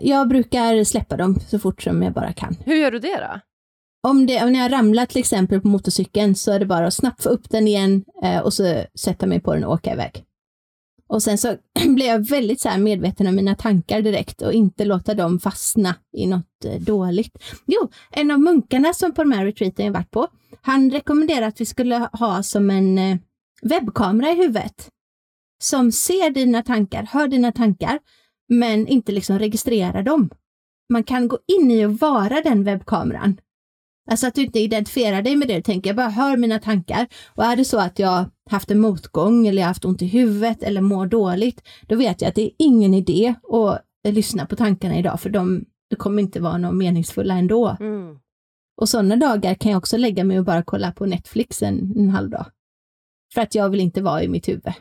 Jag 0.02 0.28
brukar 0.28 0.84
släppa 0.84 1.16
dem 1.16 1.40
så 1.40 1.58
fort 1.58 1.82
som 1.82 2.02
jag 2.02 2.12
bara 2.12 2.32
kan. 2.32 2.56
Hur 2.64 2.76
gör 2.76 2.90
du 2.90 2.98
det 2.98 3.16
då? 3.16 3.40
Om, 4.08 4.26
det, 4.26 4.44
om 4.44 4.54
jag 4.54 4.72
ramlar 4.72 5.06
till 5.06 5.18
exempel 5.18 5.60
på 5.60 5.68
motorcykeln 5.68 6.34
så 6.34 6.52
är 6.52 6.58
det 6.58 6.66
bara 6.66 6.86
att 6.86 6.94
snabbt 6.94 7.22
få 7.22 7.28
upp 7.28 7.50
den 7.50 7.68
igen 7.68 8.04
eh, 8.22 8.40
och 8.40 8.52
så 8.52 8.84
sätta 8.94 9.26
mig 9.26 9.40
på 9.40 9.54
den 9.54 9.64
och 9.64 9.72
åka 9.72 9.92
iväg. 9.92 10.24
Och 11.08 11.22
sen 11.22 11.38
så 11.38 11.56
blir 11.88 12.06
jag 12.06 12.28
väldigt 12.28 12.60
så 12.60 12.78
medveten 12.78 13.26
om 13.26 13.34
mina 13.34 13.54
tankar 13.54 14.02
direkt 14.02 14.42
och 14.42 14.52
inte 14.52 14.84
låta 14.84 15.14
dem 15.14 15.38
fastna 15.38 15.94
i 16.16 16.26
något 16.26 16.64
eh, 16.64 16.80
dåligt. 16.80 17.38
Jo, 17.66 17.90
en 18.10 18.30
av 18.30 18.40
munkarna 18.40 18.92
som 18.94 19.14
på 19.14 19.22
de 19.22 19.32
här 19.32 19.44
retreaten 19.44 19.86
jag 19.86 19.92
varit 19.92 20.10
på, 20.10 20.28
han 20.62 20.90
rekommenderade 20.90 21.46
att 21.46 21.60
vi 21.60 21.66
skulle 21.66 22.08
ha 22.12 22.42
som 22.42 22.70
en 22.70 22.98
eh, 22.98 23.16
webbkamera 23.62 24.30
i 24.30 24.34
huvudet. 24.34 24.88
Som 25.62 25.92
ser 25.92 26.30
dina 26.30 26.62
tankar, 26.62 27.02
hör 27.02 27.28
dina 27.28 27.52
tankar, 27.52 27.98
men 28.48 28.86
inte 28.86 29.12
liksom 29.12 29.38
registrerar 29.38 30.02
dem. 30.02 30.30
Man 30.92 31.04
kan 31.04 31.28
gå 31.28 31.38
in 31.46 31.70
i 31.70 31.86
och 31.86 31.98
vara 31.98 32.40
den 32.40 32.64
webbkameran. 32.64 33.40
Alltså 34.10 34.26
att 34.26 34.34
du 34.34 34.42
inte 34.42 34.60
identifierar 34.60 35.22
dig 35.22 35.36
med 35.36 35.48
det 35.48 35.54
du 35.54 35.62
tänker, 35.62 35.90
jag 35.90 35.96
bara 35.96 36.08
hör 36.08 36.36
mina 36.36 36.58
tankar. 36.58 37.06
Och 37.26 37.44
är 37.44 37.56
det 37.56 37.64
så 37.64 37.78
att 37.78 37.98
jag 37.98 38.24
haft 38.50 38.70
en 38.70 38.80
motgång 38.80 39.46
eller 39.46 39.62
jag 39.62 39.68
haft 39.68 39.84
ont 39.84 40.02
i 40.02 40.06
huvudet 40.06 40.62
eller 40.62 40.80
mår 40.80 41.06
dåligt, 41.06 41.68
då 41.82 41.96
vet 41.96 42.20
jag 42.20 42.28
att 42.28 42.34
det 42.34 42.42
är 42.42 42.50
ingen 42.58 42.94
idé 42.94 43.34
att 43.52 44.14
lyssna 44.14 44.46
på 44.46 44.56
tankarna 44.56 44.98
idag, 44.98 45.20
för 45.20 45.30
de, 45.30 45.64
de 45.90 45.96
kommer 45.96 46.22
inte 46.22 46.40
vara 46.40 46.58
något 46.58 46.74
meningsfulla 46.74 47.34
ändå. 47.34 47.76
Mm. 47.80 48.18
Och 48.80 48.88
sådana 48.88 49.16
dagar 49.16 49.54
kan 49.54 49.72
jag 49.72 49.78
också 49.78 49.96
lägga 49.96 50.24
mig 50.24 50.38
och 50.38 50.44
bara 50.44 50.62
kolla 50.62 50.92
på 50.92 51.06
Netflix 51.06 51.62
en, 51.62 51.94
en 51.96 52.10
halv 52.10 52.30
dag. 52.30 52.46
För 53.34 53.40
att 53.40 53.54
jag 53.54 53.70
vill 53.70 53.80
inte 53.80 54.02
vara 54.02 54.22
i 54.22 54.28
mitt 54.28 54.48
huvud. 54.48 54.72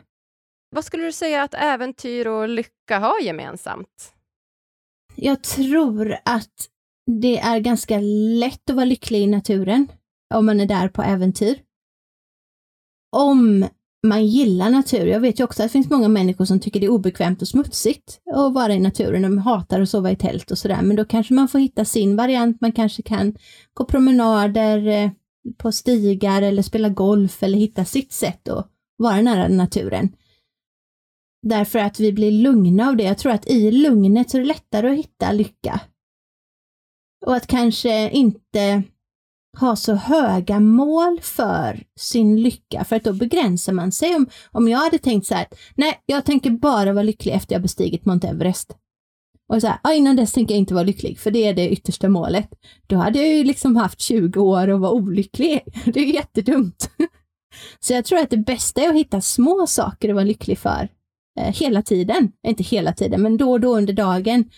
Vad 0.70 0.84
skulle 0.84 1.04
du 1.04 1.12
säga 1.12 1.42
att 1.42 1.54
äventyr 1.54 2.26
och 2.26 2.48
lycka 2.48 2.98
har 2.98 3.20
gemensamt? 3.20 4.14
Jag 5.14 5.42
tror 5.42 6.16
att 6.24 6.68
det 7.08 7.38
är 7.38 7.60
ganska 7.60 8.00
lätt 8.40 8.70
att 8.70 8.76
vara 8.76 8.84
lycklig 8.84 9.22
i 9.22 9.26
naturen 9.26 9.86
om 10.34 10.46
man 10.46 10.60
är 10.60 10.66
där 10.66 10.88
på 10.88 11.02
äventyr. 11.02 11.58
Om 13.16 13.66
man 14.06 14.26
gillar 14.26 14.70
natur. 14.70 15.06
Jag 15.06 15.20
vet 15.20 15.40
ju 15.40 15.44
också 15.44 15.62
att 15.62 15.68
det 15.68 15.72
finns 15.72 15.90
många 15.90 16.08
människor 16.08 16.44
som 16.44 16.60
tycker 16.60 16.80
det 16.80 16.86
är 16.86 16.90
obekvämt 16.90 17.42
och 17.42 17.48
smutsigt 17.48 18.20
att 18.34 18.54
vara 18.54 18.74
i 18.74 18.80
naturen. 18.80 19.22
De 19.22 19.38
hatar 19.38 19.80
att 19.80 19.88
sova 19.88 20.10
i 20.10 20.16
tält 20.16 20.50
och 20.50 20.58
sådär. 20.58 20.82
Men 20.82 20.96
då 20.96 21.04
kanske 21.04 21.34
man 21.34 21.48
får 21.48 21.58
hitta 21.58 21.84
sin 21.84 22.16
variant. 22.16 22.60
Man 22.60 22.72
kanske 22.72 23.02
kan 23.02 23.34
gå 23.74 23.84
promenader 23.84 24.86
eh, 24.86 25.10
på 25.56 25.72
stigar 25.72 26.42
eller 26.42 26.62
spela 26.62 26.88
golf 26.88 27.42
eller 27.42 27.58
hitta 27.58 27.84
sitt 27.84 28.12
sätt 28.12 28.48
att 28.48 28.70
vara 28.96 29.20
nära 29.20 29.48
naturen. 29.48 30.08
Därför 31.42 31.78
att 31.78 32.00
vi 32.00 32.12
blir 32.12 32.32
lugna 32.32 32.88
av 32.88 32.96
det. 32.96 33.04
Jag 33.04 33.18
tror 33.18 33.32
att 33.32 33.46
i 33.46 33.70
lugnet 33.70 34.30
så 34.30 34.36
är 34.36 34.40
det 34.40 34.48
lättare 34.48 34.90
att 34.90 34.98
hitta 34.98 35.32
lycka. 35.32 35.80
Och 37.26 37.36
att 37.36 37.46
kanske 37.46 38.10
inte 38.10 38.82
ha 39.60 39.76
så 39.76 39.94
höga 39.94 40.60
mål 40.60 41.20
för 41.22 41.82
sin 41.96 42.42
lycka, 42.42 42.84
för 42.84 42.96
att 42.96 43.04
då 43.04 43.12
begränsar 43.12 43.72
man 43.72 43.92
sig. 43.92 44.16
Om, 44.16 44.26
om 44.50 44.68
jag 44.68 44.78
hade 44.78 44.98
tänkt 44.98 45.26
så 45.26 45.34
här, 45.34 45.46
nej, 45.74 46.02
jag 46.06 46.24
tänker 46.24 46.50
bara 46.50 46.92
vara 46.92 47.02
lycklig 47.02 47.32
efter 47.32 47.54
jag 47.54 47.62
bestigit 47.62 48.04
Mount 48.04 48.28
Everest. 48.28 48.76
Och 49.48 49.60
så 49.60 49.66
här, 49.66 49.78
ah, 49.82 49.92
innan 49.92 50.16
dess 50.16 50.32
tänker 50.32 50.54
jag 50.54 50.58
inte 50.58 50.74
vara 50.74 50.84
lycklig, 50.84 51.18
för 51.18 51.30
det 51.30 51.44
är 51.44 51.54
det 51.54 51.68
yttersta 51.68 52.08
målet. 52.08 52.48
Då 52.86 52.96
hade 52.96 53.18
jag 53.18 53.28
ju 53.28 53.44
liksom 53.44 53.76
haft 53.76 54.00
20 54.00 54.40
år 54.40 54.68
och 54.68 54.80
vara 54.80 54.92
olycklig. 54.92 55.60
Det 55.84 56.00
är 56.00 56.04
ju 56.04 56.12
jättedumt. 56.12 56.90
Så 57.80 57.92
jag 57.92 58.04
tror 58.04 58.18
att 58.18 58.30
det 58.30 58.36
bästa 58.36 58.80
är 58.80 58.88
att 58.88 58.94
hitta 58.94 59.20
små 59.20 59.66
saker 59.66 60.08
att 60.08 60.14
vara 60.14 60.24
lycklig 60.24 60.58
för 60.58 60.88
eh, 61.40 61.54
hela 61.54 61.82
tiden. 61.82 62.32
Inte 62.46 62.62
hela 62.62 62.92
tiden, 62.92 63.22
men 63.22 63.36
då 63.36 63.50
och 63.50 63.60
då 63.60 63.76
under 63.76 63.92
dagen 63.92 64.50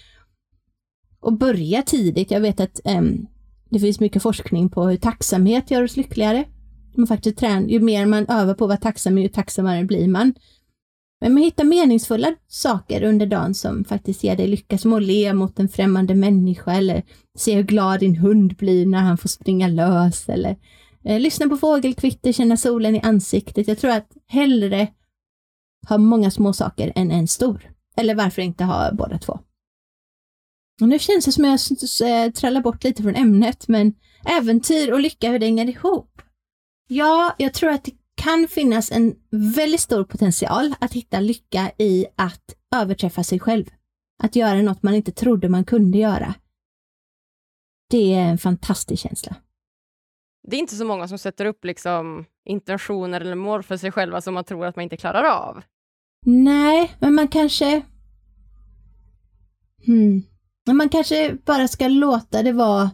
och 1.20 1.32
börja 1.32 1.82
tidigt. 1.82 2.30
Jag 2.30 2.40
vet 2.40 2.60
att 2.60 2.80
um, 2.84 3.26
det 3.70 3.80
finns 3.80 4.00
mycket 4.00 4.22
forskning 4.22 4.68
på 4.68 4.88
hur 4.88 4.96
tacksamhet 4.96 5.70
gör 5.70 5.82
oss 5.82 5.96
lyckligare. 5.96 6.44
Man 6.94 7.06
faktiskt 7.06 7.38
tränar, 7.38 7.68
ju 7.68 7.80
mer 7.80 8.06
man 8.06 8.26
övar 8.26 8.54
på 8.54 8.64
att 8.64 8.68
vara 8.68 8.78
tacksam, 8.78 9.18
ju 9.18 9.28
tacksammare 9.28 9.84
blir 9.84 10.08
man. 10.08 10.34
Men 11.20 11.34
man 11.34 11.42
hittar 11.42 11.64
meningsfulla 11.64 12.34
saker 12.48 13.02
under 13.02 13.26
dagen 13.26 13.54
som 13.54 13.84
faktiskt 13.84 14.24
ger 14.24 14.36
dig 14.36 14.46
lycka, 14.46 14.78
som 14.78 14.92
att 14.92 15.02
le 15.02 15.32
mot 15.32 15.58
en 15.58 15.68
främmande 15.68 16.14
människa 16.14 16.72
eller 16.72 17.02
se 17.38 17.54
hur 17.54 17.62
glad 17.62 18.00
din 18.00 18.16
hund 18.16 18.56
blir 18.56 18.86
när 18.86 18.98
han 18.98 19.18
får 19.18 19.28
springa 19.28 19.68
lös 19.68 20.28
eller 20.28 20.56
eh, 21.04 21.20
lyssna 21.20 21.48
på 21.48 21.56
fågelkvitter, 21.56 22.32
känna 22.32 22.56
solen 22.56 22.96
i 22.96 23.00
ansiktet. 23.00 23.68
Jag 23.68 23.78
tror 23.78 23.90
att 23.90 24.12
hellre 24.26 24.88
ha 25.88 25.98
många 25.98 26.30
små 26.30 26.52
saker 26.52 26.92
än 26.94 27.10
en 27.10 27.28
stor. 27.28 27.70
Eller 27.96 28.14
varför 28.14 28.42
inte 28.42 28.64
ha 28.64 28.92
båda 28.92 29.18
två? 29.18 29.38
Och 30.80 30.88
nu 30.88 30.98
känns 30.98 31.24
det 31.24 31.32
som 31.32 31.44
att 31.44 32.00
jag 32.00 32.24
eh, 32.24 32.30
trallar 32.32 32.60
bort 32.60 32.84
lite 32.84 33.02
från 33.02 33.16
ämnet, 33.16 33.68
men 33.68 33.94
äventyr 34.26 34.92
och 34.92 35.00
lycka, 35.00 35.30
hur 35.30 35.38
det 35.38 35.46
hänger 35.46 35.68
ihop? 35.68 36.22
Ja, 36.88 37.34
jag 37.38 37.54
tror 37.54 37.70
att 37.70 37.84
det 37.84 37.92
kan 38.14 38.48
finnas 38.48 38.90
en 38.90 39.14
väldigt 39.30 39.80
stor 39.80 40.04
potential 40.04 40.74
att 40.80 40.92
hitta 40.92 41.20
lycka 41.20 41.72
i 41.78 42.06
att 42.16 42.54
överträffa 42.74 43.24
sig 43.24 43.40
själv. 43.40 43.64
Att 44.22 44.36
göra 44.36 44.62
något 44.62 44.82
man 44.82 44.94
inte 44.94 45.12
trodde 45.12 45.48
man 45.48 45.64
kunde 45.64 45.98
göra. 45.98 46.34
Det 47.90 48.14
är 48.14 48.30
en 48.30 48.38
fantastisk 48.38 49.02
känsla. 49.02 49.36
Det 50.48 50.56
är 50.56 50.60
inte 50.60 50.74
så 50.74 50.84
många 50.84 51.08
som 51.08 51.18
sätter 51.18 51.44
upp 51.44 51.64
liksom 51.64 52.24
intentioner 52.44 53.20
eller 53.20 53.34
mål 53.34 53.62
för 53.62 53.76
sig 53.76 53.92
själva 53.92 54.20
som 54.20 54.34
man 54.34 54.44
tror 54.44 54.66
att 54.66 54.76
man 54.76 54.82
inte 54.82 54.96
klarar 54.96 55.24
av. 55.24 55.62
Nej, 56.26 56.94
men 56.98 57.14
man 57.14 57.28
kanske... 57.28 57.82
Hmm. 59.86 60.22
Man 60.68 60.88
kanske 60.88 61.36
bara 61.44 61.68
ska 61.68 61.88
låta 61.88 62.42
det 62.42 62.52
vara 62.52 62.90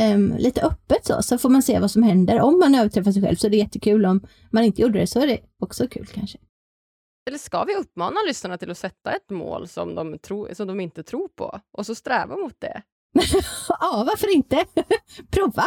um, 0.00 0.36
lite 0.38 0.62
öppet 0.62 1.06
så, 1.06 1.22
så 1.22 1.38
får 1.38 1.48
man 1.48 1.62
se 1.62 1.78
vad 1.78 1.90
som 1.90 2.02
händer. 2.02 2.40
Om 2.40 2.58
man 2.58 2.74
överträffar 2.74 3.12
sig 3.12 3.22
själv 3.22 3.36
så 3.36 3.46
är 3.46 3.50
det 3.50 3.56
jättekul. 3.56 4.06
Om 4.06 4.26
man 4.50 4.64
inte 4.64 4.82
gjorde 4.82 4.98
det 4.98 5.06
så 5.06 5.20
är 5.20 5.26
det 5.26 5.40
också 5.58 5.88
kul 5.88 6.06
kanske. 6.06 6.38
Eller 7.26 7.38
ska 7.38 7.64
vi 7.64 7.76
uppmana 7.76 8.20
lyssnarna 8.26 8.58
till 8.58 8.70
att 8.70 8.78
sätta 8.78 9.12
ett 9.12 9.30
mål 9.30 9.68
som 9.68 9.94
de, 9.94 10.18
tro, 10.18 10.54
som 10.54 10.66
de 10.68 10.80
inte 10.80 11.02
tror 11.02 11.28
på 11.28 11.60
och 11.72 11.86
så 11.86 11.94
sträva 11.94 12.36
mot 12.36 12.60
det? 12.60 12.82
ja, 13.68 14.04
varför 14.06 14.34
inte? 14.34 14.64
Prova! 15.30 15.64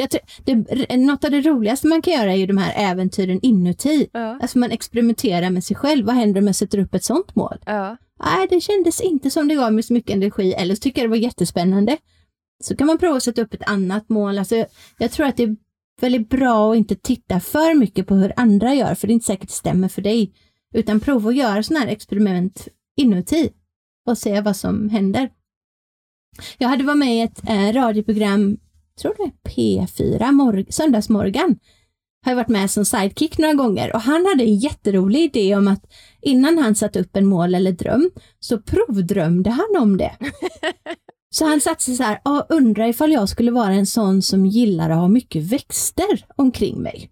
Jag 0.00 0.10
tror, 0.10 0.20
det, 0.44 0.96
något 0.96 1.24
av 1.24 1.30
det 1.30 1.40
roligaste 1.40 1.86
man 1.86 2.02
kan 2.02 2.12
göra 2.12 2.32
är 2.32 2.36
ju 2.36 2.46
de 2.46 2.56
här 2.56 2.90
äventyren 2.90 3.40
inuti. 3.42 4.08
Ja. 4.12 4.38
Alltså 4.42 4.58
man 4.58 4.70
experimenterar 4.70 5.50
med 5.50 5.64
sig 5.64 5.76
själv. 5.76 6.06
Vad 6.06 6.14
händer 6.14 6.40
om 6.40 6.46
jag 6.46 6.56
sätter 6.56 6.78
upp 6.78 6.94
ett 6.94 7.04
sånt 7.04 7.34
mål? 7.34 7.58
Ja. 7.66 7.96
Nej, 8.24 8.46
det 8.50 8.60
kändes 8.60 9.00
inte 9.00 9.30
som 9.30 9.48
det 9.48 9.54
gav 9.54 9.72
mig 9.72 9.82
så 9.82 9.92
mycket 9.92 10.10
energi, 10.10 10.52
eller 10.52 10.74
så 10.74 10.80
tycker 10.80 11.00
jag 11.00 11.10
det 11.10 11.10
var 11.10 11.16
jättespännande. 11.16 11.96
Så 12.64 12.76
kan 12.76 12.86
man 12.86 12.98
prova 12.98 13.16
att 13.16 13.22
sätta 13.22 13.42
upp 13.42 13.54
ett 13.54 13.68
annat 13.68 14.08
mål. 14.08 14.38
Alltså, 14.38 14.66
jag 14.98 15.10
tror 15.10 15.26
att 15.26 15.36
det 15.36 15.42
är 15.42 15.56
väldigt 16.00 16.28
bra 16.28 16.72
att 16.72 16.76
inte 16.76 16.96
titta 16.96 17.40
för 17.40 17.74
mycket 17.74 18.06
på 18.06 18.14
hur 18.14 18.32
andra 18.36 18.74
gör, 18.74 18.94
för 18.94 19.06
det 19.06 19.12
är 19.12 19.14
inte 19.14 19.26
säkert 19.26 19.48
det 19.48 19.54
stämmer 19.54 19.88
för 19.88 20.02
dig. 20.02 20.32
Utan 20.74 21.00
prova 21.00 21.30
att 21.30 21.36
göra 21.36 21.62
sådana 21.62 21.84
här 21.84 21.92
experiment 21.92 22.68
inuti 22.96 23.50
och 24.06 24.18
se 24.18 24.40
vad 24.40 24.56
som 24.56 24.88
händer. 24.88 25.30
Jag 26.58 26.68
hade 26.68 26.84
varit 26.84 26.98
med 26.98 27.16
i 27.16 27.20
ett 27.20 27.48
eh, 27.48 27.72
radioprogram, 27.72 28.58
tror 28.98 29.14
det 29.16 29.22
är 29.22 29.54
P4, 29.54 30.32
morg 30.32 30.66
Söndagsmorgon. 30.70 31.56
Har 32.24 32.34
varit 32.34 32.48
med 32.48 32.70
som 32.70 32.84
sidekick 32.84 33.38
några 33.38 33.54
gånger 33.54 33.94
och 33.94 34.00
han 34.00 34.26
hade 34.26 34.44
en 34.44 34.56
jätterolig 34.56 35.20
idé 35.20 35.56
om 35.56 35.68
att 35.68 35.84
innan 36.22 36.58
han 36.58 36.74
satte 36.74 37.00
upp 37.00 37.16
en 37.16 37.26
mål 37.26 37.54
eller 37.54 37.72
dröm 37.72 38.10
så 38.40 38.58
provdrömde 38.58 39.50
han 39.50 39.82
om 39.82 39.96
det. 39.96 40.12
Så 41.30 41.44
han 41.44 41.60
satte 41.60 41.82
sig 41.82 41.96
så 41.96 42.02
här, 42.02 42.20
undrar 42.48 42.88
ifall 42.88 43.12
jag 43.12 43.28
skulle 43.28 43.50
vara 43.50 43.72
en 43.72 43.86
sån 43.86 44.22
som 44.22 44.46
gillar 44.46 44.90
att 44.90 44.98
ha 44.98 45.08
mycket 45.08 45.42
växter 45.42 46.26
omkring 46.36 46.82
mig. 46.82 47.10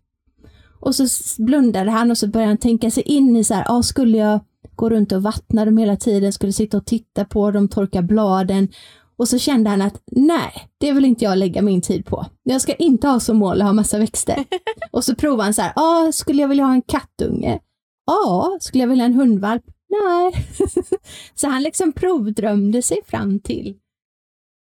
Och 0.81 0.95
så 0.95 1.07
blundade 1.43 1.91
han 1.91 2.11
och 2.11 2.19
så 2.19 2.29
började 2.29 2.51
han 2.51 2.59
tänka 2.59 2.91
sig 2.91 3.03
in 3.03 3.37
i 3.37 3.45
så 3.45 3.55
här, 3.55 3.83
skulle 3.83 4.19
jag 4.19 4.41
gå 4.75 4.91
runt 4.91 5.13
och 5.13 5.23
vattna 5.23 5.65
dem 5.65 5.79
hela 5.79 5.97
tiden, 5.97 6.33
skulle 6.33 6.53
sitta 6.53 6.77
och 6.77 6.87
titta 6.87 7.25
på 7.25 7.51
dem, 7.51 7.69
torka 7.69 8.03
bladen. 8.03 8.69
Och 9.19 9.29
så 9.29 9.39
kände 9.39 9.71
han 9.71 9.83
att 9.83 10.03
nej, 10.07 10.69
det 10.79 10.93
vill 10.93 11.05
inte 11.05 11.25
jag 11.25 11.39
lägga 11.39 11.63
min 11.63 11.83
tid 11.83 12.07
på. 12.07 12.27
Jag 12.43 12.61
ska 12.61 12.75
inte 12.75 13.09
ha 13.09 13.21
som 13.21 13.37
mål 13.37 13.61
att 13.61 13.67
ha 13.67 13.73
massa 13.73 13.99
växter. 13.99 14.45
och 14.91 15.05
så 15.05 15.15
provade 15.15 15.43
han 15.43 15.55
så 15.55 15.63
här, 15.63 15.73
ja, 15.77 16.11
skulle 16.13 16.43
jag 16.43 16.49
vilja 16.49 16.65
ha 16.65 16.73
en 16.73 16.83
kattunge? 16.83 17.61
Ja, 18.07 18.59
skulle 18.61 18.83
jag 18.83 18.89
vilja 18.89 19.05
ha 19.05 19.07
en 19.07 19.15
hundvalp? 19.15 19.65
Nej. 19.89 20.47
så 21.35 21.49
han 21.49 21.63
liksom 21.63 21.93
provdrömde 21.93 22.83
sig 22.83 22.99
fram 23.07 23.41
till 23.41 23.77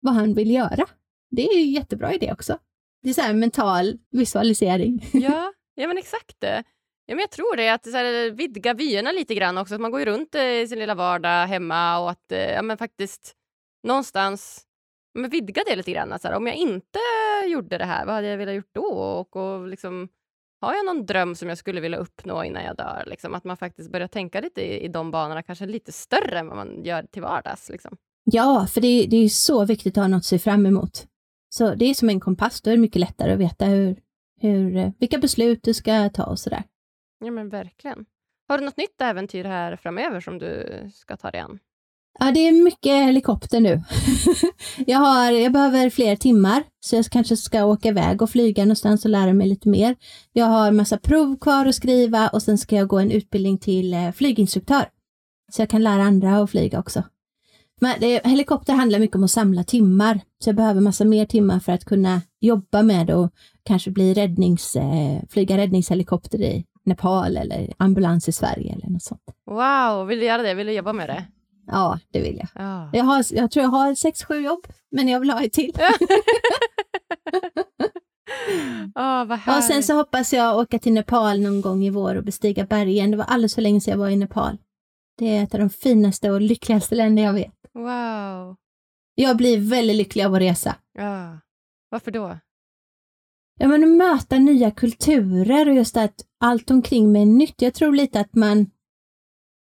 vad 0.02 0.14
han 0.14 0.34
vill 0.34 0.52
göra. 0.52 0.86
Det 1.32 1.48
är 1.48 1.58
ju 1.58 1.66
jättebra 1.66 2.14
idé 2.14 2.32
också. 2.32 2.58
Det 3.04 3.10
är 3.10 3.14
så 3.14 3.34
mental 3.34 3.98
visualisering. 4.12 5.10
ja, 5.14 5.54
ja, 5.76 5.88
men 5.88 5.98
exakt. 5.98 6.38
Ja, 6.42 7.16
men 7.16 7.20
jag 7.20 7.32
tror 7.32 7.56
det, 7.56 7.70
att 7.70 7.84
så 7.84 7.92
här, 7.98 8.32
vidga 8.32 8.74
vyerna 8.74 9.12
lite 9.12 9.36
grann 9.36 9.58
också. 9.58 9.76
Att 9.76 9.82
man 9.82 9.92
går 9.92 10.00
ju 10.00 10.06
runt 10.06 10.36
i 10.36 10.68
sin 10.68 10.80
lilla 10.80 10.96
vardag 10.96 11.48
hemma 11.48 12.00
och 12.00 12.12
att 12.12 12.26
ja, 12.28 12.62
men 12.62 12.78
faktiskt 12.78 13.36
någonstans 13.86 14.66
men 15.16 15.30
vidga 15.30 15.64
det 15.68 15.76
lite 15.76 15.92
grann. 15.92 16.14
Att, 16.14 16.26
om 16.26 16.48
jag 16.48 16.56
inte 16.56 17.00
gjorde 17.48 17.78
det 17.78 17.86
här, 17.86 18.06
vad 18.06 18.16
hade 18.16 18.28
jag 18.28 18.38
velat 18.38 18.56
gjort 18.56 18.74
då? 18.74 18.86
Och, 18.86 19.36
och 19.36 19.68
liksom, 19.68 20.10
har 20.62 20.74
jag 20.74 20.86
någon 20.86 21.06
dröm 21.06 21.36
som 21.36 21.50
jag 21.50 21.58
skulle 21.58 21.82
vilja 21.82 21.98
uppnå 21.98 22.44
innan 22.44 22.64
jag 22.64 22.78
dör? 22.78 23.04
Liksom, 23.08 23.34
att 23.34 23.44
man 23.44 23.58
faktiskt 23.58 23.92
börjar 23.92 24.08
tänka 24.08 24.42
lite 24.42 24.62
i, 24.62 24.86
i 24.86 24.88
de 24.88 25.12
banorna, 25.12 25.44
kanske 25.44 25.66
lite 25.66 25.92
större 25.92 26.40
än 26.40 26.48
vad 26.48 26.58
man 26.58 26.84
gör 26.84 27.04
till 27.04 27.22
vardags. 27.22 27.70
Liksom. 27.70 27.98
Ja, 28.24 28.68
för 28.74 28.82
det, 28.82 29.06
det 29.10 29.18
är 29.18 29.30
så 29.30 29.66
viktigt 29.66 29.98
att 29.98 30.04
ha 30.04 30.08
något 30.08 30.18
att 30.18 30.26
se 30.26 30.40
fram 30.40 30.66
emot. 30.66 31.08
Så 31.50 31.76
det 31.76 31.86
är 31.86 31.94
som 31.94 32.10
en 32.10 32.20
kompass, 32.20 32.62
då 32.62 32.70
är 32.70 32.76
det 32.76 32.82
mycket 32.82 33.00
lättare 33.00 33.34
att 33.34 33.40
veta 33.40 33.66
hur, 33.66 34.00
hur, 34.42 34.76
eh, 34.78 34.92
vilka 35.00 35.18
beslut 35.18 35.64
du 35.64 35.74
ska 35.74 36.10
ta 36.10 36.24
och 36.24 36.40
sådär. 36.40 36.64
Ja, 37.20 37.32
men 37.32 37.50
verkligen. 37.50 38.06
Har 38.48 38.58
du 38.58 38.66
något 38.66 38.78
nytt 38.78 39.02
äventyr 39.02 39.44
här 39.44 39.76
framöver 39.76 40.20
som 40.20 40.40
du 40.40 40.82
ska 40.94 41.18
ta 41.18 41.32
dig 41.32 41.42
an? 41.42 41.60
Ja, 42.20 42.32
det 42.32 42.48
är 42.48 42.64
mycket 42.64 43.06
helikopter 43.06 43.60
nu. 43.60 43.82
jag, 44.88 45.00
har, 45.00 45.32
jag 45.32 45.52
behöver 45.52 45.90
fler 45.90 46.16
timmar, 46.16 46.64
så 46.80 46.96
jag 46.96 47.06
kanske 47.06 47.38
ska 47.38 47.66
åka 47.66 47.88
iväg 47.88 48.22
och 48.22 48.30
flyga 48.30 48.64
någonstans 48.64 49.06
och 49.06 49.12
lära 49.12 49.34
mig 49.34 49.48
lite 49.48 49.70
mer. 49.70 49.96
Jag 50.34 50.46
har 50.46 50.72
massa 50.72 50.98
prov 50.98 51.38
kvar 51.40 51.66
att 51.66 51.76
skriva 51.76 52.28
och 52.28 52.42
sen 52.42 52.58
ska 52.58 52.76
jag 52.76 52.88
gå 52.88 53.00
en 53.00 53.12
utbildning 53.12 53.58
till 53.58 53.94
eh, 53.94 54.12
flyginstruktör. 54.12 54.86
Så 55.52 55.62
jag 55.62 55.70
kan 55.70 55.84
lära 55.84 56.04
andra 56.04 56.38
att 56.38 56.52
flyga 56.52 56.80
också. 56.80 57.04
Men 57.82 58.00
det, 58.00 58.22
helikopter 58.26 58.74
handlar 58.74 59.00
mycket 59.00 59.16
om 59.16 59.24
att 59.24 59.32
samla 59.32 59.64
timmar, 59.64 60.20
så 60.44 60.50
jag 60.50 60.56
behöver 60.56 60.82
massa 60.82 61.06
mer 61.06 61.26
timmar 61.26 61.60
för 61.60 61.72
att 61.72 61.86
kunna 61.86 62.22
jobba 62.40 62.84
med 62.84 63.10
och 63.10 63.32
kanske 63.64 63.92
bli 63.92 64.14
räddnings, 64.14 64.76
eh, 64.76 65.22
flyga 65.30 65.58
räddningshelikopter 65.58 66.42
i 66.42 66.66
Nepal 66.84 67.38
eller 67.38 67.74
ambulans 67.78 68.30
i 68.30 68.32
Sverige 68.32 68.74
eller 68.74 68.90
något 68.90 69.04
sånt. 69.04 69.22
Wow, 69.46 70.08
vill 70.08 70.20
du 70.20 70.26
göra 70.26 70.42
det? 70.42 70.54
Vill 70.54 70.68
du 70.68 70.74
jobba 70.74 70.94
med 70.94 71.10
det? 71.10 71.26
Ja, 71.68 72.00
det 72.12 72.22
vill 72.22 72.38
jag. 72.38 72.48
Ja. 72.66 72.90
Jag, 72.94 73.04
har, 73.04 73.26
jag 73.30 73.52
tror 73.52 73.64
jag 73.64 73.70
har 73.70 73.96
sex, 73.96 74.24
sju 74.24 74.40
jobb, 74.40 74.68
men 74.92 75.08
jag 75.08 75.20
vill 75.20 75.30
ha 75.30 75.44
ett 75.44 75.54
till. 75.54 75.74
oh, 78.96 79.26
vad 79.26 79.58
och 79.58 79.64
sen 79.64 79.84
så 79.84 79.94
hoppas 79.94 80.34
jag 80.34 80.58
åka 80.58 80.80
till 80.80 80.94
Nepal 80.94 81.42
någon 81.42 81.62
gång 81.62 81.84
i 81.84 81.90
vår 81.90 82.16
och 82.16 82.24
bestiga 82.24 82.66
bergen. 82.66 83.12
Det 83.12 83.18
var 83.18 83.26
alldeles 83.26 83.56
för 83.56 83.62
länge 83.62 83.82
sedan 83.82 83.92
jag 83.92 83.98
var 84.00 84.10
i 84.10 84.16
Nepal. 84.16 84.58
Det 85.18 85.38
är 85.38 85.44
ett 85.44 85.54
av 85.54 85.60
de 85.60 85.70
finaste 85.70 86.32
och 86.32 86.42
lyckligaste 86.42 86.96
länder 86.96 87.24
jag 87.24 87.34
vet. 87.34 87.54
Wow. 87.74 88.56
Jag 89.16 89.38
blir 89.38 89.70
väldigt 89.70 89.96
lycklig 89.96 90.24
av 90.24 90.34
att 90.34 90.42
resa. 90.42 90.76
Ja. 90.94 91.40
Varför 91.90 92.12
då? 92.12 92.38
Ja, 93.60 93.68
men 93.68 93.84
att 93.84 93.98
möta 93.98 94.40
nya 94.40 94.72
kulturer 94.72 95.70
och 95.70 95.76
just 95.76 95.98
att 95.98 96.26
allt 96.40 96.72
omkring 96.72 97.12
mig 97.12 97.22
är 97.22 97.26
nytt. 97.26 97.62
Jag 97.62 97.74
tror 97.74 97.94
lite 97.94 98.20
att 98.20 98.36
man, 98.36 98.72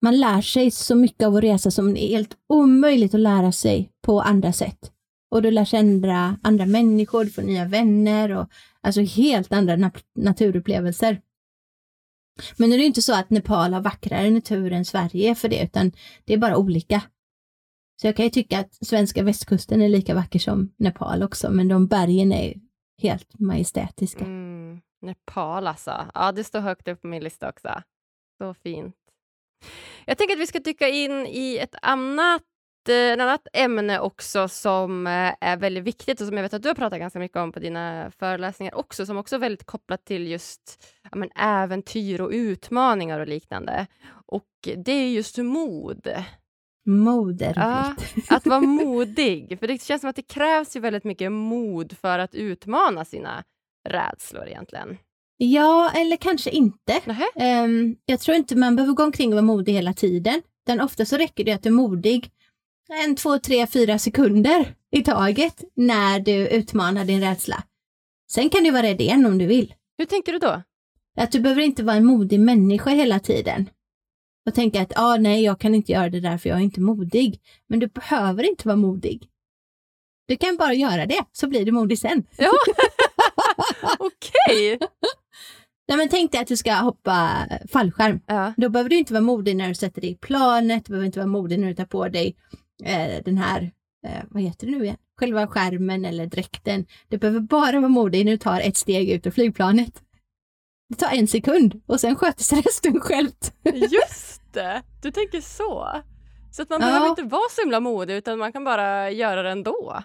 man 0.02 0.20
lär 0.20 0.42
sig 0.42 0.72
så 0.72 0.96
mycket 0.96 1.28
av 1.28 1.36
att 1.36 1.44
resa 1.44 1.72
som 1.72 1.98
är 1.98 2.08
helt 2.08 2.38
omöjligt 2.50 3.14
att 3.14 3.20
lära 3.20 3.52
sig 3.52 3.92
på 4.02 4.22
andra 4.22 4.54
sätt. 4.54 4.92
Och 5.32 5.42
du 5.42 5.52
lär 5.52 5.66
känna 5.66 6.40
andra 6.44 6.66
människor, 6.66 7.24
du 7.24 7.30
får 7.30 7.42
nya 7.42 7.66
vänner 7.66 8.32
och 8.32 8.50
alltså 8.82 9.02
helt 9.02 9.54
andra 9.54 9.76
nat 9.76 10.04
naturupplevelser. 10.16 11.22
Men 12.58 12.70
nu 12.70 12.76
är 12.76 12.80
det 12.80 12.86
inte 12.86 13.02
så 13.02 13.16
att 13.16 13.30
Nepal 13.30 13.74
har 13.74 13.82
vackrare 13.82 14.30
natur 14.30 14.72
än 14.72 14.86
Sverige 14.86 15.36
för 15.36 15.50
det, 15.50 15.64
utan 15.64 15.92
det 16.26 16.34
är 16.34 16.38
bara 16.38 16.58
olika. 16.58 17.02
Så 18.02 18.08
jag 18.08 18.16
kan 18.16 18.26
ju 18.26 18.30
tycka 18.30 18.60
att 18.60 18.74
svenska 18.86 19.24
västkusten 19.24 19.82
är 19.82 19.90
lika 19.90 20.16
vacker 20.16 20.40
som 20.40 20.74
Nepal 20.78 21.24
också, 21.24 21.52
men 21.52 21.68
de 21.68 21.88
bergen 21.88 22.32
är 22.32 22.54
helt 23.02 23.40
majestätiska. 23.40 24.26
Mm, 24.26 24.82
Nepal 25.02 25.68
alltså. 25.68 26.12
Ja, 26.14 26.32
det 26.32 26.44
står 26.44 26.60
högt 26.60 26.88
upp 26.88 27.02
på 27.02 27.08
min 27.08 27.24
lista 27.24 27.50
också. 27.50 27.82
Så 28.38 28.54
fint. 28.54 28.96
Jag 30.06 30.18
tänker 30.18 30.36
att 30.36 30.42
vi 30.42 30.48
ska 30.48 30.60
dyka 30.60 30.88
in 30.88 31.28
i 31.28 31.58
ett 31.58 31.76
annat 31.82 32.42
ett 32.90 33.20
annat 33.20 33.48
ämne 33.54 34.00
också 34.00 34.48
som 34.48 35.08
eh, 35.08 35.34
är 35.42 35.58
väldigt 35.58 35.84
viktigt 35.84 36.22
och 36.22 36.28
som 36.28 36.38
jag 36.38 36.44
vet 36.44 36.54
att 36.54 36.62
du 36.62 36.68
har 36.68 36.76
pratat 36.76 37.00
ganska 37.00 37.20
mycket 37.20 37.38
om 37.38 37.52
på 37.52 37.60
dina 37.60 38.12
föreläsningar 38.20 38.76
också, 38.76 39.06
som 39.06 39.18
också 39.18 39.36
är 39.36 39.40
väldigt 39.40 39.66
kopplat 39.66 40.06
till 40.06 40.28
just 40.28 40.86
ja, 41.04 41.18
men, 41.18 41.32
äventyr 41.36 42.22
och 42.22 42.30
utmaningar 42.30 43.20
och 43.20 43.28
liknande. 43.28 43.88
Och 44.28 44.50
det 44.78 44.92
är 44.92 45.10
just 45.10 45.38
mod. 45.38 46.08
Mod 46.86 47.42
är 47.42 47.54
ja, 47.56 47.96
Att 48.30 48.46
vara 48.46 48.60
modig. 48.86 49.60
För 49.60 49.68
det 49.68 49.82
känns 49.82 50.02
som 50.02 50.10
att 50.10 50.16
det 50.16 50.28
krävs 50.28 50.76
ju 50.76 50.80
väldigt 50.80 51.04
mycket 51.04 51.32
mod 51.32 51.98
för 51.98 52.20
att 52.20 52.36
utmana 52.36 53.06
sina 53.06 53.44
rädslor 53.90 54.48
egentligen. 54.48 54.98
Ja, 55.38 55.92
eller 55.96 56.18
kanske 56.18 56.50
inte. 56.50 57.02
Um, 57.36 57.98
jag 58.06 58.20
tror 58.20 58.38
inte 58.38 58.56
man 58.56 58.76
behöver 58.76 58.94
gå 58.94 59.04
omkring 59.04 59.30
och 59.30 59.36
vara 59.36 59.46
modig 59.46 59.74
hela 59.74 59.94
tiden. 59.94 60.42
Den 60.66 60.82
ofta 60.82 61.06
så 61.06 61.18
räcker 61.18 61.44
det 61.44 61.52
att 61.52 61.64
du 61.64 61.70
är 61.70 61.74
modig 61.74 62.32
en, 62.90 63.16
två, 63.16 63.40
tre, 63.40 63.68
fyra 63.68 64.00
sekunder 64.00 64.76
i 64.92 65.04
taget 65.04 65.64
när 65.76 66.20
du 66.20 66.48
utmanar 66.48 67.06
din 67.06 67.22
rädsla. 67.22 67.64
Sen 68.32 68.50
kan 68.50 68.64
du 68.64 68.72
vara 68.72 68.84
rädd 68.84 69.02
igen 69.02 69.26
om 69.26 69.38
du 69.38 69.46
vill. 69.46 69.74
Hur 69.98 70.06
tänker 70.06 70.32
du 70.32 70.40
då? 70.40 70.62
Att 71.18 71.32
du 71.32 71.40
behöver 71.40 71.62
inte 71.62 71.84
vara 71.84 71.96
en 71.96 72.06
modig 72.06 72.40
människa 72.40 72.90
hela 72.90 73.20
tiden. 73.20 73.70
Och 74.48 74.56
tänka 74.56 74.82
att 74.82 74.94
ah, 74.96 75.18
nej, 75.18 75.44
jag 75.44 75.60
kan 75.60 75.76
inte 75.76 75.92
göra 75.92 76.10
det 76.10 76.20
där 76.20 76.38
för 76.38 76.50
jag 76.50 76.58
är 76.58 76.64
inte 76.64 76.82
modig. 76.82 77.42
Men 77.68 77.80
du 77.80 77.88
behöver 77.88 78.44
inte 78.44 78.68
vara 78.68 78.76
modig. 78.76 79.30
Du 80.28 80.38
kan 80.38 80.58
bara 80.58 80.74
göra 80.74 81.06
det, 81.06 81.26
så 81.32 81.48
blir 81.48 81.66
du 81.66 81.72
modig 81.72 82.00
sen. 82.00 82.24
Ja, 82.38 82.52
okej. 84.00 84.80
Nej, 85.88 85.98
men 85.98 86.10
tänk 86.10 86.32
dig 86.32 86.42
att 86.42 86.48
du 86.48 86.58
ska 86.58 86.74
hoppa 86.74 87.48
fallskärm. 87.72 88.20
Ja. 88.26 88.54
Då 88.58 88.70
behöver 88.70 88.90
du 88.90 88.96
inte 88.98 89.14
vara 89.14 89.24
modig 89.24 89.56
när 89.56 89.68
du 89.68 89.76
sätter 89.76 90.02
dig 90.02 90.10
i 90.12 90.16
planet, 90.16 90.86
du 90.86 90.90
behöver 90.90 91.06
inte 91.06 91.20
vara 91.20 91.28
modig 91.28 91.60
när 91.60 91.68
du 91.68 91.74
tar 91.76 91.86
på 91.86 92.08
dig 92.10 92.36
eh, 92.84 93.24
den 93.26 93.38
här, 93.38 93.72
eh, 94.08 94.24
vad 94.30 94.44
heter 94.44 94.68
det 94.68 94.72
nu 94.78 94.84
igen, 94.84 94.98
själva 95.20 95.48
skärmen 95.48 96.06
eller 96.06 96.26
dräkten. 96.26 96.86
Du 97.10 97.18
behöver 97.18 97.40
bara 97.40 97.80
vara 97.80 97.90
modig 97.90 98.26
när 98.26 98.32
du 98.32 98.38
tar 98.38 98.60
ett 98.62 98.78
steg 98.78 99.10
ut 99.10 99.28
ur 99.28 99.32
flygplanet. 99.32 100.02
Det 100.90 100.96
tar 100.96 101.12
en 101.16 101.28
sekund 101.28 101.82
och 101.86 102.00
sen 102.00 102.16
sköter 102.16 102.44
sig 102.44 102.62
resten 102.62 103.00
självt. 103.00 103.54
Just 103.74 104.42
det, 104.54 104.82
du 105.02 105.12
tänker 105.12 105.42
så. 105.42 105.88
Så 106.52 106.62
att 106.62 106.70
man 106.70 106.82
Ja. 106.82 106.88
behöver 106.88 107.10
inte 107.10 107.24
vara 107.24 107.50
så 107.52 107.62
himla 107.62 107.80
modig 107.80 108.16
utan 108.16 108.40
man 108.40 108.52
kan 108.52 108.64
bara 108.64 109.12
göra 109.12 109.44
det 109.44 109.50
ändå. 109.52 110.04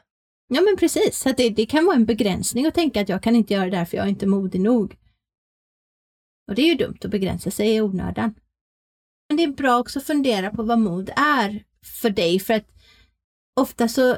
Ja 0.52 0.60
men 0.60 0.76
precis, 0.76 1.26
att 1.26 1.36
det, 1.36 1.50
det 1.50 1.66
kan 1.66 1.84
vara 1.86 1.96
en 1.96 2.04
begränsning 2.04 2.66
att 2.66 2.74
tänka 2.74 3.00
att 3.00 3.08
jag 3.08 3.22
kan 3.22 3.36
inte 3.36 3.54
göra 3.54 3.64
det 3.64 3.70
därför 3.70 3.96
jag 3.96 4.06
är 4.06 4.10
inte 4.10 4.26
modig 4.26 4.60
nog. 4.60 4.96
Och 6.50 6.56
det 6.56 6.62
är 6.62 6.68
ju 6.68 6.74
dumt 6.74 6.98
att 7.04 7.10
begränsa 7.10 7.50
sig 7.50 7.74
i 7.74 7.80
onödan. 7.80 8.34
Men 9.28 9.36
det 9.36 9.42
är 9.42 9.48
bra 9.48 9.78
också 9.78 9.98
att 9.98 10.06
fundera 10.06 10.50
på 10.50 10.62
vad 10.62 10.78
mod 10.78 11.10
är 11.16 11.64
för 12.00 12.10
dig 12.10 12.40
för 12.40 12.54
att 12.54 12.66
ofta 13.60 13.88
så 13.88 14.16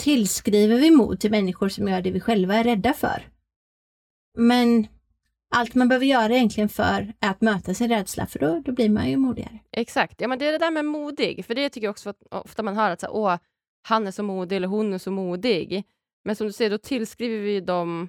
tillskriver 0.00 0.76
vi 0.76 0.90
mod 0.90 1.20
till 1.20 1.30
människor 1.30 1.68
som 1.68 1.88
gör 1.88 2.02
det 2.02 2.10
vi 2.10 2.20
själva 2.20 2.54
är 2.54 2.64
rädda 2.64 2.92
för. 2.92 3.28
Men 4.38 4.86
allt 5.54 5.74
man 5.74 5.88
behöver 5.88 6.06
göra 6.06 6.34
egentligen 6.34 6.68
för 6.68 7.12
är 7.20 7.30
att 7.30 7.40
möta 7.40 7.74
sin 7.74 7.88
rädsla 7.88 8.26
för 8.26 8.38
då, 8.38 8.62
då 8.64 8.72
blir 8.72 8.88
man 8.88 9.10
ju 9.10 9.16
modigare. 9.16 9.58
Exakt, 9.70 10.20
ja 10.20 10.28
men 10.28 10.38
det 10.38 10.46
är 10.46 10.52
det 10.52 10.58
där 10.58 10.70
med 10.70 10.84
modig, 10.84 11.44
för 11.44 11.54
det 11.54 11.68
tycker 11.68 11.86
jag 11.86 11.92
också 11.92 12.10
att 12.10 12.22
ofta 12.30 12.62
man 12.62 12.76
hör 12.76 12.90
att 12.90 13.00
så, 13.00 13.06
här, 13.06 13.14
åh, 13.14 13.38
han 13.82 14.06
är 14.06 14.10
så 14.10 14.22
modig 14.22 14.56
eller 14.56 14.68
hon 14.68 14.92
är 14.92 14.98
så 14.98 15.10
modig. 15.10 15.84
Men 16.24 16.36
som 16.36 16.46
du 16.46 16.52
säger, 16.52 16.70
då 16.70 16.78
tillskriver 16.78 17.38
vi 17.38 17.60
dem 17.60 18.08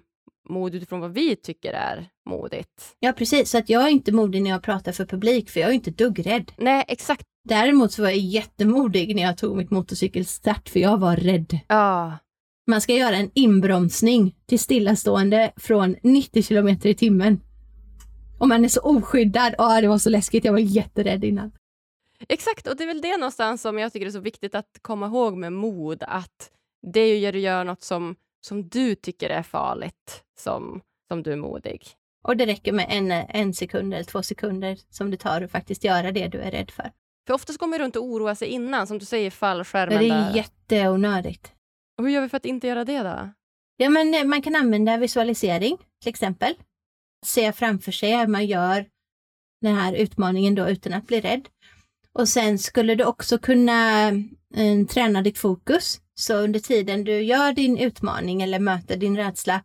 mod 0.49 0.75
utifrån 0.75 0.99
vad 0.99 1.13
vi 1.13 1.35
tycker 1.35 1.73
är 1.73 2.07
modigt. 2.29 2.95
Ja 2.99 3.13
precis, 3.13 3.49
så 3.49 3.57
att 3.57 3.69
jag 3.69 3.83
är 3.83 3.89
inte 3.89 4.11
modig 4.11 4.41
när 4.41 4.49
jag 4.49 4.63
pratar 4.63 4.91
för 4.91 5.05
publik 5.05 5.49
för 5.49 5.59
jag 5.59 5.69
är 5.69 5.73
inte 5.73 5.89
ett 5.89 5.97
dugg 5.97 6.25
rädd. 6.27 6.51
Nej, 6.57 6.85
exakt. 6.87 7.23
Däremot 7.49 7.91
så 7.91 8.01
var 8.01 8.09
jag 8.09 8.17
jättemodig 8.17 9.15
när 9.15 9.23
jag 9.23 9.37
tog 9.37 9.57
mitt 9.57 9.71
motorcykelstart 9.71 10.69
för 10.69 10.79
jag 10.79 10.97
var 10.97 11.15
rädd. 11.15 11.59
Ja, 11.67 12.17
Man 12.67 12.81
ska 12.81 12.93
göra 12.93 13.15
en 13.15 13.31
inbromsning 13.33 14.35
till 14.45 14.59
stillastående 14.59 15.51
från 15.55 15.95
90 16.03 16.43
kilometer 16.43 16.89
i 16.89 16.95
timmen. 16.95 17.41
Och 18.39 18.47
man 18.47 18.65
är 18.65 18.69
så 18.69 18.81
oskyddad. 18.81 19.55
Ja, 19.57 19.81
det 19.81 19.87
var 19.87 19.97
så 19.97 20.09
läskigt. 20.09 20.45
Jag 20.45 20.51
var 20.51 20.59
jätterädd 20.59 21.23
innan. 21.23 21.51
exakt. 22.29 22.67
Och 22.67 22.77
det 22.77 22.83
är 22.83 22.87
väl 22.87 23.01
det 23.01 23.17
någonstans 23.17 23.61
som 23.61 23.77
jag 23.79 23.93
tycker 23.93 24.05
är 24.07 24.11
så 24.11 24.19
viktigt 24.19 24.55
att 24.55 24.79
komma 24.81 25.05
ihåg 25.05 25.37
med 25.37 25.53
mod, 25.53 26.03
att 26.07 26.49
det 26.93 26.99
är 26.99 27.17
ju 27.17 27.31
du 27.31 27.39
gör 27.39 27.63
något 27.63 27.83
som, 27.83 28.15
som 28.45 28.69
du 28.69 28.95
tycker 28.95 29.29
är 29.29 29.43
farligt, 29.43 30.23
som, 30.39 30.81
som 31.07 31.23
du 31.23 31.31
är 31.31 31.37
modig. 31.37 31.87
Och 32.23 32.37
det 32.37 32.45
räcker 32.45 32.71
med 32.71 32.87
en, 32.89 33.11
en 33.11 33.53
sekund 33.53 33.93
eller 33.93 34.03
två 34.03 34.23
sekunder 34.23 34.79
som 34.89 35.11
det 35.11 35.17
tar 35.17 35.41
att 35.41 35.51
faktiskt 35.51 35.83
göra 35.83 36.11
det 36.11 36.27
du 36.27 36.37
är 36.39 36.51
rädd 36.51 36.71
för. 36.71 36.91
För 37.27 37.33
oftast 37.33 37.59
går 37.59 37.67
man 37.67 37.79
runt 37.79 37.95
och 37.95 38.03
oroar 38.03 38.35
sig 38.35 38.47
innan, 38.47 38.87
som 38.87 38.99
du 38.99 39.05
säger, 39.05 39.25
Det 39.25 39.31
fallskärmen 39.31 39.97
är 39.97 40.09
där. 40.09 40.35
jätteonödigt. 40.35 41.51
Och 41.97 42.03
hur 42.03 42.11
gör 42.11 42.21
vi 42.21 42.29
för 42.29 42.37
att 42.37 42.45
inte 42.45 42.67
göra 42.67 42.85
det 42.85 42.99
då? 43.03 43.29
Ja, 43.77 43.89
men 43.89 44.13
eh, 44.13 44.23
man 44.23 44.41
kan 44.41 44.55
använda 44.55 44.97
visualisering 44.97 45.77
till 46.01 46.09
exempel. 46.09 46.53
Se 47.25 47.53
framför 47.53 47.91
sig 47.91 48.13
att 48.13 48.29
man 48.29 48.45
gör 48.45 48.85
den 49.61 49.75
här 49.75 49.93
utmaningen 49.93 50.55
då 50.55 50.69
utan 50.69 50.93
att 50.93 51.07
bli 51.07 51.21
rädd. 51.21 51.49
Och 52.13 52.29
sen 52.29 52.59
skulle 52.59 52.95
du 52.95 53.05
också 53.05 53.37
kunna 53.37 54.07
eh, 54.55 54.85
träna 54.89 55.21
ditt 55.21 55.37
fokus. 55.37 55.99
Så 56.15 56.33
under 56.33 56.59
tiden 56.59 57.03
du 57.03 57.21
gör 57.21 57.53
din 57.53 57.77
utmaning 57.77 58.41
eller 58.41 58.59
möter 58.59 58.97
din 58.97 59.17
rädsla 59.17 59.63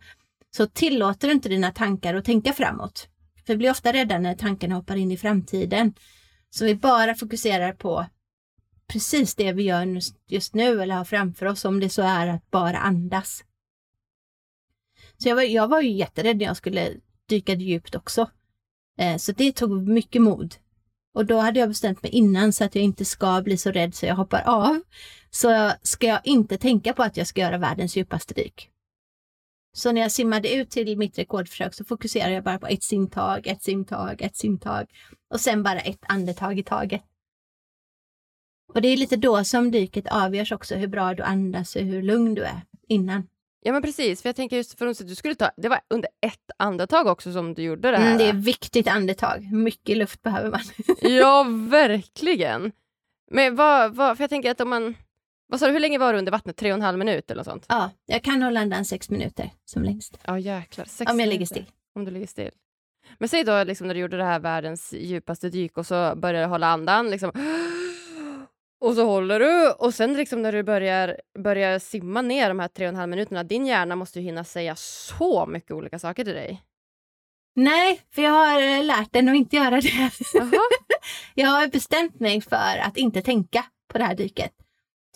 så 0.50 0.66
tillåter 0.66 1.28
du 1.28 1.34
inte 1.34 1.48
dina 1.48 1.72
tankar 1.72 2.14
att 2.14 2.24
tänka 2.24 2.52
framåt. 2.52 3.08
För 3.46 3.52
vi 3.52 3.56
blir 3.56 3.70
ofta 3.70 3.92
rädda 3.92 4.18
när 4.18 4.34
tankarna 4.34 4.74
hoppar 4.74 4.96
in 4.96 5.12
i 5.12 5.16
framtiden. 5.16 5.94
Så 6.50 6.64
vi 6.64 6.74
bara 6.74 7.14
fokuserar 7.14 7.72
på 7.72 8.06
precis 8.86 9.34
det 9.34 9.52
vi 9.52 9.62
gör 9.62 10.00
just- 10.28 10.54
nu 10.54 10.82
eller 10.82 10.94
har 10.94 11.04
framför 11.04 11.46
oss, 11.46 11.64
om 11.64 11.80
det 11.80 11.90
så 11.90 12.02
är 12.02 12.26
att 12.26 12.50
bara 12.50 12.78
andas. 12.78 13.44
Så 15.16 15.28
jag 15.28 15.36
var, 15.36 15.42
jag 15.42 15.68
var 15.68 15.80
ju 15.80 15.90
jätterädd 15.90 16.36
när 16.36 16.44
jag 16.44 16.56
skulle 16.56 16.94
dyka 17.26 17.54
djupt 17.54 17.94
också. 17.94 18.30
Eh, 18.98 19.16
så 19.16 19.32
det 19.32 19.52
tog 19.52 19.88
mycket 19.88 20.22
mod. 20.22 20.54
Och 21.18 21.26
då 21.26 21.38
hade 21.38 21.60
jag 21.60 21.68
bestämt 21.68 22.02
mig 22.02 22.12
innan 22.12 22.52
så 22.52 22.64
att 22.64 22.74
jag 22.74 22.84
inte 22.84 23.04
ska 23.04 23.42
bli 23.42 23.56
så 23.56 23.70
rädd 23.70 23.94
så 23.94 24.06
jag 24.06 24.14
hoppar 24.14 24.42
av. 24.46 24.80
Så 25.30 25.72
ska 25.82 26.06
jag 26.06 26.20
inte 26.24 26.58
tänka 26.58 26.92
på 26.92 27.02
att 27.02 27.16
jag 27.16 27.26
ska 27.26 27.40
göra 27.40 27.58
världens 27.58 27.96
djupaste 27.96 28.34
dyk. 28.34 28.70
Så 29.76 29.92
när 29.92 30.00
jag 30.00 30.12
simmade 30.12 30.54
ut 30.54 30.70
till 30.70 30.98
mitt 30.98 31.18
rekordförsök 31.18 31.74
så 31.74 31.84
fokuserade 31.84 32.32
jag 32.34 32.44
bara 32.44 32.58
på 32.58 32.66
ett 32.66 32.82
simtag, 32.82 33.46
ett 33.46 33.62
simtag, 33.62 34.22
ett 34.22 34.36
simtag 34.36 34.86
och 35.34 35.40
sen 35.40 35.62
bara 35.62 35.80
ett 35.80 36.00
andetag 36.02 36.58
i 36.58 36.62
taget. 36.62 37.02
Och 38.74 38.82
det 38.82 38.88
är 38.88 38.96
lite 38.96 39.16
då 39.16 39.44
som 39.44 39.70
dyket 39.70 40.06
avgörs 40.06 40.52
också, 40.52 40.74
hur 40.74 40.88
bra 40.88 41.14
du 41.14 41.22
andas 41.22 41.76
och 41.76 41.82
hur 41.82 42.02
lugn 42.02 42.34
du 42.34 42.42
är 42.42 42.60
innan. 42.88 43.28
Ja 43.60 43.72
men 43.72 43.82
precis, 43.82 44.22
för 44.22 44.28
jag 44.28 44.36
tänker 44.36 44.56
just 44.56 44.78
för 44.78 44.86
att 44.86 45.08
du 45.08 45.14
skulle 45.14 45.34
ta, 45.34 45.50
det 45.56 45.68
var 45.68 45.80
under 45.90 46.10
ett 46.26 46.50
andetag 46.56 47.06
också 47.06 47.32
som 47.32 47.54
du 47.54 47.62
gjorde 47.62 47.90
det 47.90 47.98
här. 47.98 48.06
Mm, 48.06 48.18
det 48.18 48.24
är 48.24 48.32
viktigt 48.32 48.88
andetag. 48.88 49.52
Mycket 49.52 49.96
luft 49.96 50.22
behöver 50.22 50.50
man. 50.50 50.60
Ja, 51.00 51.46
verkligen. 51.70 52.72
Men 53.30 53.56
vad, 53.56 53.94
vad, 53.94 54.16
för 54.16 54.22
jag 54.22 54.30
tänker 54.30 54.50
att 54.50 54.60
om 54.60 54.68
man, 54.68 54.94
vad 55.48 55.60
sa 55.60 55.66
du, 55.66 55.72
hur 55.72 55.80
länge 55.80 55.98
var 55.98 56.12
du 56.12 56.18
under 56.18 56.32
vattnet? 56.32 56.56
Tre 56.56 56.72
och 56.72 56.76
en 56.76 56.82
halv 56.82 56.98
minut 56.98 57.30
eller 57.30 57.40
något 57.40 57.46
sånt? 57.46 57.66
ja, 57.68 57.90
jag 58.06 58.22
kan 58.22 58.42
hålla 58.42 58.60
andan 58.60 58.84
sex 58.84 59.10
minuter 59.10 59.50
som 59.64 59.82
längst. 59.82 60.18
Ja 60.26 60.38
jäklar. 60.38 60.84
Sex 60.84 61.12
Om 61.12 61.20
jag 61.20 61.28
ligger 61.28 61.46
still. 61.46 61.66
Om 61.94 62.04
du 62.04 62.10
ligger 62.10 62.26
still. 62.26 62.50
Men 63.18 63.28
säg 63.28 63.44
då 63.44 63.64
liksom 63.64 63.86
när 63.86 63.94
du 63.94 64.00
gjorde 64.00 64.16
det 64.16 64.24
här 64.24 64.40
världens 64.40 64.92
djupaste 64.92 65.50
dyk 65.50 65.78
och 65.78 65.86
så 65.86 66.14
börjar 66.16 66.42
du 66.42 66.48
hålla 66.48 66.66
andan 66.66 67.10
liksom. 67.10 67.32
Och 68.80 68.94
så 68.94 69.04
håller 69.04 69.40
du 69.40 69.70
och 69.70 69.94
sen 69.94 70.12
liksom 70.12 70.42
när 70.42 70.52
du 70.52 70.62
börjar, 70.62 71.20
börjar 71.38 71.78
simma 71.78 72.22
ner 72.22 72.48
de 72.48 72.60
här 72.60 72.68
tre 72.68 72.86
och 72.86 72.88
en 72.88 72.96
halv 72.96 73.10
minuterna, 73.10 73.44
din 73.44 73.66
hjärna 73.66 73.96
måste 73.96 74.18
ju 74.18 74.24
hinna 74.24 74.44
säga 74.44 74.76
så 74.76 75.46
mycket 75.46 75.70
olika 75.70 75.98
saker 75.98 76.24
till 76.24 76.34
dig. 76.34 76.62
Nej, 77.56 78.00
för 78.14 78.22
jag 78.22 78.30
har 78.30 78.60
eh, 78.60 78.84
lärt 78.84 79.12
den 79.12 79.28
att 79.28 79.36
inte 79.36 79.56
göra 79.56 79.80
det. 79.80 80.10
Jag 81.34 81.48
har 81.48 81.66
bestämt 81.66 82.20
mig 82.20 82.40
för 82.40 82.78
att 82.82 82.96
inte 82.96 83.22
tänka 83.22 83.64
på 83.92 83.98
det 83.98 84.04
här 84.04 84.14
dyket. 84.14 84.52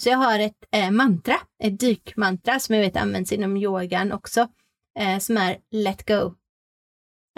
Så 0.00 0.08
jag 0.08 0.18
har 0.18 0.38
ett 0.38 0.64
eh, 0.70 0.90
mantra, 0.90 1.36
ett 1.62 1.80
dykmantra 1.80 2.60
som 2.60 2.74
jag 2.74 2.82
vet 2.82 2.96
används 2.96 3.32
inom 3.32 3.56
yogan 3.56 4.12
också, 4.12 4.48
eh, 4.98 5.18
som 5.18 5.36
är 5.36 5.58
let 5.70 6.08
go. 6.08 6.34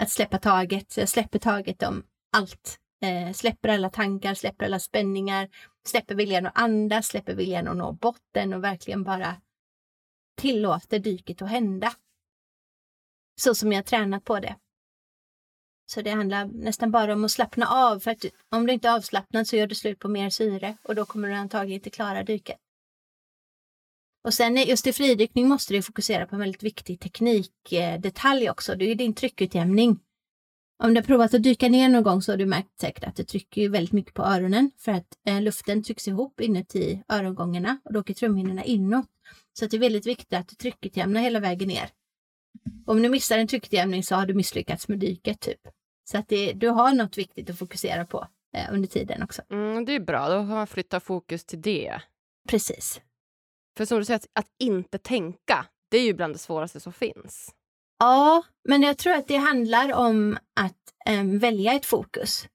Att 0.01 0.11
släppa 0.11 0.37
taget. 0.37 0.91
Så 0.91 0.99
jag 0.99 1.09
släpper 1.09 1.39
taget 1.39 1.83
om 1.83 2.03
allt. 2.37 2.79
Eh, 3.05 3.33
släpper 3.33 3.69
alla 3.69 3.89
tankar, 3.89 4.33
släpper 4.33 4.65
alla 4.65 4.79
spänningar, 4.79 5.49
släpper 5.87 6.15
viljan 6.15 6.45
att 6.45 6.57
andas, 6.57 7.07
släpper 7.07 7.35
viljan 7.35 7.67
att 7.67 7.77
nå 7.77 7.91
botten 7.91 8.53
och 8.53 8.63
verkligen 8.63 9.03
bara 9.03 9.41
tillåter 10.35 10.99
dyket 10.99 11.41
att 11.41 11.49
hända. 11.49 11.93
Så 13.41 13.55
som 13.55 13.71
jag 13.71 13.77
har 13.77 13.83
tränat 13.83 14.25
på 14.25 14.39
det. 14.39 14.55
Så 15.85 16.01
det 16.01 16.09
handlar 16.09 16.45
nästan 16.45 16.91
bara 16.91 17.13
om 17.13 17.25
att 17.25 17.31
slappna 17.31 17.67
av. 17.67 17.99
För 17.99 18.11
att 18.11 18.25
om 18.49 18.67
du 18.67 18.73
inte 18.73 18.87
är 18.87 18.95
avslappnad 18.95 19.47
så 19.47 19.55
gör 19.55 19.67
du 19.67 19.75
slut 19.75 19.99
på 19.99 20.07
mer 20.07 20.29
syre 20.29 20.77
och 20.83 20.95
då 20.95 21.05
kommer 21.05 21.27
du 21.27 21.33
antagligen 21.33 21.79
inte 21.79 21.89
klara 21.89 22.23
dyket. 22.23 22.57
Och 24.23 24.33
sen 24.33 24.55
just 24.55 24.87
i 24.87 24.93
fridykning 24.93 25.47
måste 25.47 25.73
du 25.73 25.81
fokusera 25.81 26.27
på 26.27 26.35
en 26.35 26.39
väldigt 26.39 26.63
viktig 26.63 26.99
teknikdetalj 26.99 28.49
också. 28.49 28.75
Det 28.75 28.91
är 28.91 28.95
din 28.95 29.13
tryckutjämning. 29.13 29.99
Om 30.83 30.93
du 30.93 30.99
har 30.99 31.05
provat 31.05 31.33
att 31.33 31.43
dyka 31.43 31.69
ner 31.69 31.89
någon 31.89 32.03
gång 32.03 32.21
så 32.21 32.31
har 32.31 32.37
du 32.37 32.45
märkt 32.45 32.79
säkert 32.79 33.03
att 33.03 33.15
det 33.15 33.23
trycker 33.23 33.69
väldigt 33.69 33.93
mycket 33.93 34.13
på 34.13 34.23
öronen 34.23 34.71
för 34.77 34.91
att 34.91 35.07
eh, 35.27 35.41
luften 35.41 35.83
trycks 35.83 36.07
ihop 36.07 36.41
inuti 36.41 37.03
örongångarna 37.09 37.79
och 37.85 37.93
då 37.93 37.99
åker 37.99 38.13
trumhinnorna 38.13 38.63
inåt. 38.63 39.09
Så 39.53 39.65
det 39.65 39.77
är 39.77 39.79
väldigt 39.79 40.07
viktigt 40.07 40.33
att 40.33 40.47
du 40.47 40.55
tryckutjämnar 40.55 41.21
hela 41.21 41.39
vägen 41.39 41.67
ner. 41.67 41.89
Om 42.85 43.01
du 43.01 43.09
missar 43.09 43.37
en 43.37 43.47
tryckutjämning 43.47 44.03
så 44.03 44.15
har 44.15 44.25
du 44.25 44.33
misslyckats 44.33 44.87
med 44.87 44.99
dyket 44.99 45.39
typ. 45.39 45.61
Så 46.03 46.17
att 46.17 46.27
det, 46.27 46.53
du 46.53 46.69
har 46.69 46.93
något 46.93 47.17
viktigt 47.17 47.49
att 47.49 47.59
fokusera 47.59 48.05
på 48.05 48.27
eh, 48.57 48.73
under 48.73 48.87
tiden 48.87 49.23
också. 49.23 49.41
Mm, 49.49 49.85
det 49.85 49.95
är 49.95 49.99
bra, 49.99 50.29
då 50.29 50.35
kan 50.35 50.47
man 50.47 50.67
flytta 50.67 50.99
fokus 50.99 51.45
till 51.45 51.61
det. 51.61 52.01
Precis. 52.49 53.01
För 53.77 53.85
som 53.85 53.97
du 53.97 54.05
säger, 54.05 54.19
att, 54.19 54.29
att 54.33 54.51
inte 54.59 54.97
tänka, 54.97 55.65
det 55.89 55.97
är 55.97 56.05
ju 56.05 56.13
bland 56.13 56.33
det 56.33 56.39
svåraste 56.39 56.79
som 56.79 56.93
finns. 56.93 57.55
Ja, 57.99 58.43
men 58.63 58.81
jag 58.81 58.97
tror 58.97 59.13
att 59.13 59.27
det 59.27 59.35
handlar 59.35 59.93
om 59.93 60.37
att 60.55 60.77
eh, 61.05 61.23
välja 61.23 61.73
ett 61.73 61.85
fokus. 61.85 62.47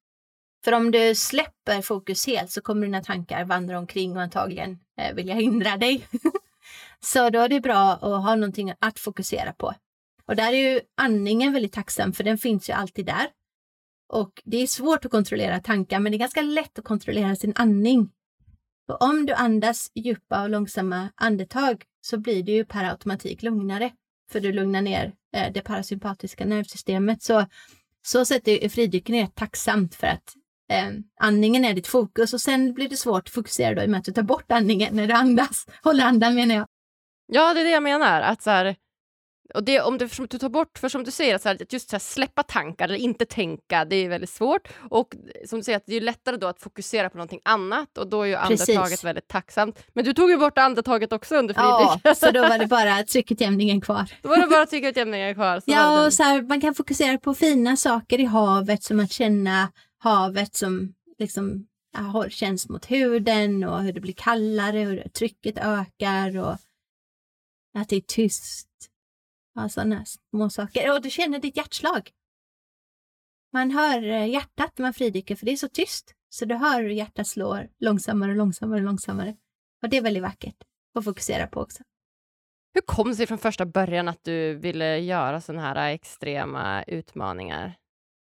För 0.64 0.72
om 0.72 0.90
du 0.90 1.14
släpper 1.14 1.82
fokus 1.82 2.26
helt 2.26 2.50
så 2.50 2.60
kommer 2.60 2.86
dina 2.86 3.02
tankar 3.02 3.44
vandra 3.44 3.78
omkring 3.78 4.16
och 4.16 4.22
antagligen 4.22 4.78
eh, 5.00 5.14
vilja 5.14 5.34
hindra 5.34 5.76
dig. 5.76 6.06
så 7.00 7.30
då 7.30 7.38
är 7.38 7.48
det 7.48 7.60
bra 7.60 7.92
att 7.92 8.00
ha 8.00 8.34
någonting 8.34 8.72
att 8.78 8.98
fokusera 8.98 9.52
på. 9.52 9.74
Och 10.26 10.36
där 10.36 10.52
är 10.52 10.72
ju 10.72 10.80
andningen 10.96 11.52
väldigt 11.52 11.72
tacksam 11.72 12.12
för 12.12 12.24
den 12.24 12.38
finns 12.38 12.68
ju 12.68 12.72
alltid 12.72 13.06
där. 13.06 13.26
Och 14.12 14.42
det 14.44 14.62
är 14.62 14.66
svårt 14.66 15.04
att 15.04 15.10
kontrollera 15.10 15.60
tankar 15.60 16.00
men 16.00 16.12
det 16.12 16.16
är 16.16 16.18
ganska 16.18 16.42
lätt 16.42 16.78
att 16.78 16.84
kontrollera 16.84 17.36
sin 17.36 17.52
andning. 17.56 18.10
Och 18.88 19.02
om 19.02 19.26
du 19.26 19.32
andas 19.32 19.90
djupa 19.94 20.42
och 20.42 20.50
långsamma 20.50 21.08
andetag 21.14 21.84
så 22.00 22.18
blir 22.18 22.42
du 22.42 22.52
ju 22.52 22.64
per 22.64 22.84
automatik 22.84 23.42
lugnare. 23.42 23.92
För 24.30 24.40
du 24.40 24.52
lugnar 24.52 24.82
ner 24.82 25.14
eh, 25.36 25.52
det 25.52 25.60
parasympatiska 25.60 26.44
nervsystemet. 26.44 27.22
Så 27.22 27.46
så 28.02 28.24
sätt 28.24 28.48
är 28.48 28.68
fridykning 28.68 29.22
rätt 29.22 29.34
tacksamt 29.34 29.94
för 29.94 30.06
att 30.06 30.34
eh, 30.70 30.88
andningen 31.20 31.64
är 31.64 31.74
ditt 31.74 31.86
fokus 31.86 32.34
och 32.34 32.40
sen 32.40 32.74
blir 32.74 32.88
det 32.88 32.96
svårt 32.96 33.28
att 33.28 33.34
fokusera 33.34 33.74
då 33.74 33.82
i 33.82 33.86
och 33.86 33.90
med 33.90 33.98
att 33.98 34.04
du 34.04 34.12
tar 34.12 34.22
bort 34.22 34.52
andningen 34.52 34.96
när 34.96 35.06
du 35.06 35.12
andas. 35.12 35.66
Håller 35.82 36.04
andan 36.04 36.34
menar 36.34 36.54
jag. 36.54 36.66
Ja, 37.26 37.54
det 37.54 37.60
är 37.60 37.64
det 37.64 37.70
jag 37.70 37.82
menar. 37.82 38.20
Att 38.20 38.42
så 38.42 38.50
här, 38.50 38.76
och 39.54 39.64
det, 39.64 39.80
om 39.80 39.98
du 39.98 40.08
tar 40.08 40.48
bort, 40.48 40.78
för 40.78 40.88
som 40.88 41.04
du 41.04 41.10
säger, 41.10 41.38
så 41.38 41.48
här, 41.48 41.62
att 41.62 41.72
just 41.72 41.90
så 41.90 41.94
här, 41.94 42.00
släppa 42.00 42.42
tankar 42.42 42.84
eller 42.84 42.98
inte 42.98 43.24
tänka, 43.24 43.84
det 43.84 43.96
är 43.96 44.08
väldigt 44.08 44.30
svårt. 44.30 44.68
Och 44.90 45.14
som 45.46 45.58
du 45.58 45.62
säger, 45.62 45.76
att 45.76 45.86
det 45.86 45.94
är 45.94 46.00
lättare 46.00 46.36
då 46.36 46.46
att 46.46 46.60
fokusera 46.60 47.10
på 47.10 47.16
någonting 47.16 47.40
annat 47.44 47.98
och 47.98 48.06
då 48.06 48.22
är 48.22 48.26
ju 48.26 48.34
andetaget 48.34 48.82
Precis. 48.82 49.04
väldigt 49.04 49.28
tacksamt. 49.28 49.84
Men 49.92 50.04
du 50.04 50.12
tog 50.12 50.30
ju 50.30 50.36
bort 50.36 50.58
andetaget 50.58 51.12
också 51.12 51.36
under 51.36 51.54
fridyk. 51.54 52.00
Ja, 52.04 52.14
så 52.14 52.30
då 52.30 52.42
var 52.42 52.58
det 52.58 52.66
bara 52.80 53.02
tryckutjämningen 53.02 53.80
kvar. 53.80 54.12
Då 54.22 54.28
var 54.28 54.36
det 54.36 54.46
bara 54.46 54.66
tryckutjämningen 54.66 55.34
kvar. 55.34 55.62
ja, 55.64 56.06
och 56.06 56.12
så 56.12 56.22
här, 56.22 56.42
man 56.42 56.60
kan 56.60 56.74
fokusera 56.74 57.18
på 57.18 57.34
fina 57.34 57.76
saker 57.76 58.20
i 58.20 58.24
havet 58.24 58.82
som 58.82 59.00
att 59.00 59.12
känna 59.12 59.72
havet 59.98 60.54
som 60.54 60.94
liksom 61.18 61.66
känns 62.28 62.68
mot 62.68 62.90
huden 62.90 63.64
och 63.64 63.82
hur 63.82 63.92
det 63.92 64.00
blir 64.00 64.12
kallare, 64.12 64.78
hur 64.78 65.08
trycket 65.08 65.58
ökar 65.58 66.38
och 66.38 66.56
att 67.78 67.88
det 67.88 67.96
är 67.96 68.00
tyst 68.00 68.69
Sådana 69.68 70.04
små 70.04 70.50
saker. 70.50 70.94
Och 70.94 71.02
du 71.02 71.10
känner 71.10 71.38
ditt 71.38 71.56
hjärtslag. 71.56 72.10
Man 73.52 73.70
hör 73.70 74.02
eh, 74.02 74.28
hjärtat 74.28 74.78
när 74.78 74.82
man 74.82 74.94
fridyker 74.94 75.36
för 75.36 75.46
det 75.46 75.52
är 75.52 75.56
så 75.56 75.68
tyst. 75.68 76.14
Så 76.28 76.44
du 76.44 76.54
hör 76.54 76.82
hur 76.82 76.90
hjärtat 76.90 77.26
slår 77.26 77.68
långsammare 77.78 78.30
och 78.30 78.36
långsammare 78.36 78.80
och 78.80 78.84
långsammare. 78.84 79.36
Och 79.82 79.88
det 79.88 79.96
är 79.96 80.02
väldigt 80.02 80.22
vackert 80.22 80.56
att 80.94 81.04
fokusera 81.04 81.46
på 81.46 81.60
också. 81.60 81.82
Hur 82.74 82.80
kom 82.80 83.08
det 83.08 83.14
sig 83.14 83.26
från 83.26 83.38
första 83.38 83.66
början 83.66 84.08
att 84.08 84.24
du 84.24 84.54
ville 84.54 84.98
göra 84.98 85.40
sådana 85.40 85.62
här 85.62 85.92
extrema 85.92 86.82
utmaningar? 86.82 87.76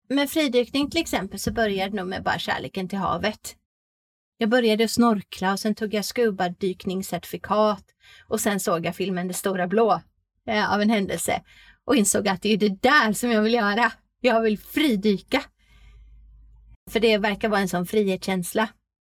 Med 0.08 0.30
fridykning 0.30 0.90
till 0.90 1.00
exempel 1.00 1.38
så 1.38 1.52
började 1.52 1.90
det 1.90 1.96
nog 1.96 2.08
med 2.08 2.22
bara 2.22 2.38
kärleken 2.38 2.88
till 2.88 2.98
havet. 2.98 3.56
Jag 4.36 4.48
började 4.48 4.88
snorkla 4.88 5.52
och 5.52 5.60
sen 5.60 5.74
tog 5.74 5.94
jag 5.94 6.04
scuba-dykningscertifikat 6.04 7.84
och 8.28 8.40
sen 8.40 8.60
såg 8.60 8.86
jag 8.86 8.96
filmen 8.96 9.28
Det 9.28 9.34
stora 9.34 9.66
blå 9.66 10.00
eh, 10.49 10.74
av 10.74 10.80
en 10.80 10.90
händelse 10.90 11.43
och 11.84 11.97
insåg 11.97 12.28
att 12.28 12.43
det 12.43 12.53
är 12.53 12.57
det 12.57 12.82
där 12.82 13.12
som 13.12 13.30
jag 13.30 13.43
vill 13.43 13.55
göra. 13.55 13.93
Jag 14.20 14.40
vill 14.40 14.59
fridyka. 14.59 15.43
För 16.90 17.01
det 17.01 17.18
verkar 17.18 17.49
vara 17.49 17.61
en 17.61 17.68
sån 17.68 17.86
frihetskänsla. 17.86 18.68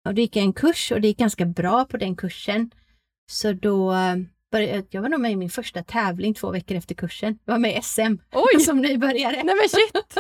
Och 0.07 0.15
då 0.15 0.21
gick 0.21 0.37
jag 0.37 0.45
en 0.45 0.53
kurs 0.53 0.93
och 0.93 1.01
det 1.01 1.09
gick 1.09 1.19
ganska 1.19 1.47
bra 1.47 1.85
på 1.85 1.97
den 1.97 2.17
kursen. 2.17 2.71
Så 3.31 3.53
då 3.53 3.93
eh, 3.93 4.17
började 4.53 4.87
jag 4.91 5.03
var 5.03 5.09
nog 5.09 5.21
med 5.21 5.33
i 5.33 5.37
min 5.37 5.51
första 5.51 5.83
tävling 5.83 6.35
två 6.35 6.51
veckor 6.51 6.77
efter 6.77 6.95
kursen. 6.95 7.39
Jag 7.45 7.53
var 7.53 7.59
med 7.59 7.79
i 7.79 7.83
SM 7.83 8.17
Oj. 8.33 8.61
som 8.65 8.81
nybörjare. 8.81 9.43
Nej 9.45 9.55
men 9.55 9.69
shit! 9.69 10.19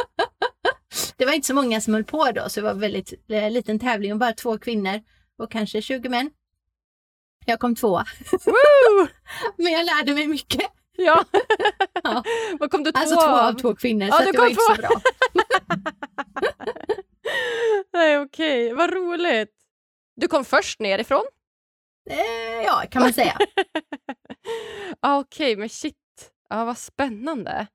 det 1.17 1.25
var 1.25 1.33
inte 1.33 1.47
så 1.47 1.55
många 1.55 1.81
som 1.81 1.95
höll 1.95 2.05
på 2.05 2.31
då, 2.31 2.49
så 2.49 2.61
det 2.61 2.65
var 2.65 2.71
en 2.71 2.81
väldigt 2.81 3.13
eh, 3.29 3.51
liten 3.51 3.79
tävling 3.79 4.13
och 4.13 4.19
bara 4.19 4.33
två 4.33 4.59
kvinnor 4.59 5.01
och 5.39 5.51
kanske 5.51 5.83
20 5.83 6.09
män. 6.09 6.31
Jag 7.47 7.61
kom 7.61 7.75
tvåa. 7.75 8.05
men 9.57 9.73
jag 9.73 9.87
lärde 9.87 10.15
mig 10.15 10.27
mycket. 10.27 10.71
Ja. 10.97 11.25
ja. 12.03 12.23
Vad 12.59 12.71
kom 12.71 12.83
du 12.83 12.93
två 12.93 12.99
Alltså 12.99 13.15
två 13.15 13.23
av 13.23 13.53
två 13.53 13.75
kvinnor, 13.75 14.09
ja, 14.09 14.19
så 14.19 14.33
det 14.33 14.39
var 14.39 14.47
inte 14.47 14.61
så 14.61 14.75
bra. 14.75 14.91
Nej, 17.93 18.19
okej. 18.19 18.73
Okay. 18.73 18.77
Vad 18.77 18.93
roligt. 18.93 19.53
Du 20.17 20.29
kom 20.29 20.45
först 20.45 20.81
nerifrån? 20.81 21.25
Eh, 22.11 22.65
ja, 22.65 22.83
kan 22.91 23.03
man 23.03 23.13
säga. 23.13 23.39
ah, 25.01 25.19
okej, 25.19 25.53
okay, 25.53 25.57
men 25.57 25.69
shit. 25.69 25.97
Ja, 26.49 26.65
vad 26.65 26.79
spännande. 26.79 27.67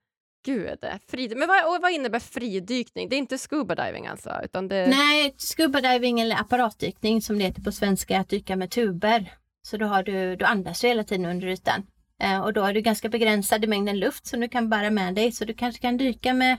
Gud, 0.44 0.78
frid... 1.08 1.36
men 1.36 1.48
vad, 1.48 1.82
vad 1.82 1.92
innebär 1.92 2.18
fridykning? 2.18 3.08
Det 3.08 3.16
är 3.16 3.18
inte 3.18 3.38
scuba 3.38 3.74
diving 3.74 4.06
alltså? 4.06 4.40
Utan 4.44 4.68
det... 4.68 4.86
Nej, 4.86 5.34
scuba 5.38 5.80
diving 5.80 6.20
eller 6.20 6.40
apparatdykning 6.40 7.22
som 7.22 7.38
det 7.38 7.44
heter 7.44 7.62
på 7.62 7.72
svenska, 7.72 8.16
är 8.16 8.20
att 8.20 8.28
dyka 8.28 8.56
med 8.56 8.70
tuber. 8.70 9.34
Så 9.62 9.76
då, 9.76 9.86
har 9.86 10.02
du, 10.02 10.36
du 10.36 10.44
andas 10.44 10.84
hela 10.84 11.04
tiden 11.04 11.26
under 11.26 11.46
ytan. 11.46 11.86
Eh, 12.22 12.40
och 12.40 12.52
då 12.52 12.60
har 12.60 12.72
du 12.72 12.80
ganska 12.80 13.08
begränsade 13.08 13.66
mängden 13.66 13.98
luft 13.98 14.26
som 14.26 14.40
du 14.40 14.48
kan 14.48 14.68
bära 14.68 14.90
med 14.90 15.14
dig. 15.14 15.32
Så 15.32 15.44
du 15.44 15.54
kanske 15.54 15.80
kan 15.80 15.96
dyka 15.96 16.34
med 16.34 16.58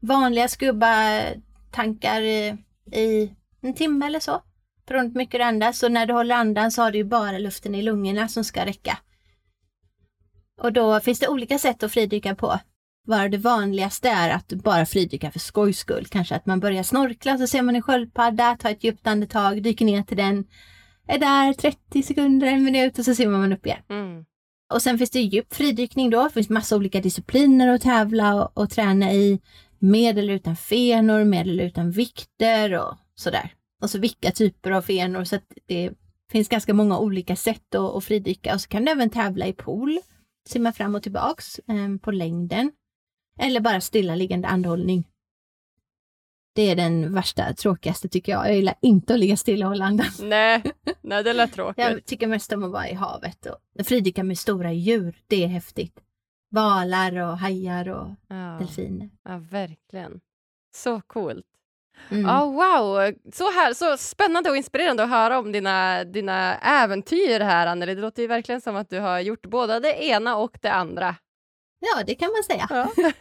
vanliga 0.00 0.48
skubba-tankar 0.48 2.20
i, 2.20 2.56
i 2.92 3.32
en 3.60 3.74
timme 3.74 4.06
eller 4.06 4.20
så. 4.20 4.42
Beroende 4.86 5.10
på 5.10 5.18
hur 5.18 5.24
mycket 5.24 5.40
du 5.40 5.44
andas. 5.44 5.78
Så 5.78 5.88
när 5.88 6.06
du 6.06 6.12
håller 6.12 6.34
andan 6.34 6.70
så 6.70 6.82
har 6.82 6.90
du 6.90 6.98
ju 6.98 7.04
bara 7.04 7.38
luften 7.38 7.74
i 7.74 7.82
lungorna 7.82 8.28
som 8.28 8.44
ska 8.44 8.66
räcka. 8.66 8.98
Och 10.60 10.72
då 10.72 11.00
finns 11.00 11.18
det 11.18 11.28
olika 11.28 11.58
sätt 11.58 11.82
att 11.82 11.92
fridyka 11.92 12.34
på. 12.34 12.58
Bara 13.06 13.28
det 13.28 13.38
vanligaste 13.38 14.08
är 14.08 14.30
att 14.30 14.48
bara 14.48 14.86
fridyka 14.86 15.30
för 15.30 15.38
skojs 15.38 15.78
skull. 15.78 16.06
Kanske 16.06 16.34
att 16.34 16.46
man 16.46 16.60
börjar 16.60 16.82
snorkla, 16.82 17.38
så 17.38 17.46
ser 17.46 17.62
man 17.62 17.76
en 17.76 17.82
sköldpadda, 17.82 18.56
tar 18.56 18.70
ett 18.70 18.84
djupt 18.84 19.06
andetag, 19.06 19.62
dyker 19.62 19.84
ner 19.84 20.02
till 20.02 20.16
den, 20.16 20.44
är 21.06 21.18
där 21.18 21.52
30 21.52 22.02
sekunder, 22.02 22.46
en 22.46 22.64
minut 22.64 22.98
och 22.98 23.04
så 23.04 23.14
simmar 23.14 23.38
man 23.38 23.52
upp 23.52 23.66
igen. 23.66 23.82
Mm. 23.90 24.24
Och 24.72 24.82
sen 24.82 24.98
finns 24.98 25.10
det 25.10 25.20
djup 25.20 25.54
fridykning 25.54 26.10
då. 26.10 26.22
Det 26.24 26.30
finns 26.30 26.48
massa 26.48 26.76
olika 26.76 27.00
discipliner 27.00 27.68
att 27.68 27.82
tävla 27.82 28.34
och, 28.34 28.62
och 28.62 28.70
träna 28.70 29.12
i. 29.12 29.40
Med 29.78 30.18
eller 30.18 30.34
utan 30.34 30.56
fenor, 30.56 31.24
med 31.24 31.48
eller 31.48 31.64
utan 31.64 31.90
vikter 31.90 32.78
och 32.78 32.96
sådär. 33.14 33.54
Och 33.82 33.90
så 33.90 33.98
vilka 33.98 34.30
typer 34.30 34.70
av 34.70 34.82
fenor 34.82 35.24
så 35.24 35.36
att 35.36 35.52
det 35.66 35.90
finns 36.32 36.48
ganska 36.48 36.74
många 36.74 36.98
olika 36.98 37.36
sätt 37.36 37.74
att, 37.74 37.96
att 37.96 38.04
fridyka. 38.04 38.54
Och 38.54 38.60
så 38.60 38.68
kan 38.68 38.84
du 38.84 38.90
även 38.92 39.10
tävla 39.10 39.46
i 39.46 39.52
pool, 39.52 39.98
simma 40.48 40.72
fram 40.72 40.94
och 40.94 41.02
tillbaks 41.02 41.58
eh, 41.58 41.98
på 42.02 42.10
längden. 42.10 42.72
Eller 43.40 43.60
bara 43.60 43.80
stillaliggande 43.80 44.48
andhållning. 44.48 45.04
Det 46.58 46.70
är 46.70 46.76
den 46.76 47.14
värsta, 47.14 47.54
tråkigaste 47.54 48.08
tycker 48.08 48.32
jag. 48.32 48.48
Jag 48.48 48.54
gillar 48.54 48.74
inte 48.82 49.14
att 49.14 49.20
ligga 49.20 49.36
stilla 49.36 49.66
och 49.66 49.70
hålla 49.70 49.84
andan. 49.84 50.06
Nej, 50.22 50.62
nej 51.00 51.24
det 51.24 51.32
lät 51.32 51.52
tråkigt. 51.52 51.84
Jag 51.84 52.04
tycker 52.04 52.26
mest 52.26 52.52
om 52.52 52.64
att 52.64 52.70
vara 52.70 52.88
i 52.88 52.94
havet 52.94 53.46
och 53.46 53.86
fridyka 53.86 54.24
med 54.24 54.38
stora 54.38 54.72
djur. 54.72 55.22
Det 55.26 55.44
är 55.44 55.48
häftigt. 55.48 56.00
Valar 56.50 57.16
och 57.16 57.38
hajar 57.38 57.88
och 57.88 58.08
ja. 58.28 58.56
delfiner. 58.58 59.10
Ja, 59.24 59.38
verkligen. 59.50 60.20
Så 60.74 61.00
coolt. 61.00 61.46
Mm. 62.10 62.26
Oh, 62.26 62.52
wow, 62.52 63.12
så, 63.32 63.50
här, 63.50 63.74
så 63.74 63.96
spännande 63.96 64.50
och 64.50 64.56
inspirerande 64.56 65.02
att 65.02 65.10
höra 65.10 65.38
om 65.38 65.52
dina, 65.52 66.04
dina 66.04 66.58
äventyr 66.58 67.40
här, 67.40 67.66
Anneli. 67.66 67.94
Det 67.94 68.00
låter 68.00 68.22
ju 68.22 68.28
verkligen 68.28 68.60
som 68.60 68.76
att 68.76 68.90
du 68.90 69.00
har 69.00 69.20
gjort 69.20 69.46
både 69.46 69.80
det 69.80 70.04
ena 70.04 70.36
och 70.36 70.58
det 70.62 70.72
andra. 70.72 71.16
Ja, 71.80 72.02
det 72.06 72.14
kan 72.14 72.30
man 72.32 72.44
säga. 72.44 72.66
Ja. 72.70 73.10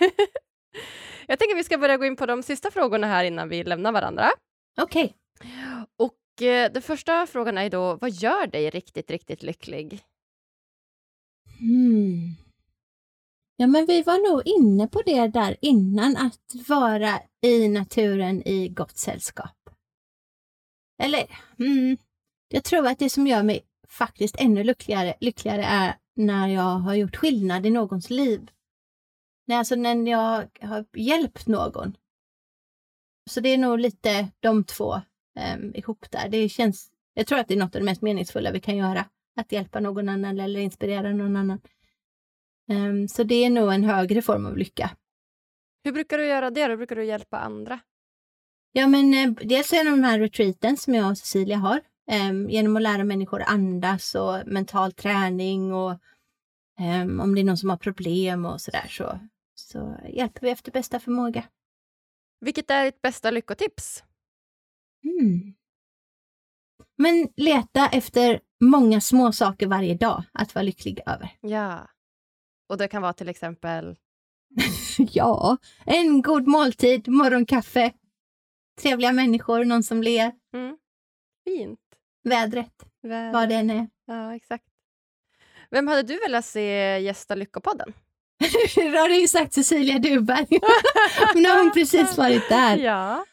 Jag 1.30 1.40
tänker 1.40 1.56
att 1.56 1.60
vi 1.60 1.64
ska 1.64 1.78
börja 1.78 1.98
gå 1.98 2.06
in 2.06 2.16
på 2.16 2.26
de 2.26 2.44
sista 2.44 2.72
frågorna 2.72 3.08
här 3.08 3.24
innan 3.24 3.50
vi 3.50 3.64
lämnar 3.64 3.92
varandra. 3.92 4.30
Okej. 4.78 5.16
Okay. 5.40 5.86
Och 5.98 6.42
eh, 6.42 6.72
den 6.72 6.82
första 6.82 7.28
frågan 7.28 7.58
är 7.58 7.70
då, 7.70 7.96
vad 7.96 8.12
gör 8.12 8.48
dig 8.48 8.70
riktigt, 8.70 9.12
riktigt 9.12 9.44
lycklig? 9.44 10.04
Hmm. 11.60 12.36
Ja, 13.56 13.68
men 13.68 13.86
vi 13.86 14.02
var 14.02 14.32
nog 14.32 14.48
inne 14.48 14.88
på 14.88 15.02
det 15.06 15.28
där 15.28 15.58
innan, 15.62 16.18
att 16.18 16.68
vara 16.70 17.20
i 17.42 17.68
naturen 17.68 18.48
i 18.48 18.70
gott 18.70 18.98
sällskap. 18.98 19.70
Eller, 21.04 21.26
mm, 21.60 21.98
jag 22.48 22.64
tror 22.64 22.88
att 22.88 23.00
det 23.00 23.10
som 23.10 23.28
gör 23.28 23.44
mig 23.44 23.66
faktiskt 23.88 24.36
ännu 24.40 24.64
lyckligare, 24.64 25.14
lyckligare 25.20 25.64
är 25.64 25.96
när 26.16 26.48
jag 26.48 26.62
har 26.62 26.96
gjort 26.96 27.16
skillnad 27.16 27.66
i 27.66 27.70
någons 27.70 28.10
liv. 28.10 28.50
Nej, 29.48 29.58
alltså 29.58 29.76
när 29.76 30.08
jag 30.08 30.48
har 30.62 30.86
hjälpt 30.94 31.48
någon. 31.48 31.98
Så 33.30 33.40
det 33.40 33.50
är 33.50 33.58
nog 33.58 33.80
lite 33.80 34.28
de 34.40 34.64
två 34.64 35.02
um, 35.56 35.76
ihop 35.76 36.12
där. 36.12 36.30
Det 36.30 36.50
känns, 36.50 36.92
jag 37.14 37.28
tror 37.28 37.40
att 37.40 37.48
det 37.48 37.54
är 37.54 37.58
något 37.58 37.76
av 37.76 37.82
det 37.82 37.86
mest 37.86 38.02
meningsfulla 38.02 38.52
vi 38.52 38.60
kan 38.60 38.78
göra. 38.78 39.06
Att 39.36 39.52
hjälpa 39.52 39.80
någon 39.80 40.10
annan 40.10 40.40
eller 40.40 40.60
inspirera 40.60 41.14
någon 41.14 41.36
annan. 41.36 41.60
Um, 42.72 43.08
så 43.08 43.24
det 43.24 43.36
är 43.36 43.50
nog 43.50 43.74
en 43.74 43.84
högre 43.84 44.22
form 44.22 44.46
av 44.46 44.58
lycka. 44.58 44.92
Hur 45.84 45.92
brukar 45.92 46.18
du 46.18 46.26
göra 46.26 46.50
det? 46.50 46.68
Hur 46.68 46.78
brukar 46.78 46.96
du 46.96 47.06
hjälpa 47.06 47.38
andra? 47.38 47.80
Ja, 48.72 48.88
men 48.88 49.14
eh, 49.14 49.48
dels 49.48 49.74
genom 49.74 50.02
de 50.02 50.08
här 50.08 50.20
retreaten 50.20 50.78
som 50.78 50.94
jag 50.94 51.12
och 51.12 51.18
Cecilia 51.18 51.58
har. 51.58 51.82
Eh, 52.12 52.50
genom 52.50 52.76
att 52.76 52.82
lära 52.82 53.04
människor 53.04 53.42
andas 53.42 54.16
och 54.16 54.38
mental 54.46 54.92
träning 54.92 55.74
och 55.74 55.92
eh, 56.80 57.02
om 57.02 57.36
det 57.36 57.42
är 57.42 57.44
någon 57.44 57.58
som 57.58 57.70
har 57.70 57.78
problem 57.78 58.46
och 58.46 58.62
sådär 58.62 58.88
så 58.90 59.20
så 59.68 60.00
hjälper 60.10 60.42
vi 60.42 60.50
efter 60.50 60.72
bästa 60.72 61.00
förmåga. 61.00 61.44
Vilket 62.40 62.72
är 62.72 62.86
ditt 62.86 63.02
bästa 63.02 63.32
lyckotips? 63.32 64.04
Mm. 65.04 65.54
Men 66.96 67.30
leta 67.36 67.88
efter 67.90 68.42
många 68.60 69.02
små 69.02 69.32
saker 69.32 69.68
varje 69.68 69.96
dag 69.96 70.24
att 70.32 70.56
vara 70.56 70.64
lycklig 70.64 71.00
över. 71.06 71.38
Ja. 71.42 71.88
Och 72.70 72.78
det 72.78 72.88
kan 72.88 73.02
vara 73.02 73.14
till 73.14 73.30
exempel? 73.30 73.98
ja, 74.98 75.58
en 75.86 76.22
god 76.22 76.48
måltid, 76.48 77.08
morgonkaffe, 77.08 77.94
trevliga 78.82 79.12
människor, 79.12 79.66
någon 79.66 79.84
som 79.84 80.04
ler. 80.04 80.32
Mm. 80.54 80.78
Fint. 81.44 81.80
Vädret, 82.24 82.86
Vädret. 83.02 83.34
vad 83.34 83.50
det 83.50 83.56
än 83.56 83.70
är. 83.70 83.90
Ja, 84.06 84.36
exakt. 84.36 84.66
Vem 85.70 85.88
hade 85.88 86.04
du 86.04 86.20
velat 86.20 86.46
se 86.46 87.00
gästa 87.00 87.36
Lyckopodden? 87.36 87.94
Då 88.76 88.98
har 88.98 89.10
du 89.10 89.22
ju 89.22 89.28
sagt 89.28 89.54
Cecilia 89.54 90.00
Duberg. 90.00 90.48
nu 91.36 91.50
har 91.50 91.64
hon 91.64 91.72
precis 91.72 92.18
varit 92.18 92.50
där. 92.50 92.78
Ja. 92.78 93.26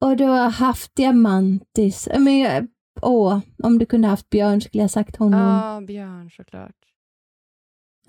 Och 0.00 0.16
du 0.16 0.24
har 0.24 0.50
haft 0.50 0.94
Diamantis. 0.96 2.08
Men 2.18 2.68
åh, 3.02 3.38
om 3.62 3.78
du 3.78 3.86
kunde 3.86 4.08
haft 4.08 4.30
Björn 4.30 4.60
skulle 4.60 4.82
jag 4.82 4.90
sagt 4.90 5.16
honom. 5.16 5.40
Ja, 5.40 5.80
Björn 5.86 6.30
såklart. 6.30 6.74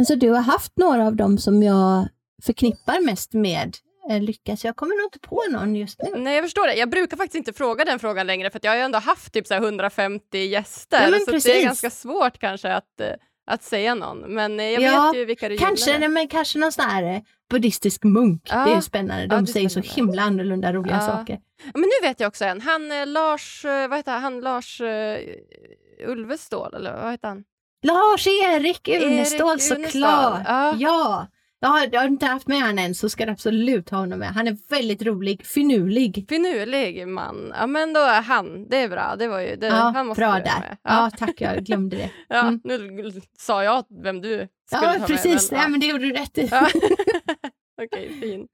Så 0.08 0.16
du 0.16 0.30
har 0.30 0.42
haft 0.42 0.78
några 0.78 1.08
av 1.08 1.16
dem 1.16 1.38
som 1.38 1.64
jag 1.64 2.08
förknippar 2.44 3.06
mest 3.06 3.34
med 3.34 3.78
eh, 4.10 4.22
lyckas. 4.22 4.66
Jag 4.66 4.76
kommer 4.76 4.96
nog 4.96 5.06
inte 5.06 5.20
på 5.20 5.44
någon 5.52 5.76
just 5.76 6.02
nu. 6.02 6.20
Nej, 6.20 6.36
jag 6.36 6.44
förstår 6.44 6.68
det. 6.68 6.76
Jag 6.76 6.90
brukar 6.90 7.18
faktiskt 7.18 7.36
inte 7.36 7.54
fråga 7.54 7.86
den 7.86 8.00
frågan 8.00 8.28
längre 8.28 8.50
för 8.50 8.60
jag 8.64 8.72
har 8.72 8.76
ju 8.76 8.82
ändå 8.82 9.00
haft 9.00 9.34
typ 9.34 9.48
så 9.48 9.54
här 9.54 9.62
150 9.62 10.38
gäster. 10.38 11.04
Ja, 11.04 11.10
men 11.10 11.20
så 11.20 11.50
det 11.50 11.60
är 11.60 11.64
ganska 11.64 11.90
svårt 11.90 12.38
kanske 12.38 12.74
att, 12.74 13.00
eh, 13.02 13.08
att 13.48 13.64
säga 13.64 13.96
någon. 13.96 14.20
Men 14.20 14.60
eh, 14.60 14.66
jag 14.66 14.82
Ja, 14.82 15.12
vet 15.12 15.22
ju 15.22 15.26
vilka 15.26 15.50
du 15.50 15.58
Kanske, 15.58 15.92
gillar. 15.94 16.08
men 16.08 16.28
kanske 16.28 16.60
någon 16.60 16.72
sån 16.72 16.86
här 16.86 17.04
eh, 17.04 17.22
buddhistisk 17.50 18.04
munk. 18.04 18.42
Ja. 18.50 18.66
Det 18.66 18.72
är 18.72 18.82
spännande. 18.82 19.28
De 19.28 19.40
Ja, 19.40 19.46
säger 19.46 19.70
så 19.70 19.72
spännande. 19.82 19.94
himla 19.96 20.22
annorlunda 20.22 20.74
roliga 20.74 21.00
saker. 21.00 21.40
Men 21.74 21.82
nu 21.82 22.08
vet 22.08 22.20
jag 22.20 22.28
också 22.28 22.46
en. 22.46 22.62
Han 22.62 22.92
eh, 22.92 23.08
Lars, 23.08 23.62
vad 23.66 23.96
heter 23.98 24.20
han? 24.20 24.40
Lars 24.42 24.82
uh, 24.82 26.08
Ulvestål, 26.08 26.74
eller 26.76 27.02
vad 27.04 27.12
heter 27.12 27.28
han? 27.28 27.44
Lars-Erik 27.84 28.88
Erik 28.88 29.04
Unestål 29.06 29.50
Unestål, 29.52 29.84
såklart! 29.84 30.42
ja. 30.48 30.76
Ja. 30.78 31.28
Jag 31.64 31.70
har, 31.70 31.90
jag 31.92 32.02
har 32.02 32.08
inte 32.08 32.26
haft 32.26 32.48
med 32.48 32.62
honom 32.62 32.78
än 32.78 32.96
så 32.96 33.10
ska 33.10 33.26
du 33.26 33.32
absolut 33.32 33.90
ha 33.90 33.98
honom 33.98 34.20
med. 34.20 34.28
Han 34.34 34.48
är 34.48 34.58
väldigt 34.70 35.02
rolig, 35.02 35.46
finurlig. 35.46 36.26
Finurlig 36.30 37.08
man. 37.08 37.54
Ja 37.60 37.68
men 37.68 37.94
då 37.94 38.00
är 38.00 38.22
han, 38.22 38.68
det 38.70 38.78
är 38.78 38.90
bra. 38.90 39.16
Det 39.20 39.28
var 39.28 39.40
ju, 39.40 39.56
det, 39.56 39.68
Ja, 39.68 39.74
han 39.74 40.08
måste 40.08 40.20
bra 40.22 40.34
där. 40.34 40.44
med. 40.60 40.78
Ja. 40.84 41.12
tack, 41.18 41.42
jag 41.42 41.64
glömde 41.66 41.96
det. 41.98 42.10
Ja, 42.28 42.42
Mm. 42.42 42.62
Nu 42.64 43.12
sa 43.38 43.64
jag 43.64 43.86
vem 44.04 44.22
du 44.22 44.28
skulle 44.30 44.48
Ja, 44.72 44.94
ta 44.94 45.00
med. 45.00 45.08
precis. 45.08 45.52
men, 45.52 45.60
Ja, 45.60 45.68
men 45.68 45.80
det 45.80 45.86
gjorde 45.86 46.06
du 46.06 46.12
rätt 46.14 46.38
i. 46.38 46.48
Ja. 46.52 46.68
Okej, 47.84 48.18
fint. 48.22 48.52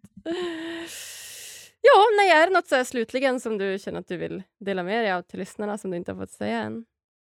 Ja, 1.82 2.04
nej, 2.18 2.30
är 2.32 2.48
det 2.48 2.54
något 2.54 2.68
så 2.68 2.86
slutligen 2.86 3.40
som 3.40 3.58
du 3.58 3.80
känner 3.80 4.00
att 4.00 4.08
du 4.08 4.18
vill 4.18 4.44
dela 4.60 4.84
med 4.84 5.04
dig 5.04 5.12
av 5.14 5.22
till 5.22 5.40
lyssnarna 5.40 5.78
som 5.78 5.92
du 5.92 5.98
inte 5.98 6.12
har 6.12 6.20
fått 6.20 6.32
säga 6.32 6.60
än? 6.60 6.86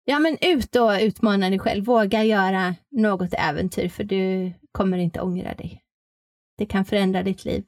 Ja, 0.05 0.19
men 0.19 0.37
ut 0.41 0.75
och 0.75 0.91
utmana 1.01 1.49
dig 1.49 1.59
själv. 1.59 1.85
Våga 1.85 2.23
göra 2.23 2.75
något 2.91 3.33
äventyr 3.33 3.89
för 3.89 4.03
du 4.03 4.53
kommer 4.71 4.97
inte 4.97 5.21
ångra 5.21 5.53
dig. 5.53 5.81
Det 6.57 6.65
kan 6.65 6.85
förändra 6.85 7.23
ditt 7.23 7.45
liv. 7.45 7.63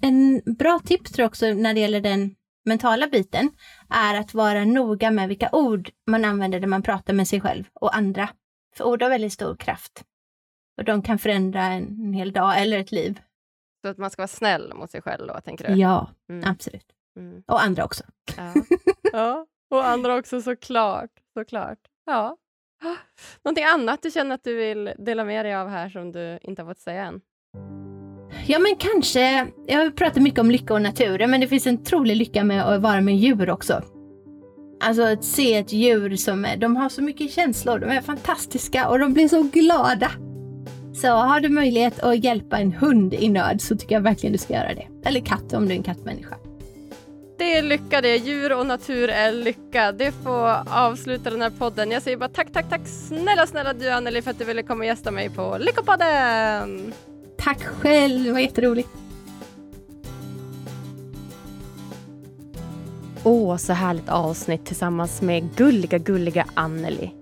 En 0.00 0.42
bra 0.58 0.80
tips 0.84 1.12
tror 1.12 1.22
jag 1.22 1.28
också 1.28 1.46
när 1.46 1.74
det 1.74 1.80
gäller 1.80 2.00
den 2.00 2.34
mentala 2.64 3.06
biten 3.08 3.50
är 3.90 4.14
att 4.20 4.34
vara 4.34 4.64
noga 4.64 5.10
med 5.10 5.28
vilka 5.28 5.48
ord 5.52 5.90
man 6.06 6.24
använder 6.24 6.60
när 6.60 6.68
man 6.68 6.82
pratar 6.82 7.12
med 7.14 7.28
sig 7.28 7.40
själv 7.40 7.64
och 7.74 7.96
andra. 7.96 8.28
För 8.76 8.84
ord 8.84 9.02
har 9.02 9.10
väldigt 9.10 9.32
stor 9.32 9.56
kraft. 9.56 10.04
Och 10.78 10.84
de 10.84 11.02
kan 11.02 11.18
förändra 11.18 11.62
en 11.62 12.12
hel 12.12 12.32
dag 12.32 12.60
eller 12.62 12.78
ett 12.78 12.92
liv. 12.92 13.20
Så 13.84 13.88
att 13.90 13.98
man 13.98 14.10
ska 14.10 14.22
vara 14.22 14.28
snäll 14.28 14.74
mot 14.74 14.90
sig 14.90 15.02
själv 15.02 15.26
då, 15.26 15.40
tänker 15.44 15.68
du? 15.68 15.74
Ja, 15.80 16.10
Mm. 16.28 16.50
absolut. 16.50 16.86
Mm. 17.18 17.42
Och 17.46 17.62
andra 17.62 17.84
också. 17.84 18.04
Ja. 18.36 18.54
ja, 19.12 19.46
och 19.70 19.86
andra 19.86 20.16
också 20.16 20.40
såklart. 20.40 21.10
såklart. 21.34 21.78
Ja. 22.06 22.36
Någonting 23.44 23.64
annat 23.64 24.02
du 24.02 24.10
känner 24.10 24.34
att 24.34 24.44
du 24.44 24.56
vill 24.56 24.92
dela 24.98 25.24
med 25.24 25.44
dig 25.44 25.54
av 25.54 25.68
här 25.68 25.88
som 25.88 26.12
du 26.12 26.38
inte 26.42 26.62
har 26.62 26.70
fått 26.70 26.78
säga 26.78 27.04
än? 27.04 27.20
Ja, 28.46 28.58
men 28.58 28.76
kanske. 28.76 29.46
Jag 29.66 29.78
har 29.78 29.90
pratat 29.90 30.22
mycket 30.22 30.40
om 30.40 30.50
lycka 30.50 30.74
och 30.74 30.82
naturen, 30.82 31.30
men 31.30 31.40
det 31.40 31.48
finns 31.48 31.66
en 31.66 31.84
trolig 31.84 32.16
lycka 32.16 32.44
med 32.44 32.68
att 32.68 32.82
vara 32.82 33.00
med 33.00 33.16
djur 33.16 33.50
också. 33.50 33.82
Alltså 34.80 35.02
att 35.02 35.24
se 35.24 35.54
ett 35.54 35.72
djur 35.72 36.16
som 36.16 36.44
är, 36.44 36.56
de 36.56 36.76
har 36.76 36.88
så 36.88 37.02
mycket 37.02 37.30
känslor, 37.30 37.78
de 37.78 37.90
är 37.90 38.00
fantastiska 38.00 38.88
och 38.88 38.98
de 38.98 39.12
blir 39.12 39.28
så 39.28 39.42
glada. 39.42 40.10
Så 40.94 41.08
har 41.08 41.40
du 41.40 41.48
möjlighet 41.48 42.00
att 42.00 42.24
hjälpa 42.24 42.58
en 42.58 42.72
hund 42.72 43.14
i 43.14 43.28
nöd 43.28 43.60
så 43.60 43.76
tycker 43.76 43.94
jag 43.94 44.02
verkligen 44.02 44.32
du 44.32 44.38
ska 44.38 44.54
göra 44.54 44.74
det. 44.74 45.08
Eller 45.08 45.20
katt 45.20 45.52
om 45.52 45.66
du 45.66 45.72
är 45.72 45.76
en 45.76 45.82
kattmänniska. 45.82 46.36
Det 47.38 47.56
är 47.56 47.62
lycka 47.62 48.00
det. 48.00 48.16
Djur 48.16 48.52
och 48.52 48.66
natur 48.66 49.08
är 49.08 49.32
lycka. 49.32 49.92
Det 49.92 50.12
får 50.12 50.70
avsluta 50.70 51.30
den 51.30 51.42
här 51.42 51.50
podden. 51.50 51.90
Jag 51.90 52.02
säger 52.02 52.16
bara 52.16 52.28
tack, 52.28 52.52
tack, 52.52 52.68
tack 52.68 52.80
snälla, 52.86 53.46
snälla 53.46 53.72
du 53.72 53.90
Anneli 53.90 54.22
för 54.22 54.30
att 54.30 54.38
du 54.38 54.44
ville 54.44 54.62
komma 54.62 54.78
och 54.78 54.86
gästa 54.86 55.10
mig 55.10 55.30
på 55.30 55.56
Lyckopodden! 55.60 56.92
Tack 57.38 57.62
själv, 57.64 58.24
det 58.24 58.32
var 58.32 58.40
jätteroligt. 58.40 58.88
Åh, 63.24 63.56
så 63.56 63.72
härligt 63.72 64.08
avsnitt 64.08 64.66
tillsammans 64.66 65.22
med 65.22 65.56
gulliga, 65.56 65.98
gulliga 65.98 66.46
Anneli. 66.54 67.14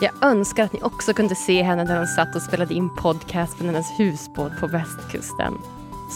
Jag 0.00 0.24
önskar 0.24 0.64
att 0.64 0.72
ni 0.72 0.80
också 0.82 1.12
kunde 1.12 1.34
se 1.34 1.62
henne 1.62 1.84
när 1.84 1.98
hon 1.98 2.06
satt 2.06 2.36
och 2.36 2.42
spelade 2.42 2.74
in 2.74 2.96
podcast 2.96 3.58
från 3.58 3.66
hennes 3.68 3.86
husbåt 3.98 4.52
på 4.60 4.66
västkusten. 4.66 5.54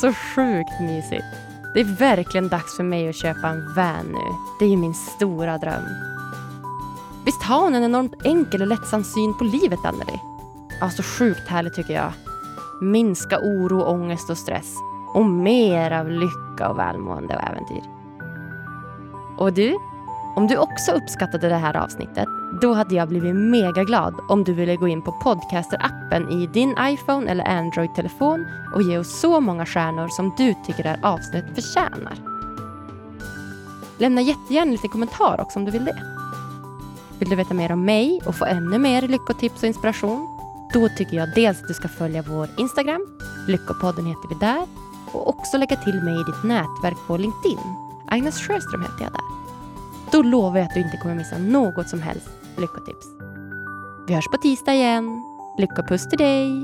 Så 0.01 0.13
sjukt 0.13 0.81
mysigt. 0.81 1.52
Det 1.75 1.81
är 1.81 1.99
verkligen 1.99 2.49
dags 2.49 2.77
för 2.77 2.85
mig 2.85 3.09
att 3.09 3.17
köpa 3.17 3.49
en 3.49 3.75
van 3.75 4.07
nu. 4.07 4.37
Det 4.59 4.65
är 4.65 4.69
ju 4.69 4.77
min 4.77 4.95
stora 4.95 5.59
dröm. 5.59 5.85
Visst 7.25 7.43
har 7.43 7.63
hon 7.63 7.75
en 7.75 7.85
enormt 7.85 8.15
enkel 8.25 8.63
och 8.63 8.67
lättsam 8.67 9.05
syn 9.05 9.35
på 9.39 9.45
livet, 9.45 9.85
Anneli? 9.85 10.21
Ja, 10.81 10.91
så 10.91 11.03
sjukt 11.03 11.49
härligt 11.49 11.75
tycker 11.75 11.95
jag. 11.95 12.13
Minska 12.81 13.39
oro, 13.39 13.83
ångest 13.83 14.31
och 14.31 14.39
stress. 14.39 14.77
Och 15.15 15.25
mer 15.25 15.91
av 15.91 16.11
lycka 16.11 16.69
och 16.69 16.79
välmående 16.79 17.37
och 17.37 17.43
äventyr. 17.43 17.83
Och 19.39 19.53
du, 19.53 19.79
om 20.37 20.47
du 20.47 20.57
också 20.57 20.93
uppskattade 20.93 21.49
det 21.49 21.57
här 21.57 21.77
avsnittet, 21.77 22.29
då 22.63 22.73
hade 22.73 22.95
jag 22.95 23.09
blivit 23.09 23.35
mega 23.35 23.85
glad 23.85 24.15
om 24.29 24.45
du 24.45 24.53
ville 24.53 24.77
gå 24.77 24.89
in 24.89 25.03
på 25.03 25.13
Podcaster-appen 25.13 26.31
i 26.31 26.47
din 26.47 26.77
iPhone 26.81 27.31
eller 27.31 27.45
Android-telefon 27.45 28.47
och 28.75 28.83
ge 28.83 28.99
oss 28.99 29.21
så 29.21 29.41
många 29.41 29.67
stjärnor 29.67 30.09
som 30.09 30.35
du 30.37 30.55
tycker 30.67 30.83
det 30.83 30.89
här 30.89 31.01
avsnittet 31.03 31.55
förtjänar. 31.55 32.15
Lämna 33.99 34.21
jättegärna 34.21 34.73
lite 34.73 34.89
kommentar 34.89 35.41
också 35.41 35.59
om 35.59 35.65
du 35.65 35.71
vill 35.71 35.85
det. 35.85 36.03
Vill 37.19 37.29
du 37.29 37.37
veta 37.37 37.55
mer 37.55 37.73
om 37.73 37.85
mig 37.85 38.21
och 38.27 38.35
få 38.35 38.45
ännu 38.45 38.79
mer 38.79 39.03
lyckotips 39.03 39.63
och 39.63 39.69
inspiration? 39.69 40.29
Då 40.73 40.89
tycker 40.89 41.17
jag 41.17 41.35
dels 41.35 41.63
att 41.63 41.69
du 41.69 41.75
ska 41.75 41.89
följa 41.89 42.23
vår 42.23 42.49
Instagram, 42.59 43.07
Lyckopodden 43.49 44.07
heter 44.07 44.29
vi 44.29 44.35
där, 44.35 44.67
och 45.13 45.29
också 45.29 45.59
lägga 45.59 45.77
till 45.77 46.03
mig 46.03 46.15
i 46.21 46.25
ditt 46.25 46.45
nätverk 46.45 46.99
på 47.07 47.17
LinkedIn. 47.17 47.59
Agnes 48.09 48.39
Sjöström 48.39 48.83
heter 48.83 49.05
jag 49.05 49.13
där. 49.13 49.23
Då 50.13 50.23
lovar 50.23 50.59
jag 50.59 50.67
att 50.67 50.75
du 50.75 50.81
inte 50.81 50.97
kommer 50.97 51.15
missa 51.15 51.39
något 51.39 51.89
som 51.89 52.03
helst 52.03 52.42
lyckotips. 52.61 53.07
Vi 54.07 54.15
hörs 54.15 54.29
på 54.33 54.37
tisdag 54.37 54.75
igen. 54.75 55.23
Lyckopuss 55.59 56.09
till 56.09 56.19
dig! 56.19 56.63